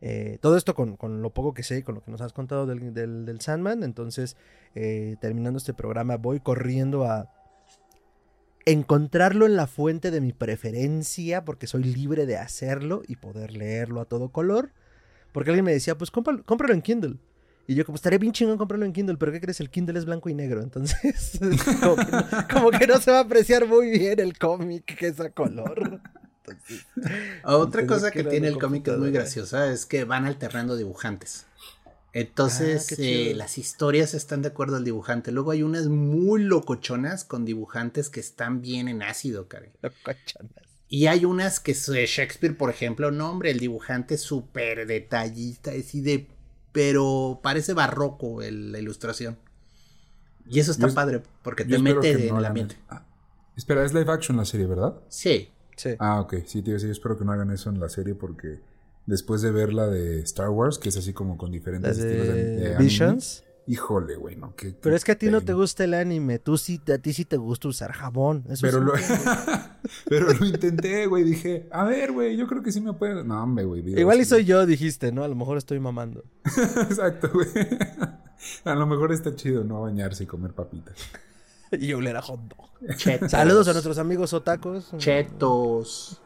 Eh, 0.00 0.38
todo 0.40 0.56
esto 0.56 0.74
con, 0.74 1.22
lo 1.22 1.30
poco 1.30 1.54
que 1.54 1.62
sé 1.62 1.78
y 1.78 1.82
con 1.82 1.94
lo 1.94 2.02
que 2.02 2.10
nos 2.10 2.20
has 2.20 2.32
contado 2.32 2.66
del, 2.66 2.92
del, 2.92 3.40
Sandman. 3.40 3.84
Entonces, 3.84 4.36
eh, 4.74 5.16
terminando 5.20 5.58
este 5.58 5.74
programa, 5.74 6.16
voy 6.16 6.40
corriendo 6.40 7.04
a 7.04 7.30
encontrarlo 8.64 9.46
en 9.46 9.56
la 9.56 9.66
fuente 9.66 10.10
de 10.10 10.20
mi 10.20 10.32
preferencia, 10.32 11.44
porque 11.44 11.66
soy 11.66 11.84
libre 11.84 12.26
de 12.26 12.36
hacerlo 12.36 13.02
y 13.06 13.16
poder 13.16 13.52
leerlo 13.52 14.00
a 14.00 14.04
todo 14.04 14.30
color. 14.30 14.70
Porque 15.32 15.50
alguien 15.50 15.64
me 15.64 15.72
decía, 15.72 15.96
pues 15.96 16.10
cómpralo, 16.10 16.74
en 16.74 16.82
Kindle. 16.82 17.16
Y 17.66 17.74
yo, 17.74 17.84
como 17.84 17.96
estaría 17.96 18.18
bien 18.18 18.32
chingón 18.32 18.58
comprarlo 18.58 18.84
en 18.84 18.92
Kindle, 18.92 19.16
pero 19.16 19.32
¿qué 19.32 19.40
crees? 19.40 19.60
El 19.60 19.70
Kindle 19.70 19.98
es 19.98 20.04
blanco 20.04 20.28
y 20.28 20.34
negro, 20.34 20.62
entonces 20.62 21.38
como, 22.52 22.70
que 22.70 22.86
no, 22.86 23.00
se 23.00 23.12
va 23.12 23.18
a 23.18 23.22
apreciar 23.22 23.66
muy 23.66 23.90
bien 23.90 24.18
el 24.18 24.36
cómic 24.36 24.84
que 24.84 25.06
es 25.06 25.20
a 25.20 25.30
color. 25.30 26.00
Otra 27.44 27.86
cosa 27.86 28.10
que 28.10 28.24
tiene 28.24 28.48
el 28.48 28.58
cómic 28.58 28.88
es 28.88 28.98
muy 28.98 29.12
graciosa 29.12 29.72
es 29.72 29.86
que 29.86 30.04
van 30.04 30.26
alternando 30.26 30.76
dibujantes. 30.76 31.46
Entonces, 32.12 32.92
ah, 32.92 32.96
eh, 32.98 33.32
las 33.34 33.56
historias 33.56 34.12
están 34.12 34.42
de 34.42 34.48
acuerdo 34.48 34.76
al 34.76 34.84
dibujante. 34.84 35.32
Luego 35.32 35.50
hay 35.50 35.62
unas 35.62 35.86
muy 35.86 36.42
locochonas 36.42 37.24
con 37.24 37.44
dibujantes 37.44 38.10
que 38.10 38.20
están 38.20 38.60
bien 38.60 38.88
en 38.88 39.02
ácido, 39.02 39.48
Karen. 39.48 39.72
Locochonas. 39.80 40.72
Y 40.88 41.06
hay 41.06 41.24
unas 41.24 41.58
que 41.58 41.72
Shakespeare, 41.72 42.54
por 42.54 42.68
ejemplo, 42.68 43.10
no, 43.10 43.30
hombre, 43.30 43.50
el 43.50 43.58
dibujante 43.58 44.16
es 44.16 44.20
súper 44.20 44.86
detallista, 44.86 45.72
es 45.72 45.86
así 45.86 46.02
de. 46.02 46.28
Pero 46.72 47.40
parece 47.42 47.72
barroco 47.72 48.40
la 48.42 48.78
ilustración. 48.78 49.38
Y 50.46 50.60
eso 50.60 50.70
está 50.70 50.88
padre, 50.88 51.22
porque 51.42 51.64
te 51.64 51.78
mete 51.78 52.28
en 52.28 52.36
el 52.36 52.44
ambiente. 52.44 52.76
Ah, 52.90 53.06
espera, 53.56 53.84
es 53.84 53.94
live 53.94 54.10
action 54.12 54.36
la 54.36 54.44
serie, 54.44 54.66
¿verdad? 54.66 55.00
Sí. 55.08 55.48
sí. 55.76 55.90
Ah, 55.98 56.20
ok. 56.20 56.34
Sí, 56.44 56.60
tío, 56.60 56.78
sí, 56.78 56.90
espero 56.90 57.16
que 57.16 57.24
no 57.24 57.32
hagan 57.32 57.50
eso 57.50 57.70
en 57.70 57.80
la 57.80 57.88
serie 57.88 58.14
porque 58.14 58.60
después 59.06 59.42
de 59.42 59.50
ver 59.50 59.72
la 59.72 59.86
de 59.86 60.20
Star 60.20 60.50
Wars, 60.50 60.78
que 60.78 60.88
es 60.88 60.96
así 60.96 61.12
como 61.12 61.36
con 61.36 61.50
diferentes 61.50 61.98
estilos 61.98 62.26
de, 62.28 62.76
Visions. 62.78 63.44
Híjole, 63.66 64.16
güey, 64.16 64.34
no. 64.34 64.54
Pero 64.80 64.96
es 64.96 65.04
que 65.04 65.12
a 65.12 65.18
ti 65.18 65.30
no 65.30 65.40
te 65.40 65.52
gusta 65.52 65.84
el 65.84 65.94
anime. 65.94 66.40
Tú 66.40 66.58
sí, 66.58 66.80
a 66.92 66.98
ti 66.98 67.12
sí 67.12 67.24
te 67.24 67.36
gusta 67.36 67.68
usar 67.68 67.92
jabón. 67.92 68.44
pero, 68.60 68.80
lo... 68.80 68.92
pero 70.08 70.32
lo 70.32 70.46
intenté, 70.46 71.06
güey. 71.06 71.22
Dije, 71.22 71.68
a 71.70 71.84
ver, 71.84 72.10
güey, 72.10 72.36
yo 72.36 72.48
creo 72.48 72.62
que 72.62 72.72
sí 72.72 72.80
me 72.80 72.92
puede. 72.92 73.22
No, 73.22 73.40
hombre, 73.40 73.64
güey. 73.64 74.00
Igual 74.00 74.20
y 74.20 74.24
soy 74.24 74.44
yo, 74.44 74.66
dijiste, 74.66 75.12
¿no? 75.12 75.22
A 75.22 75.28
lo 75.28 75.36
mejor 75.36 75.58
estoy 75.58 75.78
mamando. 75.78 76.24
Exacto, 76.44 77.30
güey. 77.32 77.48
A 78.64 78.74
lo 78.74 78.88
mejor 78.88 79.12
está 79.12 79.36
chido 79.36 79.62
no 79.62 79.82
bañarse 79.82 80.24
y 80.24 80.26
comer 80.26 80.52
papitas. 80.52 80.96
y 81.70 81.92
oler 81.92 82.16
a 82.16 82.22
hot 82.22 82.40
dog. 82.40 83.30
Saludos 83.30 83.68
a 83.68 83.72
nuestros 83.72 83.98
amigos 83.98 84.32
otacos. 84.32 84.90
Chetos. 84.96 86.20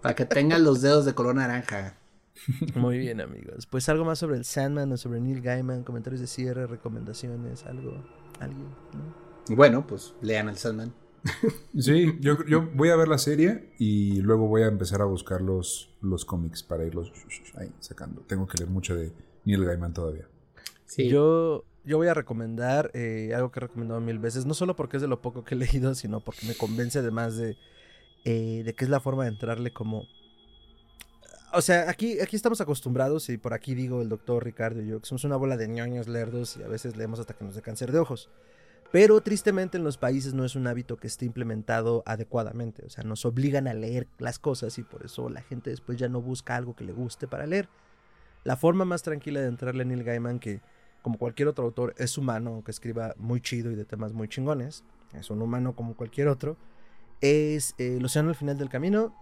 Para 0.00 0.14
que 0.14 0.24
tengan 0.24 0.64
los 0.64 0.82
dedos 0.82 1.04
de 1.04 1.14
color 1.14 1.36
naranja. 1.36 1.96
Muy 2.74 2.98
bien, 2.98 3.20
amigos. 3.20 3.66
Pues 3.66 3.88
algo 3.88 4.04
más 4.04 4.18
sobre 4.18 4.36
el 4.36 4.44
Sandman 4.44 4.90
o 4.92 4.96
sobre 4.96 5.20
Neil 5.20 5.40
Gaiman, 5.40 5.84
comentarios 5.84 6.20
de 6.20 6.26
cierre, 6.26 6.66
recomendaciones, 6.66 7.64
algo, 7.64 8.02
alguien. 8.40 8.66
Bueno, 9.48 9.86
pues 9.86 10.14
lean 10.20 10.48
el 10.48 10.56
Sandman. 10.56 10.92
Sí, 11.78 12.18
yo, 12.20 12.44
yo, 12.46 12.68
voy 12.74 12.90
a 12.90 12.96
ver 12.96 13.08
la 13.08 13.18
serie 13.18 13.72
y 13.78 14.20
luego 14.22 14.48
voy 14.48 14.62
a 14.62 14.66
empezar 14.66 15.02
a 15.02 15.04
buscar 15.04 15.40
los, 15.40 15.94
los 16.00 16.24
cómics 16.24 16.62
para 16.62 16.84
irlos 16.84 17.12
ahí 17.56 17.72
sacando. 17.78 18.22
Tengo 18.22 18.46
que 18.46 18.58
leer 18.58 18.70
mucho 18.70 18.96
de 18.96 19.12
Neil 19.44 19.64
Gaiman 19.64 19.94
todavía. 19.94 20.26
Sí. 20.84 21.08
Yo, 21.08 21.64
yo 21.84 21.96
voy 21.96 22.08
a 22.08 22.14
recomendar 22.14 22.90
eh, 22.94 23.32
algo 23.34 23.50
que 23.50 23.60
he 23.60 23.62
recomendado 23.62 24.00
mil 24.00 24.18
veces, 24.18 24.46
no 24.46 24.54
solo 24.54 24.76
porque 24.76 24.96
es 24.96 25.00
de 25.02 25.08
lo 25.08 25.22
poco 25.22 25.44
que 25.44 25.54
he 25.54 25.58
leído, 25.58 25.94
sino 25.94 26.20
porque 26.20 26.46
me 26.46 26.54
convence 26.54 26.98
además 26.98 27.36
de 27.36 27.56
eh, 28.24 28.62
de 28.64 28.74
qué 28.74 28.84
es 28.84 28.90
la 28.90 29.00
forma 29.00 29.24
de 29.24 29.30
entrarle 29.30 29.72
como... 29.72 30.06
O 31.54 31.60
sea, 31.60 31.90
aquí, 31.90 32.18
aquí 32.20 32.34
estamos 32.34 32.62
acostumbrados, 32.62 33.28
y 33.28 33.36
por 33.36 33.52
aquí 33.52 33.74
digo 33.74 34.00
el 34.00 34.08
doctor 34.08 34.42
Ricardo 34.42 34.80
y 34.80 34.88
yo, 34.88 35.00
que 35.00 35.06
somos 35.06 35.24
una 35.24 35.36
bola 35.36 35.58
de 35.58 35.68
ñoños 35.68 36.08
lerdos 36.08 36.56
y 36.56 36.62
a 36.62 36.68
veces 36.68 36.96
leemos 36.96 37.20
hasta 37.20 37.34
que 37.34 37.44
nos 37.44 37.54
dé 37.54 37.60
cáncer 37.60 37.92
de 37.92 37.98
ojos. 37.98 38.30
Pero 38.90 39.22
tristemente 39.22 39.78
en 39.78 39.84
los 39.84 39.96
países 39.96 40.34
no 40.34 40.44
es 40.44 40.54
un 40.54 40.66
hábito 40.66 40.98
que 40.98 41.06
esté 41.06 41.24
implementado 41.24 42.02
adecuadamente. 42.04 42.84
O 42.84 42.90
sea, 42.90 43.04
nos 43.04 43.24
obligan 43.24 43.66
a 43.66 43.72
leer 43.72 44.06
las 44.18 44.38
cosas 44.38 44.76
y 44.78 44.82
por 44.82 45.04
eso 45.04 45.30
la 45.30 45.40
gente 45.40 45.70
después 45.70 45.98
ya 45.98 46.08
no 46.10 46.20
busca 46.20 46.56
algo 46.56 46.76
que 46.76 46.84
le 46.84 46.92
guste 46.92 47.26
para 47.26 47.46
leer. 47.46 47.68
La 48.44 48.56
forma 48.56 48.84
más 48.84 49.02
tranquila 49.02 49.40
de 49.40 49.48
entrarle 49.48 49.82
a 49.82 49.86
Neil 49.86 50.04
Gaiman, 50.04 50.38
que 50.38 50.60
como 51.00 51.18
cualquier 51.18 51.48
otro 51.48 51.64
autor 51.64 51.94
es 51.96 52.18
humano, 52.18 52.50
aunque 52.50 52.70
escriba 52.70 53.14
muy 53.16 53.40
chido 53.40 53.70
y 53.70 53.76
de 53.76 53.86
temas 53.86 54.12
muy 54.12 54.28
chingones, 54.28 54.84
es 55.14 55.30
un 55.30 55.40
humano 55.40 55.74
como 55.74 55.94
cualquier 55.94 56.28
otro, 56.28 56.56
es 57.22 57.74
eh, 57.78 57.96
El 57.96 58.04
Océano 58.04 58.28
al 58.28 58.34
final 58.34 58.58
del 58.58 58.68
camino 58.68 59.14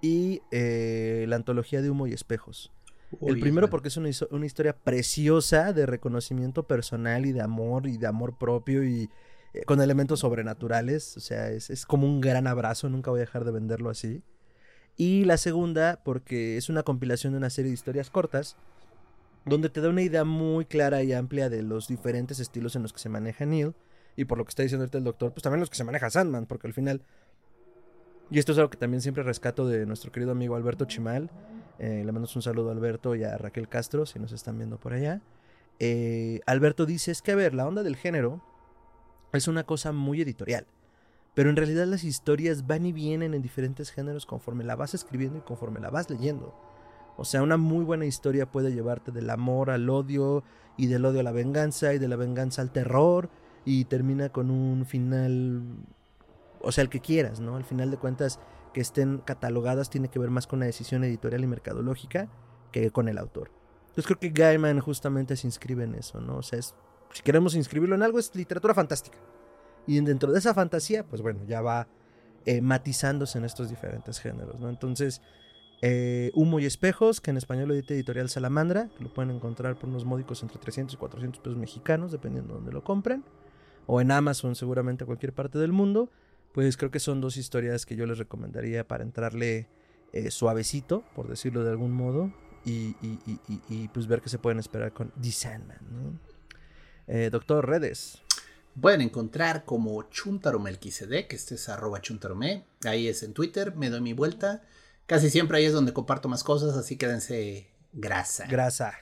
y 0.00 0.42
eh, 0.50 1.26
la 1.28 1.36
antología 1.36 1.80
de 1.80 1.90
humo 1.90 2.08
y 2.08 2.12
espejos. 2.12 2.72
el 3.20 3.38
primero 3.38 3.70
porque 3.70 3.88
es 3.88 3.96
una, 3.96 4.08
historia 4.08 4.76
preciosa 4.76 5.72
de 5.72 5.86
reconocimiento 5.86 6.66
personal 6.66 7.24
y 7.24 7.32
de 7.32 7.40
amor 7.40 7.86
y 7.86 7.98
de 7.98 8.08
amor 8.08 8.36
propio 8.36 8.82
y 8.82 9.08
eh, 9.54 9.64
con 9.64 9.80
elementos 9.80 10.20
sobrenaturales. 10.20 11.16
O 11.16 11.20
sea, 11.20 11.50
es, 11.50 11.70
es, 11.70 11.86
como 11.86 12.06
un 12.08 12.20
gran 12.20 12.48
abrazo, 12.48 12.88
nunca 12.88 13.12
voy 13.12 13.18
a 13.18 13.26
dejar 13.26 13.44
de 13.44 13.52
venderlo 13.52 13.90
así. 13.90 14.22
Y 14.96 15.24
la 15.24 15.36
segunda 15.36 16.00
porque 16.04 16.56
es 16.56 16.68
una 16.68 16.82
compilación 16.82 17.34
de 17.34 17.38
una 17.38 17.50
serie 17.50 17.70
de 17.70 17.74
historias 17.74 18.10
cortas 18.10 18.56
donde 19.44 19.68
te 19.68 19.80
da 19.80 19.88
una 19.88 20.02
idea 20.02 20.24
muy 20.24 20.64
clara 20.64 21.02
y 21.02 21.12
amplia 21.12 21.48
de 21.48 21.62
los 21.62 21.88
diferentes 21.88 22.40
estilos 22.40 22.76
en 22.76 22.82
los 22.82 22.92
que 22.92 22.98
se 22.98 23.08
maneja 23.08 23.46
Neil. 23.46 23.74
Y 24.16 24.26
por 24.26 24.38
lo 24.38 24.44
que 24.44 24.50
está 24.50 24.62
diciendo 24.62 24.86
el 24.92 25.04
doctor, 25.04 25.32
pues 25.32 25.42
también 25.42 25.60
los 25.60 25.70
que 25.70 25.76
se 25.76 25.84
maneja 25.84 26.10
Sandman, 26.10 26.46
porque 26.46 26.66
al 26.66 26.74
final 26.74 27.02
y 28.32 28.38
esto 28.38 28.52
es 28.52 28.58
algo 28.58 28.70
que 28.70 28.78
también 28.78 29.02
siempre 29.02 29.22
rescato 29.22 29.68
de 29.68 29.84
nuestro 29.84 30.10
querido 30.10 30.32
amigo 30.32 30.56
Alberto 30.56 30.86
Chimal. 30.86 31.30
Eh, 31.78 31.98
le 31.98 32.12
mandamos 32.12 32.34
un 32.34 32.40
saludo 32.40 32.70
a 32.70 32.72
Alberto 32.72 33.14
y 33.14 33.24
a 33.24 33.36
Raquel 33.36 33.68
Castro, 33.68 34.06
si 34.06 34.18
nos 34.18 34.32
están 34.32 34.56
viendo 34.56 34.78
por 34.78 34.94
allá. 34.94 35.20
Eh, 35.78 36.40
Alberto 36.46 36.86
dice, 36.86 37.10
es 37.10 37.20
que 37.20 37.32
a 37.32 37.36
ver, 37.36 37.52
la 37.52 37.66
onda 37.66 37.82
del 37.82 37.94
género 37.94 38.42
es 39.34 39.48
una 39.48 39.64
cosa 39.64 39.92
muy 39.92 40.22
editorial. 40.22 40.66
Pero 41.34 41.50
en 41.50 41.56
realidad 41.56 41.86
las 41.86 42.04
historias 42.04 42.66
van 42.66 42.86
y 42.86 42.92
vienen 42.92 43.34
en 43.34 43.42
diferentes 43.42 43.90
géneros 43.90 44.24
conforme 44.24 44.64
la 44.64 44.76
vas 44.76 44.94
escribiendo 44.94 45.38
y 45.38 45.42
conforme 45.42 45.80
la 45.80 45.90
vas 45.90 46.08
leyendo. 46.08 46.54
O 47.18 47.26
sea, 47.26 47.42
una 47.42 47.58
muy 47.58 47.84
buena 47.84 48.06
historia 48.06 48.50
puede 48.50 48.72
llevarte 48.72 49.12
del 49.12 49.28
amor 49.28 49.68
al 49.68 49.90
odio 49.90 50.42
y 50.78 50.86
del 50.86 51.04
odio 51.04 51.20
a 51.20 51.24
la 51.24 51.32
venganza 51.32 51.92
y 51.92 51.98
de 51.98 52.08
la 52.08 52.16
venganza 52.16 52.62
al 52.62 52.72
terror 52.72 53.28
y 53.66 53.84
termina 53.84 54.30
con 54.30 54.50
un 54.50 54.86
final 54.86 55.62
o 56.62 56.72
sea, 56.72 56.82
el 56.82 56.90
que 56.90 57.00
quieras, 57.00 57.40
¿no? 57.40 57.56
Al 57.56 57.64
final 57.64 57.90
de 57.90 57.96
cuentas, 57.96 58.40
que 58.72 58.80
estén 58.80 59.18
catalogadas 59.18 59.90
tiene 59.90 60.08
que 60.08 60.18
ver 60.18 60.30
más 60.30 60.46
con 60.46 60.60
la 60.60 60.66
decisión 60.66 61.04
editorial 61.04 61.44
y 61.44 61.46
mercadológica 61.46 62.28
que 62.70 62.90
con 62.90 63.08
el 63.08 63.18
autor. 63.18 63.50
Entonces 63.88 64.06
creo 64.06 64.18
que 64.18 64.30
Gaiman 64.30 64.80
justamente 64.80 65.36
se 65.36 65.46
inscribe 65.46 65.84
en 65.84 65.94
eso, 65.94 66.20
¿no? 66.20 66.38
O 66.38 66.42
sea, 66.42 66.60
si 66.62 67.22
queremos 67.22 67.54
inscribirlo 67.54 67.94
en 67.94 68.02
algo, 68.02 68.18
es 68.18 68.34
literatura 68.34 68.72
fantástica. 68.72 69.18
Y 69.86 70.00
dentro 70.00 70.32
de 70.32 70.38
esa 70.38 70.54
fantasía, 70.54 71.04
pues 71.04 71.20
bueno, 71.20 71.40
ya 71.46 71.60
va 71.60 71.86
eh, 72.46 72.62
matizándose 72.62 73.38
en 73.38 73.44
estos 73.44 73.68
diferentes 73.68 74.18
géneros, 74.18 74.58
¿no? 74.58 74.70
Entonces, 74.70 75.20
eh, 75.82 76.30
Humo 76.34 76.60
y 76.60 76.64
Espejos, 76.64 77.20
que 77.20 77.30
en 77.32 77.36
español 77.36 77.68
lo 77.68 77.74
edita 77.74 77.92
Editorial 77.92 78.30
Salamandra, 78.30 78.88
que 78.96 79.04
lo 79.04 79.12
pueden 79.12 79.32
encontrar 79.32 79.76
por 79.76 79.90
unos 79.90 80.04
módicos 80.04 80.42
entre 80.42 80.58
300 80.58 80.94
y 80.94 80.96
400 80.96 81.40
pesos 81.40 81.58
mexicanos, 81.58 82.12
dependiendo 82.12 82.54
de 82.54 82.60
dónde 82.60 82.72
lo 82.72 82.84
compren. 82.84 83.24
O 83.86 84.00
en 84.00 84.12
Amazon, 84.12 84.54
seguramente, 84.54 85.04
a 85.04 85.06
cualquier 85.06 85.34
parte 85.34 85.58
del 85.58 85.72
mundo 85.72 86.08
pues 86.52 86.76
creo 86.76 86.90
que 86.90 87.00
son 87.00 87.20
dos 87.20 87.36
historias 87.36 87.86
que 87.86 87.96
yo 87.96 88.06
les 88.06 88.18
recomendaría 88.18 88.86
para 88.86 89.02
entrarle 89.02 89.68
eh, 90.12 90.30
suavecito, 90.30 91.04
por 91.14 91.28
decirlo 91.28 91.64
de 91.64 91.70
algún 91.70 91.92
modo, 91.92 92.32
y, 92.64 93.88
pues 93.88 94.06
ver 94.06 94.20
qué 94.20 94.28
se 94.28 94.38
pueden 94.38 94.58
esperar 94.58 94.92
con 94.92 95.12
The 95.20 95.32
Sandman. 95.32 96.20
Eh, 97.06 97.30
doctor 97.30 97.68
Redes. 97.68 98.22
Pueden 98.80 99.00
encontrar 99.00 99.64
como 99.64 100.02
Chuntaro 100.04 100.62
que 100.62 101.36
este 101.36 101.54
es 101.56 101.68
arroba 101.68 102.00
chuntarome, 102.00 102.64
ahí 102.84 103.08
es 103.08 103.22
en 103.22 103.34
Twitter, 103.34 103.74
me 103.74 103.90
doy 103.90 104.00
mi 104.00 104.12
vuelta. 104.12 104.62
Casi 105.06 105.28
siempre 105.28 105.58
ahí 105.58 105.64
es 105.64 105.72
donde 105.72 105.92
comparto 105.92 106.28
más 106.28 106.44
cosas, 106.44 106.76
así 106.76 106.96
quédense 106.96 107.68
grasa. 107.92 108.46
Grasa. 108.46 108.94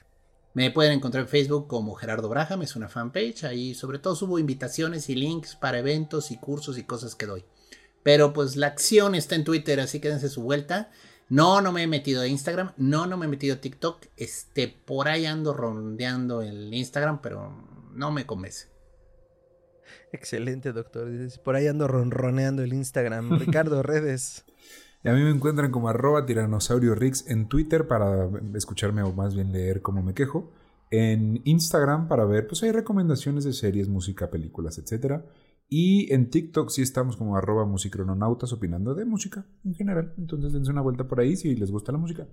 Me 0.53 0.69
pueden 0.69 0.93
encontrar 0.93 1.23
en 1.23 1.29
Facebook 1.29 1.67
como 1.67 1.95
Gerardo 1.95 2.27
Braham, 2.27 2.61
es 2.61 2.75
una 2.75 2.89
fanpage. 2.89 3.45
Ahí 3.45 3.73
sobre 3.73 3.99
todo 3.99 4.15
subo 4.15 4.37
invitaciones 4.37 5.09
y 5.09 5.15
links 5.15 5.55
para 5.55 5.79
eventos 5.79 6.31
y 6.31 6.37
cursos 6.37 6.77
y 6.77 6.83
cosas 6.83 7.15
que 7.15 7.25
doy. 7.25 7.45
Pero 8.03 8.33
pues 8.33 8.55
la 8.55 8.67
acción 8.67 9.15
está 9.15 9.35
en 9.35 9.43
Twitter, 9.43 9.79
así 9.79 9.99
que 9.99 10.09
dense 10.09 10.29
su 10.29 10.41
vuelta. 10.41 10.91
No, 11.29 11.61
no 11.61 11.71
me 11.71 11.83
he 11.83 11.87
metido 11.87 12.21
a 12.21 12.27
Instagram. 12.27 12.73
No, 12.75 13.05
no 13.05 13.15
me 13.15 13.25
he 13.25 13.29
metido 13.29 13.55
a 13.55 13.61
TikTok. 13.61 14.07
Este, 14.17 14.67
por 14.67 15.07
ahí 15.07 15.25
ando 15.25 15.53
rondeando 15.53 16.41
el 16.41 16.73
Instagram, 16.73 17.21
pero 17.21 17.53
no 17.93 18.11
me 18.11 18.25
convence. 18.25 18.67
Excelente, 20.11 20.73
doctor. 20.73 21.09
Por 21.43 21.55
ahí 21.55 21.67
ando 21.67 21.87
ronroneando 21.87 22.63
el 22.63 22.73
Instagram. 22.73 23.39
Ricardo, 23.39 23.81
redes. 23.83 24.43
Y 25.03 25.09
a 25.09 25.13
mí 25.13 25.21
me 25.21 25.31
encuentran 25.31 25.71
como 25.71 25.89
arroba 25.89 26.25
tiranosaurio 26.25 26.93
Rix 26.93 27.27
en 27.27 27.47
Twitter 27.47 27.87
para 27.87 28.29
escucharme 28.53 29.01
o 29.01 29.11
más 29.13 29.33
bien 29.33 29.51
leer 29.51 29.81
cómo 29.81 30.03
me 30.03 30.13
quejo. 30.13 30.51
En 30.91 31.41
Instagram 31.45 32.07
para 32.07 32.25
ver, 32.25 32.47
pues 32.47 32.61
hay 32.63 32.71
recomendaciones 32.71 33.43
de 33.43 33.53
series, 33.53 33.87
música, 33.87 34.29
películas, 34.29 34.77
etc. 34.77 35.21
Y 35.69 36.13
en 36.13 36.29
TikTok 36.29 36.69
sí 36.69 36.81
estamos 36.81 37.15
como 37.17 37.37
arroba 37.37 37.65
musicrononautas 37.65 38.51
opinando 38.53 38.93
de 38.93 39.05
música 39.05 39.45
en 39.63 39.73
general. 39.73 40.13
Entonces 40.17 40.53
dense 40.53 40.69
una 40.69 40.81
vuelta 40.81 41.07
por 41.07 41.19
ahí 41.19 41.35
si 41.35 41.55
les 41.55 41.71
gusta 41.71 41.91
la 41.91 41.97
música. 41.97 42.27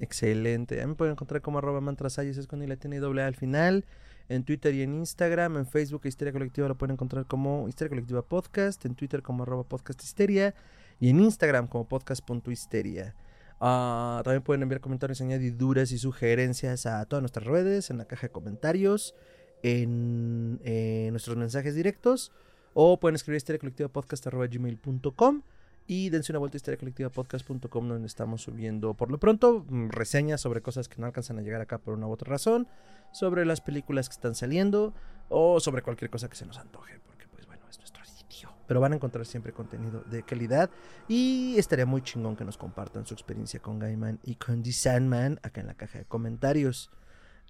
Excelente. 0.00 0.80
A 0.80 0.86
mí 0.86 0.92
me 0.92 0.96
pueden 0.96 1.12
encontrar 1.12 1.42
como 1.42 1.58
arroba 1.58 1.80
mantrasayes, 1.80 2.36
es 2.36 2.46
con 2.46 2.62
y 2.62 2.66
la 2.66 2.76
tiene 2.76 2.98
doble 2.98 3.22
al 3.22 3.34
final. 3.34 3.84
En 4.28 4.44
Twitter 4.44 4.74
y 4.74 4.82
en 4.82 4.94
Instagram. 4.94 5.56
En 5.56 5.66
Facebook, 5.66 6.02
Histeria 6.04 6.32
Colectiva 6.32 6.66
lo 6.66 6.76
pueden 6.76 6.94
encontrar 6.94 7.26
como 7.26 7.68
Histeria 7.68 7.90
Colectiva 7.90 8.22
Podcast. 8.22 8.84
En 8.84 8.94
Twitter 8.94 9.22
como 9.22 9.42
arroba 9.42 9.64
podcast 9.64 10.02
histeria. 10.02 10.54
Y 11.00 11.10
en 11.10 11.20
Instagram 11.20 11.68
como 11.68 11.86
podcast.histeria. 11.86 13.14
Ah, 13.60 14.22
también 14.24 14.42
pueden 14.42 14.62
enviar 14.62 14.80
comentarios, 14.80 15.20
añadiduras 15.20 15.92
y 15.92 15.98
sugerencias 15.98 16.86
a 16.86 17.04
todas 17.06 17.22
nuestras 17.22 17.46
redes, 17.46 17.90
en 17.90 17.98
la 17.98 18.06
caja 18.06 18.28
de 18.28 18.32
comentarios, 18.32 19.14
en, 19.62 20.60
en 20.64 21.10
nuestros 21.10 21.36
mensajes 21.36 21.74
directos. 21.74 22.32
O 22.74 23.00
pueden 23.00 23.16
escribir 23.16 23.38
histeriacolectivapodcast.gmail.com 23.38 25.42
y 25.88 26.10
dense 26.10 26.32
una 26.32 26.38
vuelta 26.38 26.56
a 26.56 26.58
historiacolectivapodcast.com 26.58 27.88
donde 27.88 28.06
estamos 28.06 28.42
subiendo 28.42 28.92
por 28.92 29.10
lo 29.10 29.18
pronto 29.18 29.64
mm, 29.66 29.88
reseñas 29.88 30.42
sobre 30.42 30.60
cosas 30.60 30.86
que 30.86 31.00
no 31.00 31.06
alcanzan 31.06 31.38
a 31.38 31.42
llegar 31.42 31.62
acá 31.62 31.78
por 31.78 31.94
una 31.94 32.06
u 32.06 32.12
otra 32.12 32.30
razón, 32.30 32.68
sobre 33.10 33.46
las 33.46 33.62
películas 33.62 34.08
que 34.08 34.12
están 34.12 34.34
saliendo 34.34 34.92
o 35.30 35.58
sobre 35.60 35.82
cualquier 35.82 36.10
cosa 36.10 36.28
que 36.28 36.36
se 36.36 36.44
nos 36.44 36.58
antoje, 36.58 37.00
porque 37.06 37.26
pues 37.28 37.46
bueno, 37.46 37.62
es 37.70 37.78
nuestro 37.78 38.04
sitio. 38.04 38.50
Pero 38.68 38.80
van 38.80 38.92
a 38.92 38.96
encontrar 38.96 39.26
siempre 39.26 39.52
contenido 39.52 40.04
de 40.08 40.22
calidad 40.22 40.70
y 41.08 41.56
estaría 41.58 41.86
muy 41.86 42.02
chingón 42.02 42.36
que 42.36 42.44
nos 42.44 42.56
compartan 42.56 43.04
su 43.06 43.14
experiencia 43.14 43.60
con 43.60 43.80
Gaiman 43.80 44.20
y 44.22 44.36
con 44.36 44.62
The 44.62 44.72
Sandman 44.72 45.40
acá 45.42 45.62
en 45.62 45.66
la 45.66 45.74
caja 45.74 45.98
de 45.98 46.04
comentarios. 46.04 46.90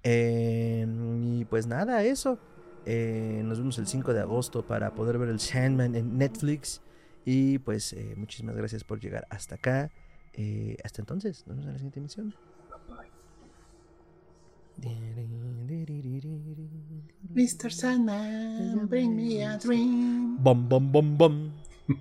Eh, 0.04 0.86
y 1.22 1.44
pues 1.44 1.66
nada, 1.66 2.02
eso. 2.04 2.38
Eh, 2.86 3.42
nos 3.44 3.58
vemos 3.58 3.78
el 3.78 3.86
5 3.86 4.14
de 4.14 4.20
agosto 4.20 4.66
para 4.66 4.94
poder 4.94 5.18
ver 5.18 5.28
el 5.28 5.40
Sandman 5.40 5.94
en 5.94 6.16
Netflix. 6.16 6.80
Y 7.24 7.58
pues 7.58 7.92
eh, 7.92 8.14
muchísimas 8.16 8.56
gracias 8.56 8.84
por 8.84 9.00
llegar 9.00 9.26
hasta 9.28 9.56
acá. 9.56 9.90
Eh, 10.32 10.76
hasta 10.84 11.02
entonces, 11.02 11.46
nos 11.46 11.56
vemos 11.56 11.66
en 11.66 11.72
la 11.72 11.78
siguiente 11.78 11.98
emisión. 11.98 12.34
Mr. 17.34 17.70
Sandman, 17.70 18.86
bring 18.86 19.16
me 19.16 19.42
a 19.42 19.58
dream. 19.58 20.36
Bum 20.38 20.68
bum 20.68 20.92
bum 20.92 21.16
bum. 21.16 21.52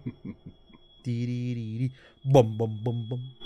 Dee 1.03 1.25
dee 1.25 1.53
dee 1.55 1.77
dee. 1.79 1.91
Bum 2.25 2.57
bum 2.57 2.73
bum 2.83 2.97
bum. 3.09 3.36